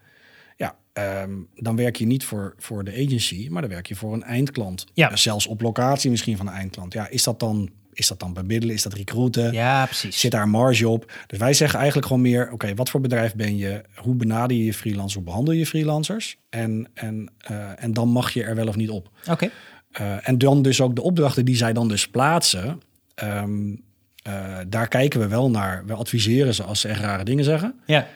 [0.58, 4.14] Ja, ehm, dan werk je niet voor, voor de agency, maar dan werk je voor
[4.14, 4.86] een eindklant.
[4.94, 5.12] Ja.
[5.12, 6.94] Eh, zelfs op locatie misschien van een eindklant.
[6.94, 8.76] Ja, is dat dan, is dat dan bemiddelen?
[8.76, 9.52] Is dat recruiten?
[9.52, 10.20] ja, precies.
[10.20, 11.12] Zit daar een marge op?
[11.28, 13.82] Dus wij zeggen eigenlijk gewoon meer: oké, wat voor bedrijf ben je?
[13.96, 15.14] Hoe benader je je freelancers?
[15.14, 16.38] Hoe behandel je freelancers?
[16.50, 19.10] En, en, eh, en dan mag je er wel of niet op.
[19.30, 19.50] Oké.
[20.02, 22.82] Uh, en dan dus ook de opdrachten die zij dan dus plaatsen.
[23.24, 23.84] Um,
[24.28, 25.84] uh, daar kijken we wel naar.
[25.86, 27.76] We adviseren ze als ze echt rare dingen zeggen.
[27.86, 28.08] Ja.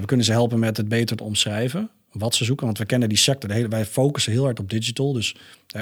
[0.00, 1.90] We kunnen ze helpen met het beter te omschrijven.
[2.18, 3.48] Wat ze zoeken, want we kennen die sector.
[3.48, 5.12] De hele, wij focussen heel hard op digital.
[5.12, 5.36] Dus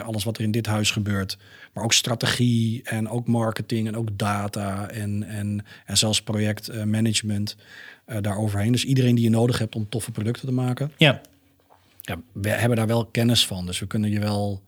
[0.05, 1.39] alles wat er in dit huis gebeurt.
[1.73, 7.57] Maar ook strategie en ook marketing en ook data en, en, en zelfs projectmanagement
[8.07, 8.73] uh, daaroverheen.
[8.73, 10.93] Dus iedereen die je nodig hebt om toffe producten te maken.
[10.97, 11.21] Ja.
[12.01, 12.21] ja.
[12.33, 13.67] We hebben daar wel kennis van.
[13.67, 14.63] Dus we kunnen je wel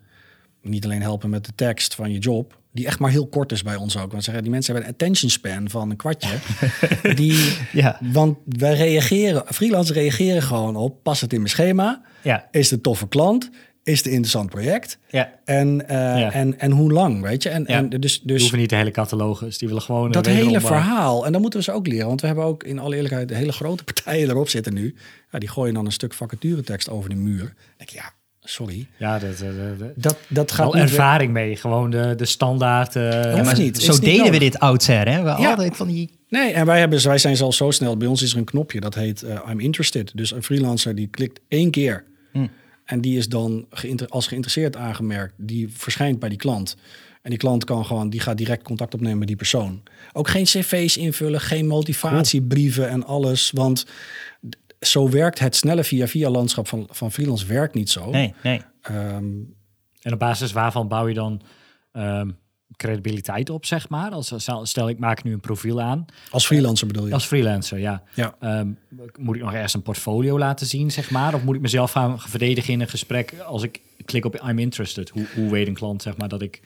[0.63, 3.63] niet alleen helpen met de tekst van je job, die echt maar heel kort is
[3.63, 4.11] bij ons ook.
[4.11, 6.35] Want zeggen, die mensen hebben een attention span van een kwartje.
[7.15, 7.99] die, ja.
[8.13, 12.03] Want wij reageren, freelancers reageren gewoon op, past het in mijn schema?
[12.23, 12.49] Ja.
[12.51, 13.51] Is het een toffe klant?
[13.89, 14.99] is het een interessant project?
[15.11, 15.33] Ja.
[15.45, 16.33] En, eh, Ja.
[16.33, 17.49] en, en hoe lang, weet je?
[17.49, 17.77] En, Ja.
[17.77, 19.59] en dus, Die dus hoeven niet de hele catalogus.
[19.59, 20.11] Die willen gewoon...
[20.11, 22.07] dat hele eh, verhaal, en dan moeten we ze ook leren.
[22.07, 24.95] Want we hebben ook in alle eerlijkheid hele grote partijen erop zitten nu.
[25.31, 27.39] Ja, die gooien dan een stuk vacaturetekst over de muur.
[27.39, 28.13] Dan denk ik, ja,
[28.51, 28.87] sorry.
[28.97, 29.39] Ja, dat,
[29.97, 31.57] dat, dat, gaat wel ervaring mee.
[31.57, 32.97] Gewoon de, de standaard...
[32.97, 33.79] eh, Ja, maar niet.
[33.83, 35.23] Zo niet deden we dit oudsher, hè?
[35.23, 35.51] We Ja.
[35.51, 36.11] altijd van die...
[36.29, 37.97] Nee, en wij, hebben, wij zijn zelfs zo snel.
[37.97, 40.11] Bij ons is er een knopje dat heet eh, I'm interested.
[40.15, 42.05] Dus een freelancer die klikt één keer.
[42.33, 42.47] Hm.
[42.85, 45.35] En die is dan geïnter- als geïnteresseerd aangemerkt.
[45.37, 46.77] Die verschijnt bij die klant.
[47.23, 49.83] En die klant kan gewoon, die gaat direct contact opnemen met die persoon.
[50.13, 53.51] Ook geen cv's invullen, geen motivatiebrieven en alles.
[53.55, 53.87] Want
[54.81, 58.11] zo werkt het snelle via-via landschap van, van freelance werkt niet zo.
[58.11, 58.61] Nee, nee.
[58.83, 59.25] Ehm,
[60.03, 61.41] En op basis waarvan bouw je dan
[61.93, 62.31] ehm,
[62.77, 64.11] credibiliteit op, zeg maar?
[64.11, 66.05] Als, stel- stel, ik maak nu een profiel aan.
[66.31, 67.13] als freelancer bedoel je?
[67.13, 68.03] Als freelancer, ja.
[68.15, 68.35] Ja.
[68.41, 68.69] Ehm,
[69.19, 71.35] moet ik nog ergens een portfolio laten zien, zeg maar?
[71.35, 75.09] Of moet ik mezelf gaan verdedigen in een gesprek als ik klik op I'm interested?
[75.09, 76.61] Hoe, hoe weet een klant, zeg maar, dat ik...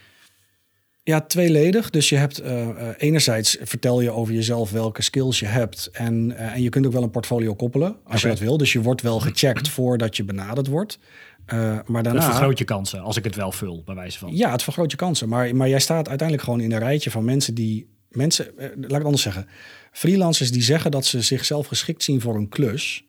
[1.05, 1.91] Ja, tweeledig.
[1.91, 5.89] Dus je hebt eh, eh, enerzijds vertel je over jezelf welke skills je hebt.
[5.93, 8.57] En, eh, en je kunt ook wel een portfolio koppelen als je dat wil.
[8.57, 10.99] Dus je wordt wel gecheckt voordat je benaderd wordt.
[11.47, 12.23] Eh, maar Dat daarna.
[12.23, 14.37] vergroot je kansen, als ik het wel vul, bij wijze van.
[14.37, 15.29] Ja, het vergroot je kansen.
[15.29, 17.91] Maar, maar jij staat uiteindelijk gewoon in een rijtje van mensen die.
[18.09, 19.47] Mensen, laat ik het anders zeggen.
[19.93, 23.05] Freelancers die zeggen dat ze zichzelf geschikt zien voor een klus.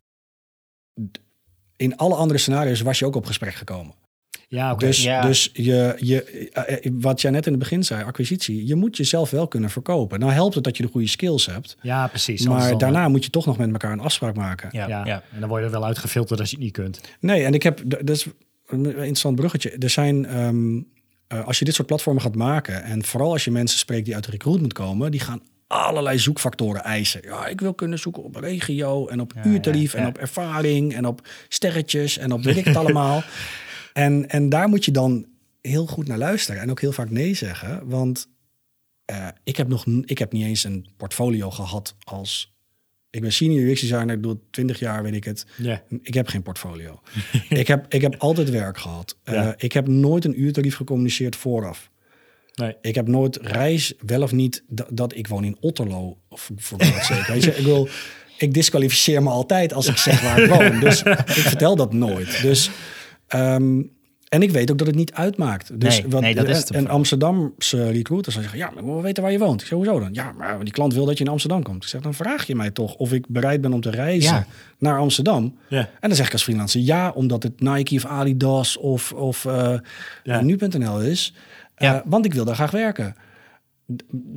[1.76, 3.94] In alle andere scenario's was je ook op gesprek gekomen.
[4.54, 4.86] Ja, oké.
[4.86, 5.20] Dus, Ja.
[5.20, 8.96] dus je, je, eh, eh, wat jij net in het begin zei, acquisitie, je moet
[8.96, 10.18] jezelf wel kunnen verkopen.
[10.20, 12.46] Nou helpt het dat je de goede skills hebt, Ja, precies.
[12.46, 14.68] maar daarna moet je toch nog met elkaar een afspraak maken.
[14.72, 15.22] Ja, eh, Ja, ja.
[15.32, 17.00] en dan word je er wel uitgefilterd als je het niet kunt.
[17.20, 18.26] Nee, en ik heb, dat is
[18.66, 19.70] een interessant bruggetje.
[19.70, 20.80] Er zijn, ehm,
[21.28, 24.14] eh, als je dit soort platformen gaat maken, en vooral als je mensen spreekt die
[24.14, 27.20] uit de recruitment komen, die gaan allerlei zoekfactoren eisen.
[27.24, 30.94] Ja, ik wil kunnen zoeken op regio en op Ja, uurtarief ja, en op ervaring
[30.94, 33.22] en op sterretjes en op weet ik het allemaal.
[33.94, 35.26] En, en daar moet je dan
[35.60, 38.28] heel goed naar luisteren en ook heel vaak nee zeggen, want
[39.04, 42.52] eh, ik heb nog, ik heb niet eens een portfolio gehad als
[43.10, 45.46] ik ben senior UX designer, ik doe het 20 jaar, weet ik het.
[45.56, 45.82] Ja.
[46.02, 47.00] Ik heb geen portfolio.
[47.48, 49.16] ik, heb, ik heb altijd werk gehad.
[49.24, 49.54] Eh, Ja.
[49.56, 51.90] ik heb nooit een uurtarief gecommuniceerd vooraf.
[52.54, 52.76] Nee.
[52.80, 56.18] Ik heb nooit reis, wel of niet, dat, ik woon in Otterlo.
[56.28, 56.78] Of voor.
[57.26, 57.88] Weet je, ik wil,
[58.38, 60.80] ik disqualificeer me altijd als ik zeg waar ik woon.
[60.80, 61.02] Dus
[61.36, 62.42] ik vertel dat nooit.
[62.42, 62.70] Dus,
[63.26, 63.82] ehm,
[64.28, 65.80] en ik weet ook dat het niet uitmaakt.
[65.80, 66.88] Dus Nee, nee, dat is en.
[66.88, 69.60] Amsterdamse recruiters zeggen, ja, maar we weten waar je woont.
[69.60, 70.08] Ik zeg, hoezo dan?
[70.14, 71.82] Ja, maar die klant wil dat je in Amsterdam komt.
[71.82, 74.46] Ik zeg, dan vraag je mij toch of ik bereid ben om te reizen Ja.
[74.78, 75.56] naar Amsterdam.
[75.68, 75.78] Ja.
[75.78, 79.74] En dan zeg ik als freelancer ja, omdat het Nike of Adidas of, of eh,
[80.22, 80.40] Ja.
[80.40, 81.34] nu.nl is.
[81.74, 83.14] Eh, want ik wil daar graag werken.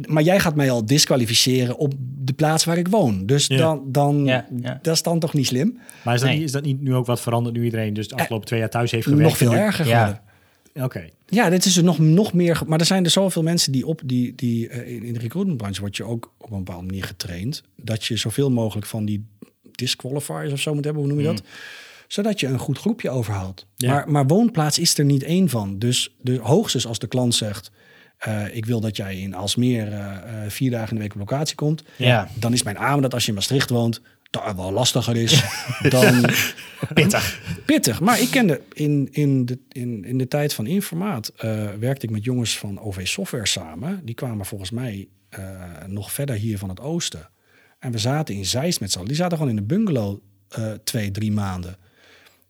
[0.07, 3.25] Maar jij gaat mij al disqualificeren op de plaats waar ik woon.
[3.25, 3.57] Dus Ja.
[3.57, 4.79] dan, dan Ja, ja.
[4.81, 5.77] dat is dan toch niet slim?
[6.03, 6.37] Maar is dat, Nee.
[6.37, 8.69] niet, is dat niet nu ook wat veranderd nu iedereen dus de afgelopen twee jaar
[8.69, 9.27] thuis heeft gewerkt?
[9.27, 9.97] Nog veel nu- erger Ja.
[10.05, 10.85] geworden.
[10.85, 11.09] Oké.
[11.27, 12.61] Ja, dit is er nog, nog meer.
[12.67, 15.97] Maar er zijn er zoveel mensen die op die, die eh, in de recruitmentbranche word
[15.97, 17.63] je ook op een bepaalde manier getraind.
[17.75, 19.25] Dat je zoveel mogelijk van die
[19.71, 21.41] disqualifiers of zo moet hebben, hoe noem je dat?
[22.07, 23.65] Zodat je een goed groepje overhoudt.
[23.75, 23.93] Ja.
[23.93, 25.79] Maar, maar woonplaats is er niet één van.
[25.79, 27.71] Dus de, hoogstens als de klant zegt,
[28.17, 31.19] eh, ik wil dat jij in Alsmeer eh, eh, vier dagen in de week op
[31.19, 31.83] locatie komt.
[31.95, 32.27] Ja.
[32.33, 35.43] Dan is mijn aan dat als je in Maastricht woont, dat wel lastiger is
[35.89, 36.25] dan
[36.93, 37.41] Pittig.
[37.65, 37.99] pittig.
[37.99, 41.31] Maar ik kende in, in, de, in, in de tijd van informaat
[41.79, 44.01] werkte ik met jongens van OV Software samen.
[44.05, 45.07] Die kwamen volgens mij
[45.87, 47.29] nog verder hier van het oosten.
[47.79, 49.07] En we zaten in Zeist met z'n allen.
[49.09, 50.19] Die zaten gewoon in de bungalow
[50.83, 51.77] twee, drie maanden.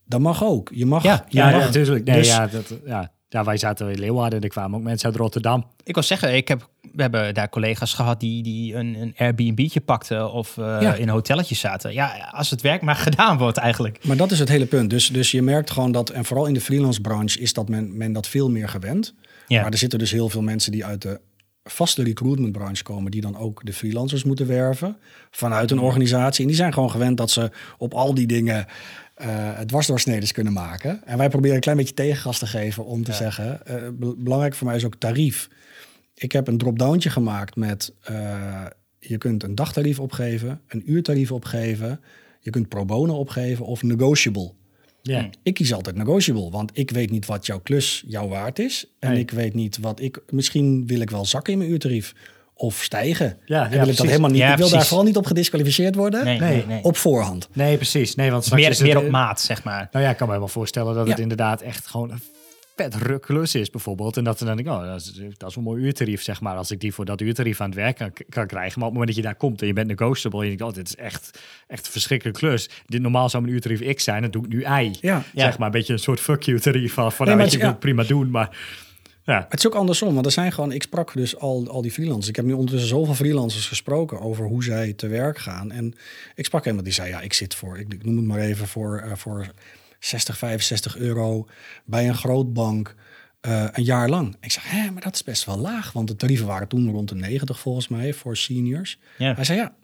[0.06, 0.72] Dat mag ook.
[0.74, 1.04] Je mag.
[1.04, 2.06] Ja, je Ja, mag- ja, natuurlijk.
[2.06, 3.12] Nee, dus- ja, dat, ja.
[3.30, 5.66] Ja, wij zaten in Leeuwarden en er kwamen ook mensen uit Rotterdam.
[5.84, 9.82] Ik wil zeggen, ik heb, we hebben daar collega's gehad die, die een, een Airbnb'tje
[9.82, 10.94] pakten of eh, Ja.
[10.94, 11.94] in hotelletjes zaten.
[11.94, 14.06] Ja, als het werk maar gedaan wordt eigenlijk.
[14.06, 14.90] Maar dat is het hele punt.
[14.90, 17.98] Dus, dus je merkt gewoon dat, en vooral in de freelance branche is dat men,
[17.98, 19.14] men dat veel meer gewend.
[19.48, 19.62] Ja.
[19.62, 21.20] Maar er zitten dus heel veel mensen die uit de
[21.64, 24.98] vaste recruitment branche komen, die dan ook de freelancers moeten werven
[25.32, 26.42] vanuit een organisatie.
[26.42, 28.66] En die zijn gewoon gewend dat ze op al die dingen
[29.18, 31.02] eh dwarsdoorsneden kunnen maken.
[31.06, 34.56] En wij proberen een klein beetje tegengas te geven om te zeggen, eh, be- belangrijk
[34.56, 35.50] voor mij is ook tarief.
[36.14, 38.66] Ik heb een drop-downtje gemaakt met, eh,
[39.00, 42.00] je kunt een dagtarief opgeven, een uurtarief opgeven,
[42.40, 44.52] je kunt pro bono opgeven of negotiable.
[45.02, 45.30] Ja.
[45.44, 48.96] Ik kies altijd negotiable, want ik weet niet wat jouw klus jouw waard is.
[49.00, 49.20] En Nee.
[49.20, 50.22] ik weet niet wat ik...
[50.30, 52.14] Misschien wil ik wel zakken in mijn uurtarief.
[52.58, 53.38] Of stijgen.
[53.46, 53.98] Ja, en ja, wil ik precies.
[53.98, 54.40] dat helemaal niet.
[54.40, 56.26] Ja, ik wil daar vooral niet op gedisqualificeerd worden.
[56.26, 56.52] Nee, Nee.
[56.56, 56.84] nee, nee.
[56.84, 57.50] Op voorhand.
[57.54, 58.16] Nee, precies.
[58.16, 59.90] Nee, want meer, is het, meer op maat, zeg maar.
[59.92, 62.12] Nou ja, ik kan me wel voorstellen dat het inderdaad echt gewoon
[62.76, 64.18] vet ruk klus is bijvoorbeeld.
[64.18, 66.56] En dat dan denk ik, oh, dat is, dat is een mooi uurtarief, zeg maar.
[66.56, 68.80] Als ik die voor dat uurtarief aan het werk kan, kan krijgen.
[68.80, 70.74] Maar op het moment dat je daar komt en je bent negotiable, en je denkt,
[70.74, 72.70] oh, dit is echt, echt een verschrikkelijke klus.
[72.86, 74.96] Dit normaal zou mijn uurtarief X zijn, dan doe ik nu Y.
[75.02, 75.24] Ja.
[75.36, 77.58] Zeg maar, een beetje een soort fuck you tarief van, van Nee, nou, weet je,
[77.58, 78.58] ik het- wil het prima doen, maar
[79.34, 79.46] ja.
[79.50, 82.28] Het is ook andersom, want er zijn gewoon, ik sprak dus al, al die freelancers.
[82.28, 85.72] Ik heb nu ondertussen zoveel freelancers gesproken over hoe zij te werk gaan.
[85.72, 85.94] En
[86.36, 88.68] ik sprak iemand die zei, ja, ik zit voor, ik, ik noem het maar even,
[88.68, 89.52] voor, eh, voor
[90.00, 91.48] 60, 65 euro
[91.86, 92.96] bij een grootbank
[93.42, 94.36] eh een jaar lang.
[94.40, 97.10] Ik zeg, hé, maar dat is best wel laag, want de tarieven waren toen rond
[97.10, 99.00] de 90 volgens mij voor seniors.
[99.18, 99.34] Ja.
[99.34, 99.76] Hij zei, ja,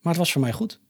[0.00, 0.80] maar het was voor mij goed.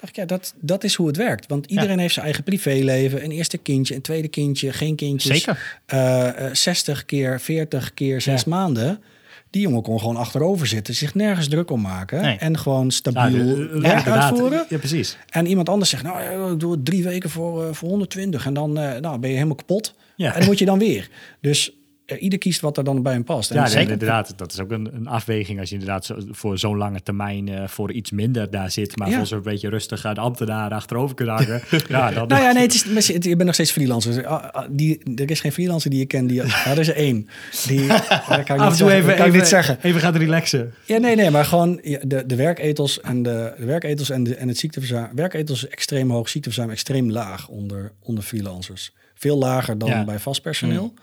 [0.00, 1.46] Dacht ik, ja, dat, dat is hoe het werkt.
[1.46, 3.24] Want iedereen heeft zijn eigen privéleven.
[3.24, 5.36] Een eerste kindje, een tweede kindje, geen kindjes.
[5.38, 5.80] Zeker.
[5.86, 9.02] Eh, eh, 60 keer, 40 keer, zes maanden.
[9.50, 12.22] Die jongen kon gewoon achterover zitten, zich nergens druk om maken.
[12.22, 12.36] Nee.
[12.36, 14.22] En gewoon stabiel de- werk inderdaad.
[14.30, 14.64] uitvoeren.
[14.68, 15.16] Ja, precies.
[15.28, 18.46] En iemand anders zegt, nou, ik doe het drie weken voor, eh, voor 120.
[18.46, 19.94] En dan eh, nou, ben je helemaal kapot.
[20.16, 20.34] Ja.
[20.34, 21.08] En moet je dan weer.
[21.40, 21.76] Dus eh,
[22.18, 23.50] ieder kiest wat er dan bij hem past.
[23.50, 24.32] En Ja, zeker- inderdaad.
[24.38, 27.68] Dat is ook een, een afweging als je inderdaad zo, voor zo'n lange termijn eh,
[27.68, 28.96] voor iets minder daar zit.
[28.96, 29.16] Maar Ja.
[29.16, 31.62] voor zo'n beetje rustig aan de ambtenaren achterover kunnen hangen.
[31.88, 34.26] ja, dan, Nou ja, nee, het is, je bent nog steeds freelancer.
[34.26, 36.28] Ah, ah, Die, er is geen freelancer die je kent.
[36.28, 37.28] Die, er is er één.
[37.66, 38.90] Die, kan ik niet af en toe zeggen.
[38.96, 39.78] even, kan even, niet zeggen.
[39.82, 40.74] even gaan relaxen.
[40.84, 44.48] Ja, nee, nee, maar gewoon de, de werketels en, de, de werketels en, de, en
[44.48, 45.08] het ziekteverzuim.
[45.14, 48.92] Werketels extreem hoog, ziekteverzuim extreem laag onder, onder freelancers.
[49.14, 50.04] Veel lager dan Ja.
[50.04, 50.94] bij vast personeel.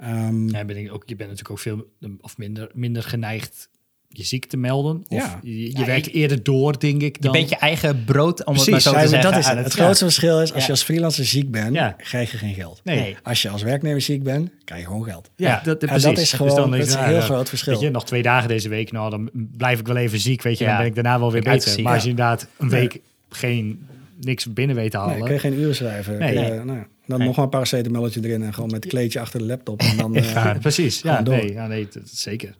[0.00, 1.86] Ehm, Ja, ben ik ook, je bent natuurlijk ook veel
[2.20, 3.68] of minder, minder geneigd
[4.12, 4.96] je ziek te melden.
[5.08, 5.40] Of Ja.
[5.42, 7.16] je, je Ja, werkt je- eerder door, denk ik.
[7.16, 7.32] Je Dan.
[7.32, 9.22] bent je eigen brood, om het maar zo te zeggen.
[9.30, 9.58] dat is het.
[9.64, 9.82] Het ja.
[9.82, 10.64] grootste verschil is, als Ja.
[10.66, 11.90] je als freelancer ziek bent, Ja.
[11.98, 12.80] krijg je geen geld.
[12.84, 13.00] Nee.
[13.00, 13.16] Nee.
[13.22, 15.30] Als je als werknemer ziek bent, krijg je gewoon geld.
[15.36, 15.54] Ja, Ja.
[15.54, 16.02] dat, dat, En precies.
[16.04, 17.72] dat is Dus gewoon- dan dat is een je, heel groot verschil.
[17.72, 20.58] Weet je, nog twee dagen deze week, nou dan blijf ik wel even ziek, weet
[20.58, 20.64] je.
[20.64, 20.70] Ja.
[20.70, 21.82] Dan ben ik daarna wel weer beter.
[21.82, 22.80] Maar als je inderdaad een Nee.
[22.80, 23.86] week geen,
[24.20, 25.24] niks binnen weet te Nee, halen.
[25.24, 26.18] kun je geen uren schrijven.
[26.18, 26.32] Nee.
[26.34, 26.64] Je, Nee.
[26.64, 27.26] nou dan Nee.
[27.26, 29.80] nog maar een paracetamolletje erin en gewoon met het kleedje achter de laptop.
[29.80, 31.00] En dan, eh, ja, precies.
[31.02, 31.34] Ja, door.
[31.36, 32.54] nee, ja, nee, dat- zeker.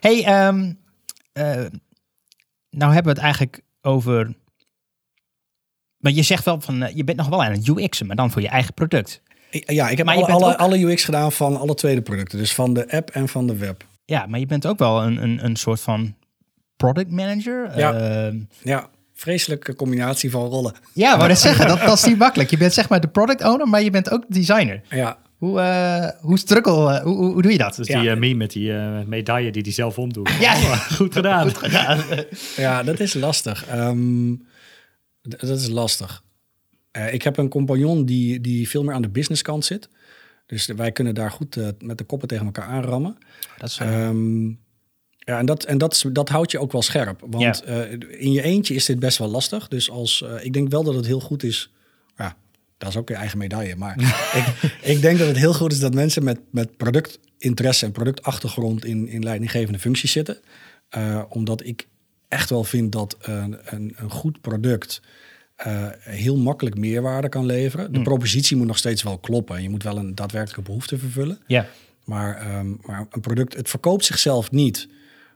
[0.00, 0.72] Hey, ehm,
[1.32, 1.44] eh,
[2.70, 4.34] nou hebben we het eigenlijk over...
[5.98, 8.30] Maar je zegt wel van, eh, je bent nog wel aan het UX'en, maar dan
[8.30, 9.22] voor je eigen product.
[9.50, 12.02] Ja, ik heb Maar je alle, bent alle, ook- alle UX gedaan van alle tweede
[12.02, 12.38] producten.
[12.38, 13.84] Dus van de app en van de web.
[14.04, 16.14] Ja, maar je bent ook wel een, een, een soort van
[16.76, 17.78] product manager.
[17.78, 17.94] Ja.
[17.94, 20.74] Ehm, Ja, vreselijke combinatie van rollen.
[20.92, 22.50] ja, wou net zeggen, dat, dat is niet makkelijk.
[22.50, 24.80] Je bent zeg maar de product owner, maar je bent ook designer.
[24.88, 27.76] Ja, Hoe, eh hoe struggle, eh, hoe, hoe, hoe doe je dat?
[27.76, 28.00] Dus Ja.
[28.00, 30.30] die eh, meme met die eh, medaille die hij zelf omdoet.
[30.40, 30.52] Ja.
[30.54, 31.52] Oh, goed gedaan.
[32.56, 33.66] ja dat is lastig.
[33.66, 34.34] Ehm,
[35.22, 36.22] dat is lastig.
[36.90, 39.88] Eh, ik heb een compagnon die, die veel meer aan de businesskant zit.
[40.46, 43.16] Dus wij kunnen daar goed met de koppen tegen elkaar aanrammen.
[43.58, 44.44] Dat is, Ehm,
[45.24, 47.20] ja, en, dat, en dat, is- dat houdt je ook wel scherp.
[47.30, 49.68] Want eh, in je eentje is dit best wel lastig.
[49.68, 51.70] Dus als, eh, ik denk wel dat het heel goed is.
[52.16, 52.36] Ja,
[52.78, 53.76] dat is ook je eigen medaille.
[53.76, 53.98] Maar
[54.62, 58.84] ik, ik denk dat het heel goed is dat mensen met, met productinteresse en productachtergrond
[58.84, 60.38] in, in leidinggevende functies zitten.
[60.88, 61.86] Eh, omdat ik
[62.28, 65.00] echt wel vind dat een, een, een goed product
[66.00, 67.92] heel makkelijk meerwaarde kan leveren.
[67.92, 69.56] De propositie moet nog steeds wel kloppen.
[69.56, 71.38] En je moet wel een daadwerkelijke behoefte vervullen.
[71.46, 71.66] ja.
[72.04, 74.88] Maar, ehm, maar een product, het verkoopt zichzelf niet.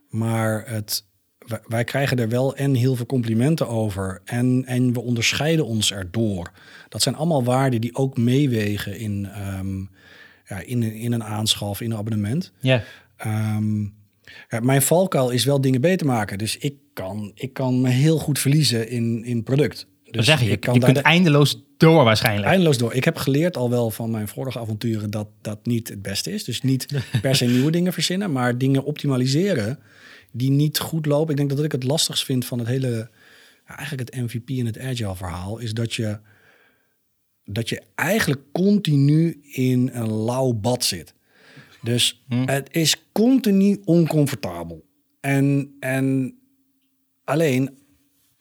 [0.09, 1.05] Maar het,
[1.47, 4.21] wij, wij krijgen er wel en heel veel complimenten over.
[4.25, 6.51] En, en we onderscheiden ons erdoor.
[6.89, 9.79] Dat zijn allemaal waarden die ook meewegen in, ehm,
[10.47, 12.53] ja, in, een- in een aanschaf, in een abonnement.
[12.61, 12.83] Ja.
[13.17, 13.81] Ehm,
[14.49, 16.39] ja, mijn valkuil is wel dingen beter maken.
[16.39, 19.87] Dus ik kan, ik kan me heel goed verliezen in, in product.
[20.05, 22.47] Dan Dus zeg je, ik kan je kunt de- eindeloos door waarschijnlijk.
[22.49, 22.95] Eindeloos door.
[22.95, 26.45] Ik heb geleerd al wel van mijn vorige avonturen dat dat niet het beste is.
[26.45, 26.87] Dus niet
[27.23, 29.79] per se nieuwe dingen verzinnen, maar dingen optimaliseren
[30.33, 31.31] die niet goed lopen.
[31.31, 33.11] Ik denk dat ik het lastigst vind van het hele,
[33.65, 36.19] eigenlijk het MVP en het agile verhaal, is dat je,
[37.45, 41.15] dat je eigenlijk continu in een lauw bad zit.
[41.83, 44.87] Dus het is continu oncomfortabel.
[45.21, 46.39] En, en
[47.25, 47.79] alleen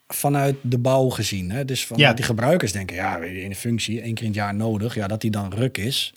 [0.07, 1.51] vanuit de bouw gezien.
[1.51, 1.65] Hè?
[1.65, 2.13] Dus vanuit Ja.
[2.13, 4.95] die gebruikers denken, ja, in de functie, één keer in het jaar nodig.
[4.95, 6.13] Ja, dat die dan ruk is.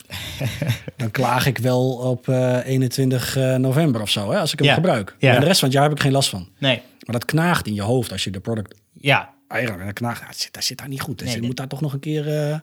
[0.96, 4.68] dan klaag ik wel op eh, 21 eh, november of zo, hè, als ik hem
[4.68, 4.74] Ja.
[4.74, 5.16] gebruik.
[5.18, 5.34] Ja.
[5.34, 6.48] En de rest van het jaar heb ik geen last van.
[6.58, 6.76] Nee.
[6.76, 9.30] Maar dat knaagt in je hoofd als je de product Ja.
[9.48, 10.40] eigenlijk dat knaagt.
[10.40, 11.18] Zit, dat zit daar niet goed.
[11.18, 12.28] Dus Nee, je moet daar toch nog een keer.
[12.50, 12.58] eh,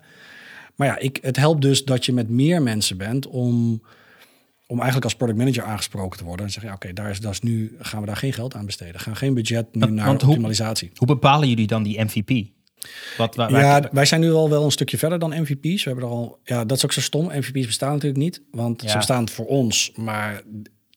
[0.75, 3.81] Maar ja, ik, het helpt dus dat je met meer mensen bent om,
[4.67, 6.45] om eigenlijk als product manager aangesproken te worden.
[6.45, 8.65] En zeggen, ja, oké, daar is, dat is nu gaan we daar geen geld aan
[8.65, 9.01] besteden.
[9.01, 10.91] Gaan geen budget nu Want- naar want optimalisatie.
[10.95, 12.47] Hoe bepalen jullie dan die MVP?
[13.17, 15.83] Wat, waar, waar- Ja, wij zijn nu al wel een stukje verder dan MVP's.
[15.83, 17.25] We hebben er al, ja, dat is ook zo stom.
[17.25, 18.89] MVP's bestaan natuurlijk niet, want Ja.
[18.89, 19.91] ze bestaan voor ons.
[19.95, 20.41] Maar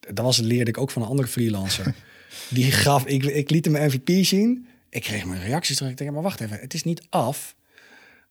[0.00, 1.94] dat was het leerde ik ook van een andere freelancer.
[2.48, 4.66] Die gaf, ik, ik liet hem een MVP zien.
[4.90, 5.90] Ik kreeg mijn reacties terug.
[5.90, 7.54] Ik denk, maar wacht even, het is niet af.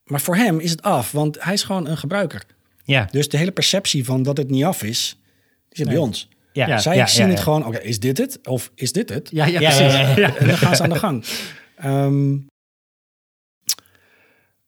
[0.05, 2.43] Maar voor hem is het af, want hij is gewoon een gebruiker.
[2.83, 3.07] Ja.
[3.11, 5.19] Dus de hele perceptie van dat het niet af is,
[5.69, 6.27] die zit bij ons.
[6.53, 6.67] Ja.
[6.67, 8.39] Ja, Zij ja, zien ja, het gewoon, oké, is dit het?
[8.47, 9.29] Of is dit het?
[9.31, 9.93] Ja, ja, Ja, precies.
[9.93, 10.35] ja, ja, ja.
[10.37, 11.23] En dan gaan ze aan de gang.
[11.75, 12.37] Ehm,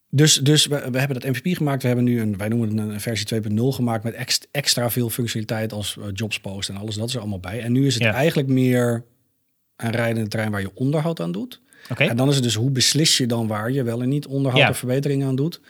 [0.10, 1.82] dus dus we, we hebben dat MVP gemaakt.
[1.82, 5.10] We hebben nu een, wij noemen het een versie 2.0 gemaakt met ex- extra veel
[5.10, 6.96] functionaliteit als eh, jobs post en alles.
[6.96, 7.62] Dat is er allemaal bij.
[7.62, 8.14] En nu is het Ja.
[8.14, 9.04] eigenlijk meer
[9.76, 11.62] een rijdende trein waar je onderhoud aan doet.
[11.90, 12.04] Oké.
[12.04, 14.62] En dan is het dus hoe beslis je dan waar je wel en niet onderhoud
[14.62, 14.70] Ja.
[14.70, 15.62] of verbeteringen aan doet.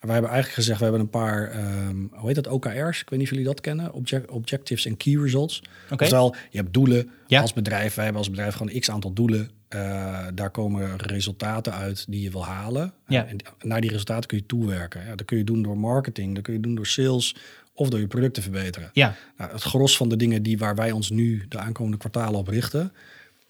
[0.00, 3.00] En wij hebben eigenlijk gezegd, we hebben een paar, ehm, hoe heet dat, OKR's?
[3.00, 3.92] Ik weet niet of jullie dat kennen.
[3.92, 5.62] Object, objectives en Key Results.
[5.90, 6.02] Oké.
[6.02, 7.40] Oftewel, je hebt doelen Ja.
[7.40, 7.94] als bedrijf.
[7.94, 9.50] Wij hebben als bedrijf gewoon x aantal doelen.
[9.68, 12.92] Eh, daar komen resultaten uit die je wil halen.
[13.06, 13.26] Ja.
[13.26, 15.06] En naar die resultaten kun je toewerken.
[15.06, 17.36] Ja, dat kun je doen door marketing, dat kun je doen door sales
[17.74, 18.90] of door je producten verbeteren.
[18.92, 19.14] Ja.
[19.36, 22.48] Nou, het gros van de dingen die waar wij ons nu de aankomende kwartalen op
[22.48, 22.92] richten,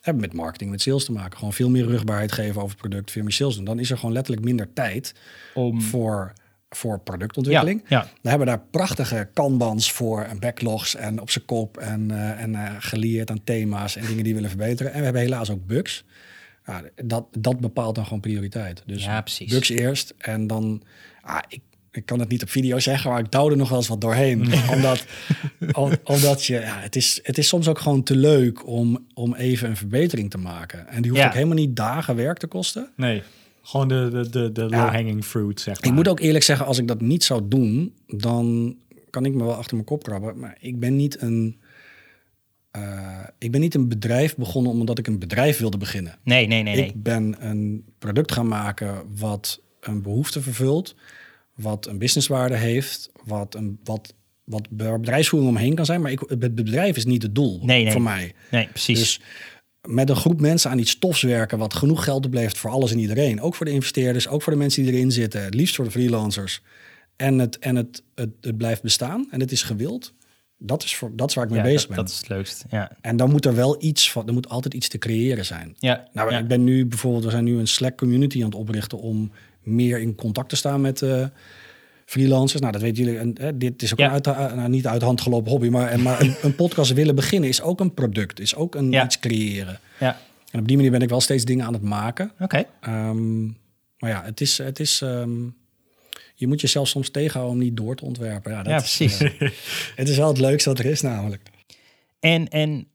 [0.01, 1.39] hebben met marketing, met sales te maken.
[1.39, 3.65] Gewoon veel meer rugbaarheid geven over het product, veel meer sales doen.
[3.65, 5.15] Dan is er gewoon letterlijk minder tijd
[5.55, 5.83] Om...
[5.83, 6.33] voor,
[6.71, 7.83] voor productontwikkeling.
[7.89, 8.09] Ja, ja.
[8.23, 12.55] We hebben daar prachtige kanbans voor en backlogs en op zijn kop en, eh, en
[12.55, 14.93] eh, geleerd aan thema's en dingen die we willen verbeteren.
[14.93, 16.05] En we hebben helaas ook bugs.
[16.67, 18.83] Ja, dat, dat bepaalt dan gewoon prioriteit.
[18.87, 19.53] Dus Ja, precies.
[19.53, 20.83] bugs eerst en dan...
[21.21, 21.61] Ah, ik,
[21.93, 24.01] ik kan het niet op video zeggen, maar ik douw er nog wel eens wat
[24.01, 24.53] doorheen.
[24.75, 25.05] omdat
[25.73, 29.35] om- omdat je, ja, het, is, het is soms ook gewoon te leuk om, om
[29.35, 30.89] even een verbetering te maken.
[30.89, 32.89] En die hoeft ook helemaal niet dagen werk te kosten.
[32.97, 33.23] Nee,
[33.62, 35.91] gewoon de, de, de, de low-hanging fruit, zeg maar.
[35.91, 38.77] Ik moet ook eerlijk zeggen, als ik dat niet zou doen, dan
[39.11, 40.39] kan ik me wel achter mijn kop krabben.
[40.39, 41.61] Maar ik ben niet een,
[42.70, 46.19] eh, ik ben niet een bedrijf begonnen omdat ik een bedrijf wilde beginnen.
[46.23, 46.87] Nee, nee, nee, nee.
[46.87, 50.95] Ik ben een product gaan maken wat een behoefte vervult,
[51.55, 54.15] wat een businesswaarde heeft, wat een wat
[54.45, 56.01] wat bedrijfsvoering omheen kan zijn.
[56.01, 57.93] Maar ik, het bedrijf is niet het doel Nee, nee.
[57.93, 58.32] voor mij.
[58.51, 58.99] Nee, precies.
[58.99, 59.20] Dus
[59.89, 62.98] met een groep mensen aan iets tofs werken, wat genoeg geld oplevert voor alles en
[62.98, 63.40] iedereen.
[63.40, 65.44] Ook voor de investeerders, ook voor de mensen die erin zitten.
[65.44, 66.62] Het liefst voor de freelancers.
[67.16, 70.12] En het, en het, het, het blijft bestaan en het is gewild.
[70.59, 71.97] Dat is, voor, dat is waar ik mee ja, bezig dat, ben.
[71.97, 72.65] dat is het leukst.
[72.70, 72.90] Ja.
[73.01, 75.77] En dan moet er wel iets van, er moet altijd iets te creëren zijn.
[75.78, 76.09] Ja.
[76.12, 76.39] Nou, ja.
[76.39, 79.31] ik ben nu bijvoorbeeld, we zijn nu een Slack community aan het oprichten om
[79.62, 81.27] meer in contact te staan met eh,
[82.11, 82.61] freelancers.
[82.61, 83.19] Nou, dat weten jullie.
[83.19, 84.07] En, hè, dit is ook Ja.
[84.07, 86.93] een uit, de- nou, niet uit hand gelopen hobby, maar, en- maar een, een podcast
[86.93, 89.05] willen beginnen is ook een product, is ook een Ja.
[89.05, 89.81] iets creëren.
[90.01, 90.19] ja.
[90.51, 92.32] En op die manier ben ik wel steeds dingen aan het maken.
[92.41, 92.65] Oké.
[92.81, 93.45] Ehm,
[93.99, 95.31] maar ja, het is, het is ehm,
[96.35, 98.53] je moet jezelf soms tegenhouden om niet door te ontwerpen.
[98.53, 99.20] Ja, dat Ja, is, precies.
[99.20, 99.51] eh,
[100.01, 101.43] het is wel het leukste wat er is namelijk.
[102.20, 102.87] En, en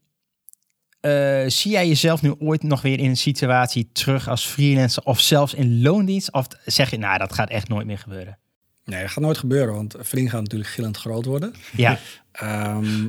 [0.99, 5.19] eh, zie jij jezelf nu ooit nog weer in een situatie terug als freelancer of
[5.19, 6.31] zelfs in loondienst?
[6.33, 8.37] Of zeg je, nou, dat gaat echt nooit meer gebeuren?
[8.85, 11.53] Nee, dat gaat nooit gebeuren, want Vriend gaat natuurlijk gillend groot worden.
[11.75, 11.99] Ja,
[12.35, 13.07] Ehm,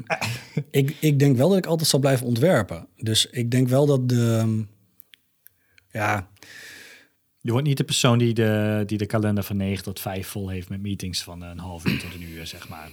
[0.70, 2.86] ik, ik denk wel dat ik altijd zal blijven ontwerpen.
[2.96, 4.64] Dus ik denk wel dat de...
[5.90, 6.28] Ja,
[7.40, 10.48] Je wordt niet de persoon die de, die de kalender van 9 tot 5 vol
[10.48, 12.90] heeft met meetings van een half uur tot een uur, zeg maar.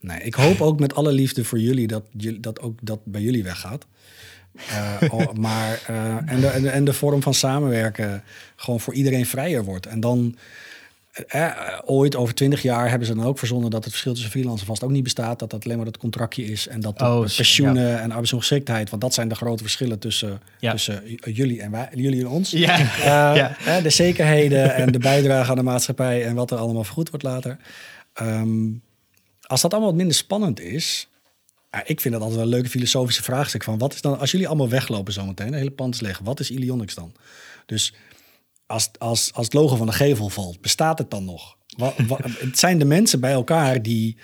[0.00, 2.04] nee, ik hoop ook met alle liefde voor jullie dat,
[2.40, 3.86] dat ook dat bij jullie weggaat.
[4.68, 8.22] Eh, oh, maar, eh, en, de, en, de, en de vorm van samenwerken
[8.56, 9.86] gewoon voor iedereen vrijer wordt.
[9.86, 10.36] En dan...
[11.28, 11.50] eh,
[11.84, 14.84] ooit over twintig jaar hebben ze dan ook verzonnen dat het verschil tussen freelancer vast
[14.84, 15.38] ook niet bestaat.
[15.38, 16.68] Dat dat alleen maar dat contractje is.
[16.68, 18.90] En dat de Oh, pensioenen en arbeidsongeschiktheid.
[18.90, 20.70] Want dat zijn de grote verschillen tussen, Ja.
[20.70, 22.50] tussen jullie en wij, jullie en ons.
[22.50, 22.76] ja.
[23.34, 23.54] Ja.
[23.58, 27.24] hè, de zekerheden en de bijdrage aan de maatschappij en wat er allemaal vergoed wordt
[27.24, 27.56] later.
[28.14, 28.68] Ehm,
[29.42, 31.07] als dat allemaal wat minder spannend is.
[31.70, 34.30] Ja, ik vind dat altijd wel een leuke filosofische vraagstuk van wat is dan als
[34.30, 37.12] jullie allemaal weglopen zometeen, de hele pand is leeg, wat is Ilionics dan?
[37.66, 37.94] Dus
[38.66, 41.56] als, als, als het logo van de gevel valt, bestaat het dan nog?
[42.38, 44.18] Het zijn de mensen bij elkaar die.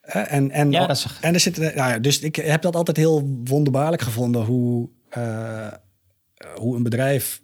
[0.00, 1.62] hè, en, en, Ja, dat is- en er zitten.
[1.62, 5.72] Nou ja, dus ik heb dat altijd heel wonderbaarlijk gevonden hoe, eh,
[6.54, 7.42] hoe een bedrijf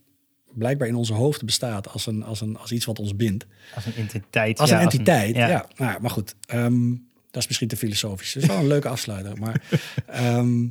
[0.55, 3.47] blijkbaar in onze hoofden bestaat als, een, als, een, als iets wat ons bindt.
[3.75, 4.59] Als een entiteit.
[4.61, 5.49] Als ja, een entiteit, ja.
[5.49, 5.67] ja.
[5.77, 6.95] Nou, ja, maar goed, ehm,
[7.31, 8.33] dat is misschien te filosofisch.
[8.33, 9.39] Dat is wel een leuke afsluiter.
[9.39, 9.63] Maar
[10.07, 10.67] ehm,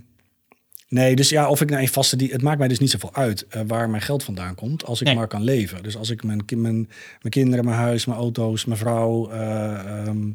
[0.87, 3.13] nee, dus ja, of ik naar een vaste die, het maakt mij dus niet zoveel
[3.13, 5.15] uit eh, waar mijn geld vandaan komt, als ik Nee.
[5.15, 5.83] maar kan leven.
[5.83, 6.75] Dus als ik mijn, ki- mijn,
[7.21, 10.31] mijn kinderen, mijn huis, mijn auto's, mijn vrouw, eh, ehm,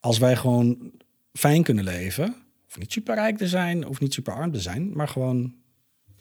[0.00, 0.90] als wij gewoon
[1.32, 2.34] fijn kunnen leven,
[2.68, 5.54] of niet super rijk te zijn, of niet super arm te zijn, maar gewoon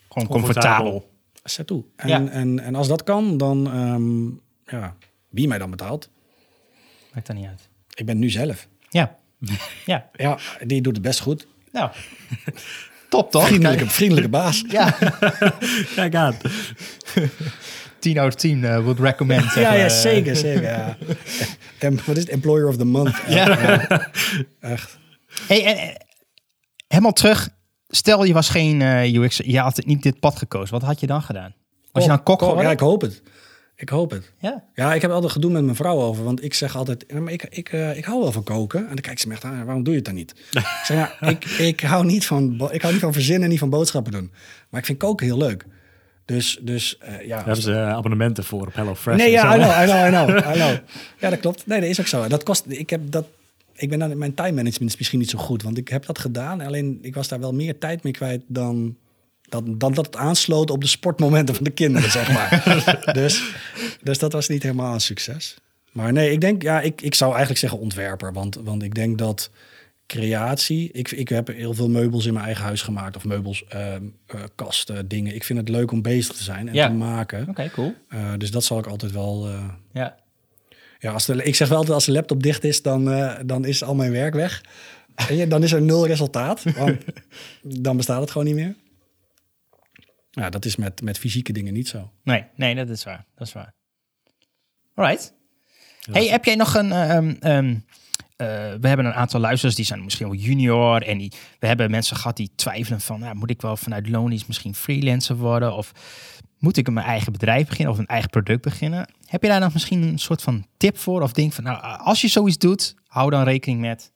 [0.07, 1.11] Gewoon comfortabel.
[1.43, 1.83] zet toe.
[1.95, 2.27] En, Ja.
[2.27, 4.25] en, en als dat kan, dan ehm,
[4.77, 4.95] ja,
[5.29, 6.09] wie mij dan betaalt.
[7.13, 7.69] Maakt dat niet uit.
[7.93, 8.67] Ik ben nu zelf.
[8.93, 9.15] Ja.
[9.85, 10.09] Ja.
[10.13, 11.47] Ja, die doet het best goed.
[11.71, 11.91] Nou.
[13.09, 13.47] Top toch?
[13.47, 14.63] Vriendelijke, vriendelijke baas.
[14.67, 14.97] Ja.
[15.95, 16.35] Kijk aan.
[17.99, 19.43] 10 out of 10 eh, would recommend.
[19.43, 20.63] Ja, zeggen ja zeker, zeker.
[20.63, 20.97] Ja.
[21.79, 22.31] En wat is het?
[22.31, 23.15] Employer of the Month.
[23.27, 23.77] Ja.
[24.59, 24.97] Echt.
[25.47, 26.05] Hey, en, en,
[26.87, 27.49] helemaal terug.
[27.87, 30.73] Stel je was geen eh, UX, je had niet dit pad gekozen.
[30.73, 31.53] Wat had je dan gedaan?
[31.91, 32.65] Was je dan kok Kok, geworden?
[32.65, 33.21] Ja, ik hoop het.
[33.83, 34.31] Ik hoop het.
[34.39, 34.63] Ja.
[34.75, 36.23] Ja, ik heb altijd gedoe met mijn vrouw over.
[36.23, 38.79] Want ik zeg altijd, "Ja, maar ik, ik, eh, ik hou wel van koken.
[38.79, 40.31] En dan kijkt ze me echt aan, waarom doe je het dan niet?
[40.51, 43.59] ik zeg, ja, ik, ik, hou niet van, ik hou niet van verzinnen en niet
[43.59, 44.31] van boodschappen doen.
[44.69, 45.65] Maar ik vind koken heel leuk.
[46.25, 47.35] Dus, dus eh, ja.
[47.35, 49.17] Daar hebben ze eh, abonnementen voor op HelloFresh.
[49.17, 50.77] Nee, ja, zo, I know, I know, I know, I know.
[51.19, 51.67] Ja, dat klopt.
[51.67, 52.27] Nee, dat is ook zo.
[52.27, 53.25] Dat kost, ik heb dat,
[53.73, 55.63] ik ben dan, mijn time management is misschien niet zo goed.
[55.63, 56.61] Want ik heb dat gedaan.
[56.61, 58.95] Alleen ik was daar wel meer tijd mee kwijt dan,
[59.49, 62.79] dan, dan dat het aansloot op de sportmomenten van de kinderen, zeg maar.
[63.21, 63.43] dus,
[64.01, 65.57] dus dat was niet helemaal een succes.
[65.91, 68.33] Maar nee, ik denk, ja, ik, ik zou eigenlijk zeggen ontwerper.
[68.33, 69.49] Want, want ik denk dat
[70.07, 70.89] creatie.
[70.91, 73.15] Ik, ik heb heel veel meubels in mijn eigen huis gemaakt.
[73.15, 75.35] Of meubels, ehm, eh, kasten, dingen.
[75.35, 76.87] Ik vind het leuk om bezig te zijn en Ja.
[76.87, 77.47] te maken.
[77.49, 77.93] Oké, cool.
[78.09, 79.47] Eh, dus dat zal ik altijd wel.
[79.47, 79.63] eh,
[79.93, 80.15] Ja.
[80.99, 83.03] ja, als de, ik zeg wel altijd als de laptop dicht is, dan,
[83.45, 84.61] dan is al mijn werk weg.
[85.29, 86.63] Je, dan is er nul resultaat.
[86.77, 86.97] Want
[87.85, 88.75] dan bestaat het gewoon niet meer.
[90.35, 92.11] Ja, dat is met, met fysieke dingen niet zo.
[92.23, 93.25] Nee, nee, dat is waar.
[93.35, 93.73] Dat is waar.
[94.95, 95.33] Alright.
[96.11, 96.91] Hey, heb jij nog een...
[96.91, 97.75] ehm, ehm,
[98.35, 98.47] eh,
[98.79, 101.01] we hebben een aantal luisteraars, die zijn misschien wel junior.
[101.01, 103.19] En die, we hebben mensen gehad die twijfelen van...
[103.19, 105.75] Nou, moet ik wel vanuit loonies misschien freelancer worden?
[105.75, 105.91] Of
[106.57, 107.93] moet ik mijn eigen bedrijf beginnen?
[107.93, 109.09] Of een eigen product beginnen?
[109.25, 111.21] Heb je daar nog misschien een soort van tip voor?
[111.21, 114.11] Of denk van, nou, als je zoiets doet, hou dan rekening met...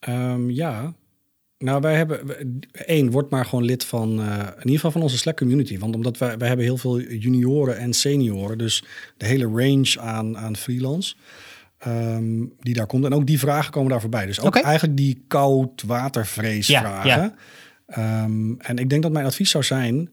[0.00, 0.94] Ehm, ja.
[1.64, 2.20] Nou, wij hebben...
[2.72, 4.20] één, word maar gewoon lid van...
[4.20, 5.78] eh, in ieder geval van onze Slack community.
[5.78, 8.58] Want omdat wij, wij hebben heel veel junioren en senioren.
[8.58, 8.84] Dus
[9.16, 11.14] de hele range aan, aan freelance...
[11.78, 13.04] ehm, die daar komt.
[13.04, 14.26] En ook die vragen komen daar voorbij.
[14.26, 17.08] Dus ook eigenlijk die koud watervrees Ja, vragen.
[17.10, 17.34] ja.
[17.86, 20.10] Ehm, en ik denk dat mijn advies zou zijn...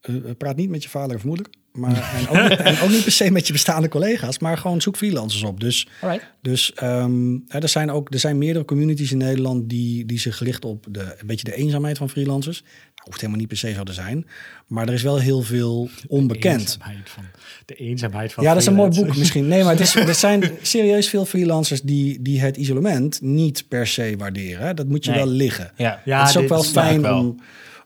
[0.00, 1.46] eh, praat niet met je vader of moeder.
[1.78, 4.38] Maar, en, ook niet, en ook niet per se met je bestaande collega's.
[4.38, 5.60] Maar gewoon zoek freelancers op.
[5.60, 6.26] Dus Alright.
[6.42, 10.38] dus ehm, hè, er zijn ook er zijn meerdere communities in Nederland die, die zich
[10.38, 12.60] richten op de, een beetje de eenzaamheid van freelancers.
[12.62, 12.70] Nou,
[13.04, 14.26] hoeft helemaal niet per se zo te zijn.
[14.66, 16.60] Maar er is wel heel veel onbekend.
[16.60, 17.24] Eenzaamheid van,
[17.64, 19.48] de eenzaamheid van Ja, dat is een mooi boek misschien.
[19.48, 23.86] Nee, maar het is, er zijn serieus veel freelancers die, die het isolement niet per
[23.86, 24.66] se waarderen.
[24.66, 24.74] hè.
[24.74, 25.18] Dat moet je Nee.
[25.20, 25.72] wel liggen.
[25.76, 26.00] Ja.
[26.04, 27.18] Ja, het is ook wel fijn wel.
[27.18, 27.40] om,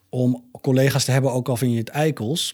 [0.09, 2.53] om collega's te hebben, ook al vind je het eikels.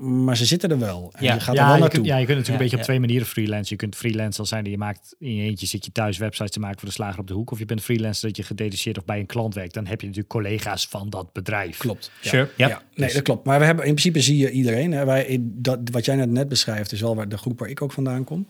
[0.00, 1.10] Maar ze zitten er wel.
[1.14, 1.34] En Ja.
[1.34, 1.88] je gaat ja, er wel naartoe.
[1.88, 2.82] kunt, ja, je kunt natuurlijk Ja, een beetje ja.
[2.82, 3.68] op twee manieren freelancen.
[3.68, 6.60] Je kunt freelancer zijn die je maakt in je eentje, zit je thuis websites te
[6.60, 7.50] maken voor de slager op de hoek.
[7.50, 9.74] Of je bent freelancer dat je gedetacheerd of bij een klant werkt.
[9.74, 11.76] Dan heb je natuurlijk collega's van dat bedrijf.
[11.78, 12.10] Klopt.
[12.20, 12.28] Ja.
[12.30, 12.48] Sure.
[12.56, 12.68] Ja.
[12.68, 13.46] Ja, nee, dat klopt.
[13.46, 14.92] Maar we hebben in principe zie je iedereen.
[14.92, 15.04] Hè.
[15.04, 17.92] Wij, dat, wat jij net, net beschrijft, is wel waar de groep waar ik ook
[17.92, 18.46] vandaan kom.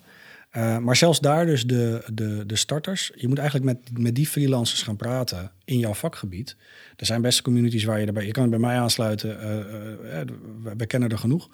[0.51, 3.13] Eh, maar zelfs daar dus de, de, de starters.
[3.15, 6.57] Je moet eigenlijk met, met die freelancers gaan praten in jouw vakgebied.
[6.97, 8.27] Er zijn best communities waar je erbij...
[8.27, 9.41] Je kan het bij mij aansluiten.
[9.41, 10.27] eh, eh,
[10.77, 11.49] we, kennen er genoeg.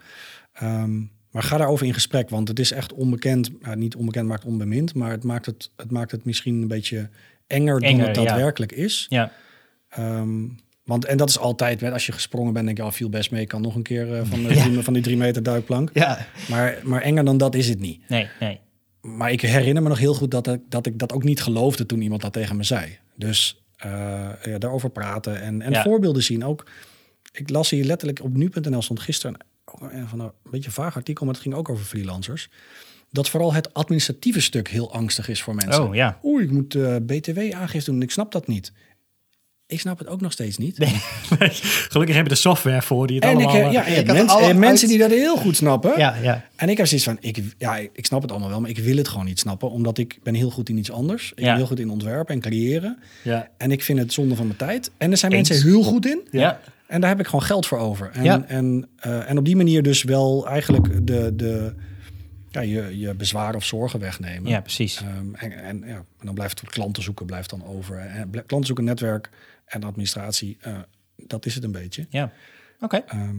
[0.52, 1.00] Ehm,
[1.30, 3.60] maar ga daarover in gesprek, want het is echt onbekend.
[3.62, 7.08] Nou, niet onbekend maakt onbemind, maar het maakt het, het maakt het misschien een beetje
[7.46, 8.24] enger, dan het ja.
[8.24, 9.06] daadwerkelijk is.
[9.08, 9.32] Ja.
[9.88, 10.48] Ehm,
[10.84, 13.30] want, en dat is altijd, met, als je gesprongen bent, denk je, al viel best
[13.30, 13.40] mee.
[13.40, 14.42] Ik kan nog een keer van,
[14.74, 15.90] de van die drie meter duikplank.
[15.92, 16.26] Ja.
[16.48, 18.08] Maar, maar enger dan dat is het niet.
[18.08, 18.60] Nee, nee.
[19.02, 21.86] Maar ik herinner me nog heel goed dat ik dat, ik dat ook niet geloofde
[21.86, 22.98] toen iemand dat tegen me zei.
[23.16, 23.90] Dus eh,
[24.44, 25.82] ja, daarover praten en, en Ja.
[25.82, 26.44] voorbeelden zien.
[26.44, 26.66] Ook,
[27.32, 29.36] ik las hier letterlijk op nu.nl stond gisteren
[29.90, 32.48] een, van een beetje vaag artikel, maar het ging ook over freelancers.
[33.10, 35.82] Dat vooral het administratieve stuk heel angstig is voor mensen.
[35.88, 36.18] Oh, ja.
[36.22, 38.02] Oeh, ik moet eh, BTW-aangifte doen.
[38.02, 38.72] Ik snap dat niet.
[39.72, 40.76] Ik snap het ook nog steeds niet.
[41.90, 43.62] Gelukkig heb je de software voor die het En ik allemaal...
[43.62, 43.94] heb, ja, eh,
[44.46, 45.92] het mensen, uit- die dat heel goed snappen.
[45.98, 46.44] Ja, ja.
[46.56, 48.96] En ik heb zoiets van, ik, ja, ik snap het allemaal wel, maar ik wil
[48.96, 49.70] het gewoon niet snappen.
[49.70, 51.32] Omdat ik ben heel goed in iets anders.
[51.34, 51.44] Ik Ja.
[51.44, 52.98] ben heel goed in ontwerpen en creëren.
[53.22, 53.48] ja.
[53.56, 54.90] En ik vind het zonde van mijn tijd.
[54.98, 55.48] En er zijn Eens.
[55.48, 56.20] mensen heel goed in.
[56.30, 56.60] Ja.
[56.86, 58.10] En daar heb ik gewoon geld voor over.
[58.12, 58.44] En, Ja.
[58.46, 61.74] en, eh, en op die manier dus wel eigenlijk de, de,
[62.50, 64.50] ja, je, je bezwaren of zorgen wegnemen.
[64.50, 64.96] Ja, precies.
[65.00, 67.98] Ehm, en, en, ja, en dan blijft het klanten zoeken blijft dan over.
[67.98, 69.30] En klanten zoeken, netwerk
[69.72, 70.56] en administratie.
[70.60, 70.78] eh,
[71.16, 72.06] dat is het een beetje.
[72.10, 72.32] Ja.
[72.80, 73.36] Oké, Ehm,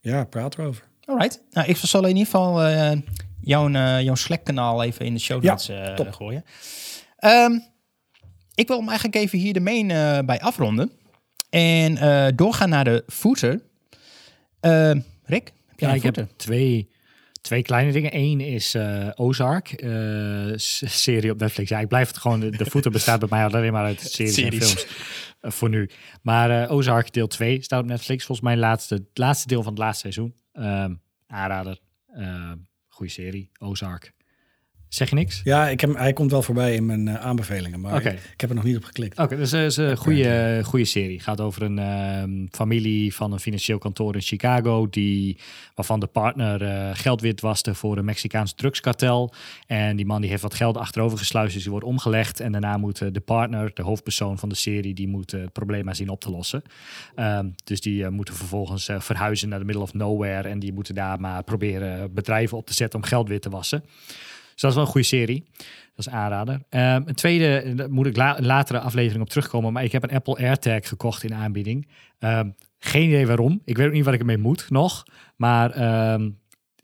[0.00, 0.84] ja, praat erover.
[1.04, 1.42] alright.
[1.50, 2.98] Nou, ik zal in ieder geval eh,
[3.40, 6.12] jouw, eh, jouw Slack-kanaal even in de show Ja, notes eh, top.
[6.12, 6.44] gooien.
[7.16, 7.58] Ehm,
[8.54, 10.90] ik wil hem eigenlijk even hier de main eh, bij afronden.
[11.50, 13.60] En eh, doorgaan naar de footer.
[14.60, 16.36] Ehm, Rick, heb jij Ja, een ik heb footer?
[16.36, 16.89] twee,
[17.50, 18.16] twee kleine dingen.
[18.16, 21.68] Eén is eh, Ozark, eh, serie op Netflix.
[21.70, 24.52] Ja, ik blijf het gewoon, de, footer bestaat bij mij alleen maar uit series, en
[24.52, 24.86] films.
[25.40, 25.90] eh, voor nu.
[26.22, 28.24] Maar Ozark deel 2 staat op Netflix.
[28.24, 30.34] Volgens mij laatste, het laatste deel van het laatste seizoen.
[30.52, 30.94] Ehm,
[31.26, 31.78] aanrader.
[32.14, 32.56] Ehm
[33.00, 34.12] goede serie, Ozark.
[34.90, 35.40] Zeg je niks?
[35.44, 38.50] Ja, ik heb, hij komt wel voorbij in mijn eh, aanbevelingen, maar ik, ik heb
[38.50, 39.18] er nog niet op geklikt.
[39.18, 41.20] Oké, dus het is een goede, goede serie.
[41.20, 45.38] Gaat over een ehm, familie van een financieel kantoor in Chicago, die,
[45.74, 49.32] waarvan de partner eh, geld witwaste voor een Mexicaans drugskartel.
[49.66, 52.40] En die man die heeft wat geld achterover gesluist, dus die wordt omgelegd.
[52.40, 55.52] En daarna moet eh, de partner, de hoofdpersoon van de serie, die moet eh, het
[55.52, 56.62] probleem maar zien op te lossen.
[57.14, 60.72] Ehm, dus die eh, moeten vervolgens eh, verhuizen naar de middle of nowhere en die
[60.72, 63.84] moeten daar maar proberen bedrijven op te zetten om geld wit te wassen.
[64.60, 65.44] Dus dat is wel een goede serie.
[65.94, 66.60] Dat is aanrader.
[66.68, 69.72] Ehm, een tweede, daar moet ik la een latere aflevering op terugkomen.
[69.72, 71.88] Maar ik heb een Apple AirTag gekocht in aanbieding.
[72.18, 73.62] Ehm, geen idee waarom.
[73.64, 75.04] Ik weet ook niet wat ik ermee moet nog.
[75.36, 76.30] Maar ehm,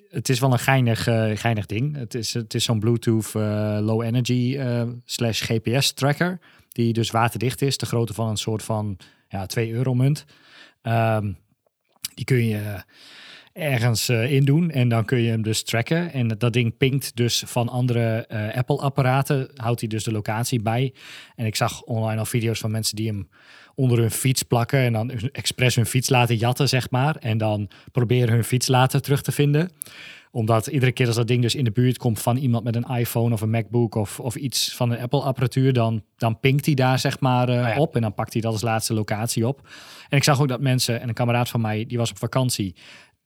[0.09, 1.97] het is wel een geinig, eh, geinig ding.
[1.97, 4.59] Het is, het is zo'n Bluetooth eh, low energy
[5.05, 6.39] slash GPS tracker.
[6.69, 7.77] Die dus waterdicht is.
[7.77, 8.97] De grootte van een soort van
[9.28, 10.24] ja, 2 euro munt.
[12.15, 12.85] Die kun je
[13.57, 16.12] ergens eh, in doen en dan kun je hem dus tracken.
[16.12, 20.95] En dat ding pinkt dus van andere eh, Apple-apparaten, houdt hij dus de locatie bij.
[21.37, 23.28] En ik zag online al video's van mensen die hem
[23.74, 27.16] onder hun fiets plakken en dan expres hun fiets laten jatten, zeg maar.
[27.16, 29.70] En dan proberen hun fiets later terug te vinden
[30.37, 32.97] omdat iedere keer als dat ding dus in de buurt komt van iemand met een
[32.97, 36.99] iPhone of een MacBook of, of iets van een Apple-apparatuur, dan, dan pinkt hij daar
[36.99, 37.77] zeg maar eh, ja.
[37.77, 39.69] op en dan pakt hij dat als laatste locatie op.
[40.09, 42.74] En ik zag ook dat mensen, en een kameraad van mij, die was op vakantie,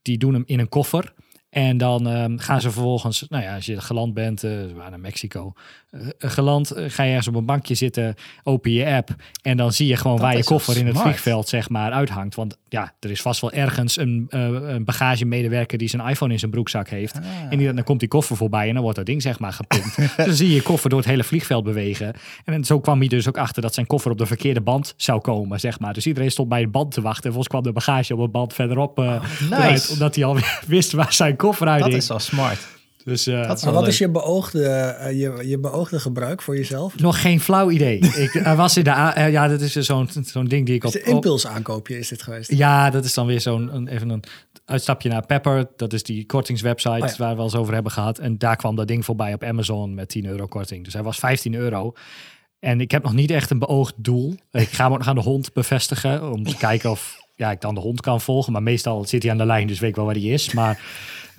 [0.02, 1.14] die doen hem in een koffer.
[1.51, 4.90] En dan ehm, gaan ze vervolgens, nou ja, als je geland bent, eh, we waren
[4.90, 5.52] naar Mexico,
[5.90, 9.72] eh, geland, eh, ga je ergens op een bankje zitten, open je app en dan
[9.72, 12.35] zie je gewoon Dat waar je koffer in het vliegveld zeg maar uithangt.
[12.35, 16.51] Want ja, er is vast wel ergens een, een bagagemedewerker die zijn iPhone in zijn
[16.51, 17.16] broekzak heeft.
[17.16, 17.22] Ah.
[17.51, 19.97] En die, dan komt die koffer voorbij en dan wordt dat ding zeg maar gepinkt.
[20.01, 22.14] Dus dan zie je je koffer door het hele vliegveld bewegen.
[22.44, 25.20] En zo kwam hij dus ook achter dat zijn koffer op de verkeerde band zou
[25.20, 25.93] komen, zeg maar.
[25.93, 27.24] Dus iedereen stond bij de band te wachten.
[27.24, 29.22] En volgens kwam de bagage op een band verderop nice.
[29.51, 30.36] eruit, omdat hij al
[30.66, 32.66] wist waar zijn koffer uit Dat is wel smart.
[33.04, 36.42] Dus eh, Dat is Maar wel wat is je beoogde, eh, je, je beoogde gebruik
[36.42, 36.96] voor jezelf?
[36.98, 37.98] nog geen flauw idee.
[38.24, 40.84] ik hij was in de eh, ja, dat is dus zo'n zo'n ding die ik
[40.84, 42.52] Is op, de impulsaankoopje is dit geweest?
[42.52, 44.22] Ja, dat is dan weer zo'n een- even een
[44.64, 45.66] uitstapje naar Pepper.
[45.76, 47.14] Dat is die kortingswebsite Oh ja.
[47.16, 48.18] waar we al eens over hebben gehad.
[48.18, 50.84] En daar kwam dat ding voorbij op Amazon met 10 euro korting.
[50.84, 51.92] Dus hij was 15 euro.
[52.58, 54.34] En ik heb nog niet echt een beoogd doel.
[54.52, 57.60] Ik ga hem ook nog aan de hond bevestigen om te kijken of ja, ik
[57.60, 58.52] dan de hond kan volgen.
[58.52, 60.52] Maar meestal zit hij aan de lijn, dus weet ik wel waar hij is.
[60.52, 60.80] Maar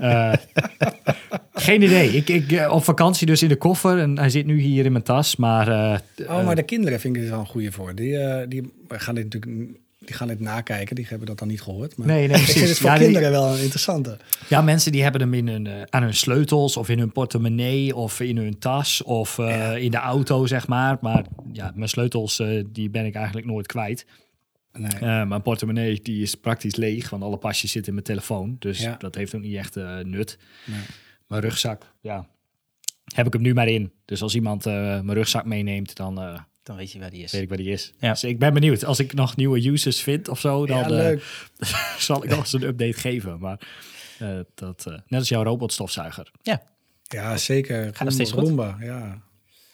[0.01, 0.33] eh,
[1.53, 2.09] geen idee.
[2.09, 4.91] Ik, ik, eh, op vakantie dus in de koffer en hij zit nu hier in
[4.91, 5.35] mijn tas.
[5.35, 5.99] Maar eh,
[6.29, 7.95] Oh, maar de kinderen vind ik er wel een goede voor.
[7.95, 8.17] Die,
[8.47, 9.69] die gaan dit natuurlijk
[10.05, 10.95] die gaan dit nakijken.
[10.95, 11.97] Die hebben dat dan niet gehoord.
[11.97, 12.69] Maar Nee, nee, precies.
[12.69, 14.17] het voor Ja, kinderen wel een interessante.
[14.47, 18.19] Ja, mensen die hebben hem in hun, aan hun sleutels of in hun portemonnee of
[18.19, 19.71] in hun tas of Ja.
[19.75, 20.97] in de auto, zeg maar.
[21.01, 24.05] Maar ja, mijn sleutels die ben ik eigenlijk nooit kwijt.
[24.73, 24.91] Nee.
[24.91, 28.55] Eh, mijn portemonnee die is praktisch leeg, want alle pasjes zitten in mijn telefoon.
[28.59, 28.95] Dus Ja.
[28.97, 30.37] dat heeft ook niet echt eh, nut.
[30.65, 30.79] Nee.
[31.27, 32.27] Mijn rugzak, ja,
[33.15, 33.91] heb ik hem nu maar in.
[34.05, 37.31] Dus als iemand eh, mijn rugzak meeneemt, dan eh, Dan weet je waar die is.
[37.31, 37.93] weet ik waar die is.
[37.99, 38.09] Ja.
[38.09, 38.85] Dus ik ben benieuwd.
[38.85, 41.45] Als ik nog nieuwe users vind of zo, dan Ja, eh, leuk.
[41.99, 43.39] zal ik nog eens een update geven.
[43.39, 43.59] Maar
[44.19, 46.31] eh, dat, eh, net als jouw robotstofzuiger.
[46.41, 46.61] Ja.
[47.03, 47.83] Ja, zeker.
[47.83, 48.43] Gaat nog steeds goed?
[48.47, 49.21] Roomba, ja.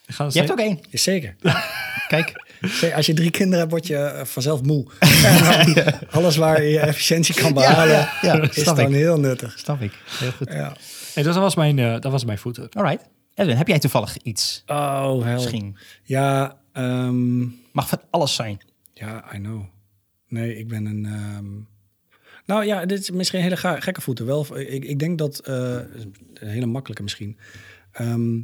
[0.06, 0.80] Je hebt ook één.
[0.90, 1.36] Is zeker.
[2.08, 2.47] Kijk.
[2.96, 4.86] Als je drie kinderen hebt, word je eh, vanzelf moe.
[5.24, 8.88] En dan Alles waar je efficiëntie kan behalen, ja, ja, is dan ik.
[8.88, 9.58] heel nuttig.
[9.58, 9.92] Snap ik.
[10.18, 10.52] Heel goed.
[10.52, 10.76] Ja.
[11.14, 12.68] Hey, dus dat was mijn, eh, dat was mijn voeten.
[12.70, 13.08] Alright.
[13.34, 14.62] Edwin, heb jij toevallig iets?
[14.66, 15.24] Oh.
[15.32, 15.76] Misschien.
[16.02, 17.38] Ja, ehm,
[17.72, 18.58] Mag van alles zijn.
[18.94, 19.64] ja, I know.
[20.28, 21.04] Nee, ik ben een...
[21.04, 21.46] ehm,
[22.46, 24.26] Nou ja, dit is misschien een hele gekke voeten.
[24.26, 25.38] Wel, ik, ik denk dat...
[25.38, 25.54] eh,
[26.34, 27.38] een hele makkelijke misschien.
[27.92, 28.36] Ehm,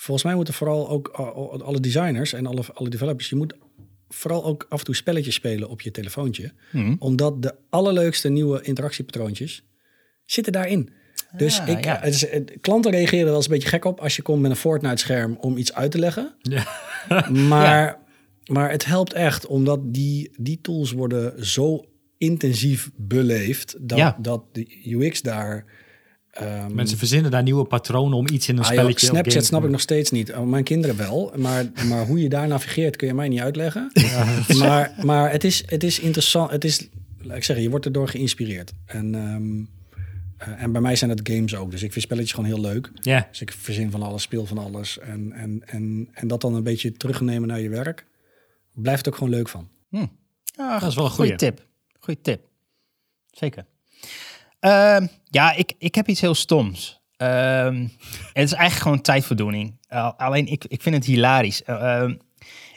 [0.00, 3.28] volgens mij moeten vooral ook eh, alle designers en alle, alle developers...
[3.28, 3.54] Je moet
[4.08, 6.52] vooral ook af en toe spelletjes spelen op je telefoontje.
[6.70, 6.96] Hmm.
[6.98, 9.64] Omdat de allerleukste nieuwe interactiepatroontjes
[10.24, 10.90] zitten daarin.
[11.36, 11.98] Dus Ah, ik, ja.
[12.00, 14.40] het is, het- klanten reageren er wel eens een beetje gek op als je komt
[14.42, 16.34] met een Fortnite-scherm om iets uit te leggen.
[16.42, 16.66] Ja.
[17.48, 17.98] Maar,
[18.50, 21.84] maar het helpt echt, omdat die, die tools worden zo
[22.18, 25.64] intensief beleefd dat, dat de UX daar.
[26.40, 29.06] Ehm, Mensen verzinnen daar nieuwe patronen om iets in een ah, joh, spelletje...
[29.06, 30.32] of Snapchat snap ik nog steeds niet.
[30.32, 33.92] Oh, Mijn kinderen wel, maar, maar hoe je daar navigeert kun je mij niet uitleggen.
[34.58, 36.50] maar maar het, is, het is interessant.
[36.50, 36.88] Het is,
[37.20, 38.72] laat ik zeggen, je wordt erdoor geïnspireerd.
[38.86, 39.64] En, ehm,
[40.36, 41.70] eh, en bij mij zijn het games ook.
[41.70, 42.90] Dus ik vind spelletjes gewoon heel leuk.
[43.00, 44.98] Ja, Dus ik verzin van alles, speel van alles.
[44.98, 48.06] En, en, en, en dat dan een beetje terugnemen naar je werk.
[48.74, 49.68] Blijft ook gewoon leuk van.
[50.56, 51.66] Ah, Dat is wel een goede tip.
[51.98, 52.40] Goeie tip.
[53.30, 53.66] Zeker.
[54.60, 57.00] Ehm, ja, ik, ik heb iets heel stoms.
[57.16, 57.86] Ehm,
[58.32, 59.78] het is eigenlijk gewoon tijdverdoening.
[59.92, 61.62] Uh, alleen ik, ik vind het hilarisch.
[61.62, 62.14] Ehm,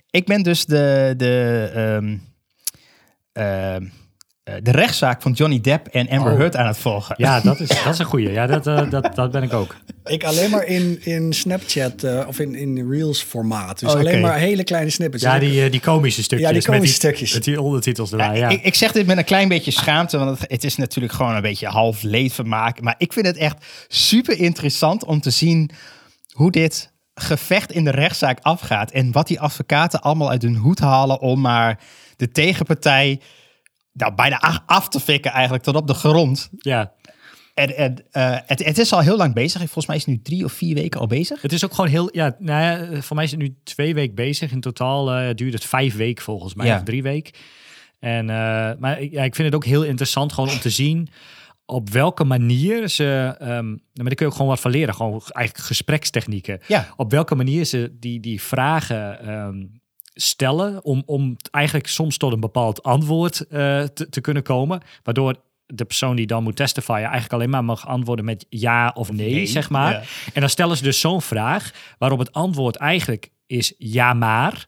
[0.10, 2.20] ik ben dus de, de
[3.34, 3.76] eh,
[4.44, 6.38] de rechtszaak van Johnny Depp en Amber Oh.
[6.38, 7.16] Heard aan het volgen.
[7.18, 8.32] Ja, dat is, dat is een goeie.
[8.32, 9.76] Ja, dat, eh, dat, dat ben ik ook.
[10.04, 13.80] Ik alleen maar in, in Snapchat eh, of in, in Reels formaat.
[13.80, 14.00] Dus Oké.
[14.00, 15.24] alleen maar hele kleine snippets.
[15.24, 16.50] Ja, die, eh, die komische stukjes.
[16.50, 17.34] Ja, die komische met stukjes.
[17.34, 18.50] Met die ondertitels erbij, ja.
[18.50, 21.36] Ik, ik zeg dit met een klein beetje schaamte, want het, het is natuurlijk gewoon
[21.36, 22.82] een beetje half leedvermaak.
[22.82, 25.72] Maar ik vind het echt super interessant om te zien
[26.32, 28.92] hoe dit gevecht in de rechtszaak afgaat.
[28.92, 31.80] En wat die advocaten allemaal uit hun hoed halen om maar
[32.16, 33.20] de tegenpartij
[33.94, 36.50] nou, bijna af te fikken eigenlijk tot op de grond.
[36.58, 36.92] ja.
[37.54, 39.58] En, en eh, het, het is al heel lang bezig.
[39.62, 41.42] Volgens mij is het nu drie of vier weken al bezig.
[41.42, 42.62] Het is ook gewoon heel, ja, nou
[42.94, 44.52] ja, voor mij is het nu twee weken bezig.
[44.52, 46.78] In totaal eh, duurt het vijf weken volgens mij, Ja.
[46.78, 47.34] of drie weken.
[48.00, 51.10] En, eh, maar ik- ja, ik vind het ook heel interessant gewoon om te zien
[51.66, 55.22] op welke manier ze, ehm maar daar kun je ook gewoon wat van leren, gewoon
[55.26, 56.60] eigenlijk gesprekstechnieken.
[56.68, 56.88] Ja.
[56.96, 59.64] Op welke manier ze die, die vragen ehm,
[60.14, 65.36] stellen om, om eigenlijk soms tot een bepaald antwoord eh, te, te kunnen komen, waardoor
[65.66, 69.34] de persoon die dan moet testifyen eigenlijk alleen maar mag antwoorden met ja of nee,
[69.34, 69.92] nee, zeg maar.
[69.92, 70.02] ja.
[70.34, 74.68] En dan stellen ze dus zo'n vraag waarop het antwoord eigenlijk is ja maar.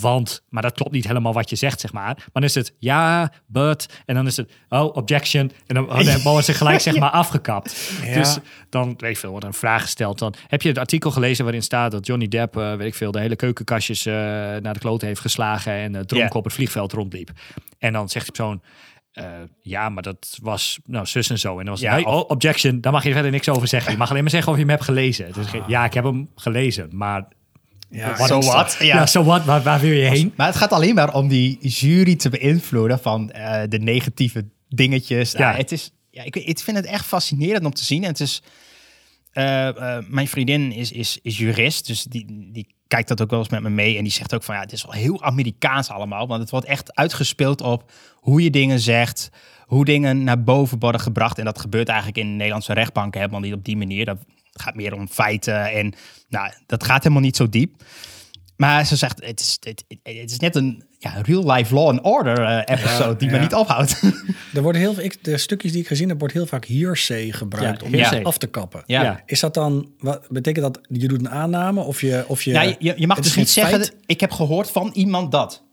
[0.00, 2.02] Want, maar dat klopt niet helemaal wat je zegt, zeg maar.
[2.16, 4.02] Maar dan is het ja, but.
[4.06, 5.52] En dan is het, oh, objection.
[5.66, 7.90] En dan, oh, worden ze gelijk, zeg maar, afgekapt.
[8.04, 8.14] Ja.
[8.14, 8.38] Dus
[8.70, 10.18] dan, weet ik veel, wordt een vraag gesteld.
[10.18, 13.10] Dan heb je het artikel gelezen waarin staat dat Johnny Depp, eh, weet ik veel,
[13.10, 16.38] de hele keukenkastjes eh, naar de kloten heeft geslagen en uh, dronken Ja.
[16.38, 17.30] op het vliegveld rondliep.
[17.78, 18.62] En dan zegt die persoon,
[19.12, 19.24] eh,
[19.62, 21.50] ja, maar dat was nou zus en zo.
[21.58, 23.68] En dan was Ja, het, nee, of- oh, objection, daar mag je verder niks over
[23.68, 23.92] zeggen.
[23.92, 25.32] Je mag alleen maar zeggen of je hem hebt gelezen.
[25.32, 27.28] Dus, ja, ik heb hem gelezen, maar
[27.90, 28.76] ja, So ja, what?
[28.80, 30.32] ja, zo wat, waar, waar wil je heen?
[30.36, 35.32] Maar het gaat alleen maar om die jury te beïnvloeden van eh, de negatieve dingetjes.
[35.32, 35.50] Ja.
[35.50, 35.56] Ja.
[35.56, 38.02] het is, ja, ik, ik vind het echt fascinerend om te zien.
[38.02, 38.42] En het is,
[39.32, 43.38] eh, eh, mijn vriendin is, is, is jurist, dus die, die kijkt dat ook wel
[43.38, 43.96] eens met me mee.
[43.96, 46.26] En die zegt ook van ja, het is wel heel Amerikaans allemaal.
[46.26, 49.30] Want het wordt echt uitgespeeld op hoe je dingen zegt,
[49.66, 51.38] hoe dingen naar boven worden gebracht.
[51.38, 54.04] En dat gebeurt eigenlijk in Nederlandse rechtbanken helemaal niet op die manier.
[54.04, 54.18] Dat
[54.60, 55.94] gaat meer om feiten en
[56.28, 57.82] nou, dat gaat helemaal niet zo diep.
[58.56, 62.38] Maar ze zegt, het is, het, het is net een ja, real-life law and order
[62.44, 64.00] eh, episode die me niet ophoudt.
[64.54, 67.80] Er worden heel, ik, de stukjes die ik gezien heb, wordt heel vaak hearsay gebruikt
[67.80, 68.22] Ja, om hearsay.
[68.22, 68.82] af te kappen.
[68.86, 69.02] Ja.
[69.02, 69.22] Ja.
[69.26, 72.24] Is dat dan, wat betekent dat, je doet een aanname of je...
[72.28, 73.96] Of je, Ja, je, je- mag het dus niet zeggen, feit?
[74.06, 75.64] ik heb gehoord van iemand dat.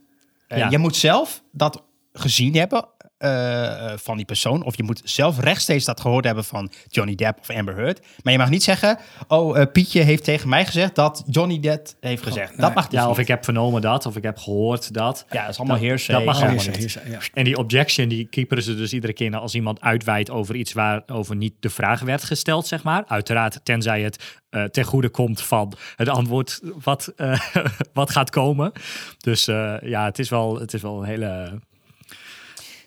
[0.48, 0.70] Eh, Ja.
[0.70, 1.84] Je moet zelf dat
[2.14, 2.86] gezien hebben
[3.24, 4.64] eh, eh, van die persoon.
[4.64, 8.00] Of je moet zelf rechtstreeks dat gehoord hebben van Johnny Depp of Amber Heard.
[8.24, 8.98] Maar je mag niet zeggen,
[9.28, 12.50] oh, eh, Pietje heeft tegen mij gezegd dat Johnny Depp heeft gezegd.
[12.50, 12.60] nee.
[12.60, 13.20] Dat mag dus Ja, of niet.
[13.20, 15.26] ik heb vernomen dat, of ik heb gehoord dat.
[15.30, 16.16] Ja, dat is allemaal hearsay.
[16.16, 17.00] dat mag Oh, allemaal niet.
[17.06, 17.20] ja.
[17.34, 21.36] En die objection, die keeperen ze dus iedere keer als iemand uitwijdt over iets waarover
[21.36, 23.04] niet de vraag werd gesteld, zeg maar.
[23.08, 24.42] Uiteraard, tenzij het
[24.72, 27.14] ten goede komt van het antwoord wat,
[27.94, 28.72] wat gaat komen.
[29.18, 29.46] Dus
[29.82, 31.60] ja, het is wel, het is wel een hele...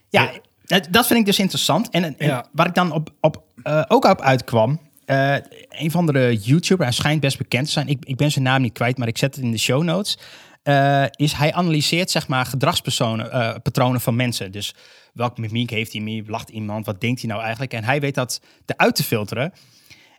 [0.09, 0.31] Ja,
[0.65, 1.89] dat, dat vind ik dus interessant.
[1.91, 2.47] En, en Ja.
[2.53, 5.35] waar ik dan op, op, eh, ook op uitkwam, eh,
[5.69, 7.89] een van de YouTuber, hij schijnt best bekend te zijn.
[7.89, 10.19] Ik, ik ben zijn naam niet kwijt, maar ik zet het in de show notes.
[10.63, 14.53] eh, is hij analyseert zeg maar gedragspatronen patronen van mensen.
[14.53, 14.75] Dus
[15.13, 16.25] welke mimiek heeft hij mee?
[16.27, 16.87] Lacht iemand?
[16.87, 17.73] Wat denkt hij nou eigenlijk?
[17.73, 19.53] En hij weet dat eruit te filteren.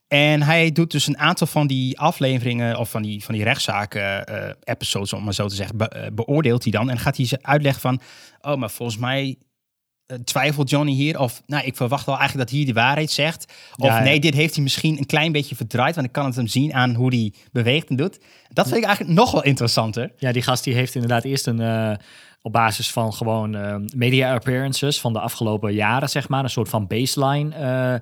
[0.08, 4.26] En hij doet dus een aantal van die afleveringen of van die, van die rechtszaken,
[4.26, 6.90] eh, episodes om maar zo te zeggen, be- beoordeelt hij dan.
[6.90, 8.00] En gaat hij ze uitleggen van,
[8.42, 9.36] oh, maar volgens mij
[10.24, 11.20] twijfelt Johnny hier?
[11.20, 13.54] Of nou, ik verwacht wel eigenlijk dat hij de waarheid zegt.
[13.78, 14.04] Of Ja, ja.
[14.04, 16.74] nee, dit heeft hij misschien een klein beetje verdraaid, want ik kan het hem zien
[16.74, 18.20] aan hoe hij beweegt en doet.
[18.50, 20.12] Dat vind ik eigenlijk nog wel interessanter.
[20.18, 21.60] Ja, die gast die heeft inderdaad eerst een...
[21.62, 21.92] eh,
[22.42, 26.44] op basis van gewoon eh, media appearances van de afgelopen jaren, zeg maar.
[26.44, 27.94] Een soort van baseline eh,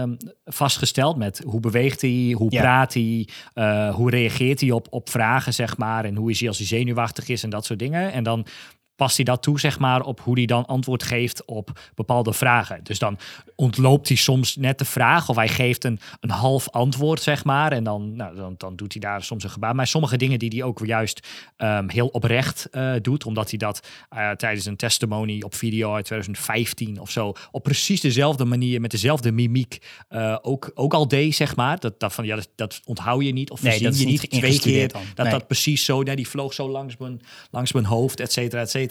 [0.00, 0.14] ehm,
[0.44, 2.60] vastgesteld met hoe beweegt hij, hoe Ja.
[2.60, 6.04] praat hij, eh, hoe reageert hij op, op vragen, zeg maar.
[6.04, 8.12] En hoe is hij als hij zenuwachtig is en dat soort dingen.
[8.12, 8.46] En dan
[9.00, 12.80] past hij dat toe, zeg maar, op hoe hij dan antwoord geeft op bepaalde vragen.
[12.82, 13.18] Dus dan
[13.54, 17.72] ontloopt hij soms net de vraag of hij geeft een, een half antwoord, zeg maar.
[17.72, 19.74] En dan, nou, dan, dan doet hij daar soms een gebaar.
[19.74, 23.86] Maar sommige dingen die hij ook juist ehm, heel oprecht eh, doet, omdat hij dat
[24.08, 28.90] eh, tijdens een testimony op video uit 2015 of zo op precies dezelfde manier, met
[28.90, 29.78] dezelfde mimiek
[30.08, 31.78] eh, ook, ook al deed, zeg maar.
[31.78, 34.60] Dat, dat, van, ja, dat, dat onthoud je niet of Nee, dat je niet twee
[34.60, 34.88] keer.
[34.88, 35.02] dan.
[35.14, 35.34] Dat Nee.
[35.34, 37.20] dat precies zo, nee, die vloog zo langs mijn,
[37.50, 38.89] langs mijn hoofd, et cetera, et cetera.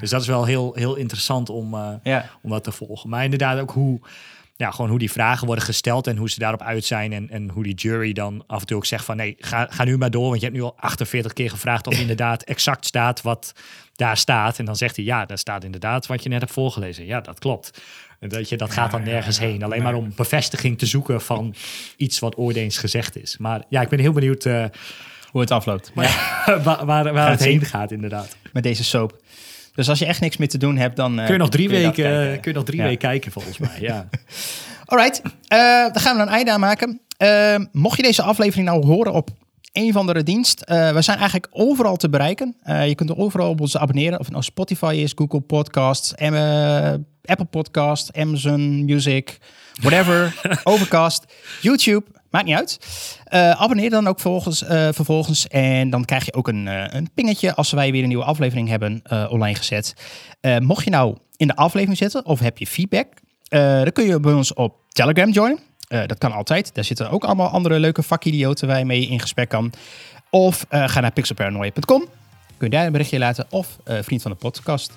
[0.00, 3.10] Dus dat is wel heel, heel interessant om, eh, om dat te volgen.
[3.10, 4.00] Maar inderdaad ook hoe,
[4.56, 7.12] ja, gewoon hoe die vragen worden gesteld en hoe ze daarop uit zijn.
[7.12, 9.84] En, en hoe die jury dan af en toe ook zegt van nee, ga, ga
[9.84, 10.28] nu maar door.
[10.28, 13.52] Want je hebt nu al 48 keer gevraagd of inderdaad exact staat wat
[13.94, 14.58] daar staat.
[14.58, 17.06] En dan zegt hij ja, daar staat inderdaad wat je net hebt voorgelezen.
[17.06, 17.82] Ja, dat klopt.
[18.20, 19.62] En Dat, je, dat gaat dan nergens heen.
[19.62, 21.54] Alleen maar om bevestiging te zoeken van
[21.96, 23.36] iets wat ooit eens gezegd is.
[23.38, 24.64] Maar ja, ik ben heel benieuwd eh,
[25.34, 25.90] Hoe het afloopt.
[25.94, 27.50] waar, waar, waar het zien.
[27.50, 28.36] heen gaat inderdaad.
[28.52, 29.20] met deze soap.
[29.74, 31.18] Dus als je echt niks meer te doen hebt, dan...
[31.18, 32.40] eh, Kun je nog drie kun je dat weken, kijken.
[32.40, 32.84] kun je nog drie Ja.
[32.84, 33.80] weken kijken volgens mij.
[33.80, 34.08] Ja.
[34.84, 35.58] Alright, eh
[35.92, 37.00] dan gaan we een einde aan maken.
[37.16, 39.30] Eh, mocht je deze aflevering nou horen op
[39.72, 42.56] een van de dienst, eh, we zijn eigenlijk overal te bereiken.
[42.62, 46.14] Eh, je kunt er overal op ons abonneren, of het nou Spotify is, Google Podcasts,
[46.14, 46.92] eh,
[47.24, 49.38] Apple Podcasts, Amazon Music,
[49.80, 51.24] whatever, Overcast,
[51.60, 52.78] YouTube, maakt niet uit.
[53.24, 57.10] Eh, abonneer dan ook volgens, eh, vervolgens en dan krijg je ook een, eh, een
[57.14, 59.94] pingetje als wij weer een nieuwe aflevering hebben online gezet.
[60.58, 63.06] Mocht je nou in de aflevering zitten of heb je feedback,
[63.48, 65.58] dan kun je bij ons op Telegram joinen.
[65.88, 66.74] Dat kan altijd.
[66.74, 69.72] Daar zitten ook allemaal andere leuke vakidioten waar je mee in gesprek kan.
[70.30, 72.00] Of ga naar pixelparanoia.com.
[72.56, 73.46] Kun je daar een berichtje laten.
[73.50, 74.92] Of vriend van de podcast.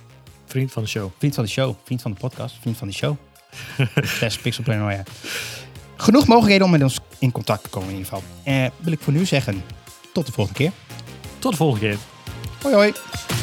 [0.46, 1.10] Vriend van de show.
[1.18, 1.76] Vriend van de show.
[1.84, 2.56] Vriend van de podcast.
[2.62, 3.27] Vriend van de show.
[4.20, 5.04] Test pixelparanoia.
[5.96, 8.30] Genoeg mogelijkheden om met ons in contact te komen in ieder geval.
[8.44, 9.64] Eh, wil ik voor nu zeggen,
[10.14, 10.72] tot de volgende keer.
[11.40, 11.98] Tot de volgende keer.
[12.62, 13.37] Hoi hoi.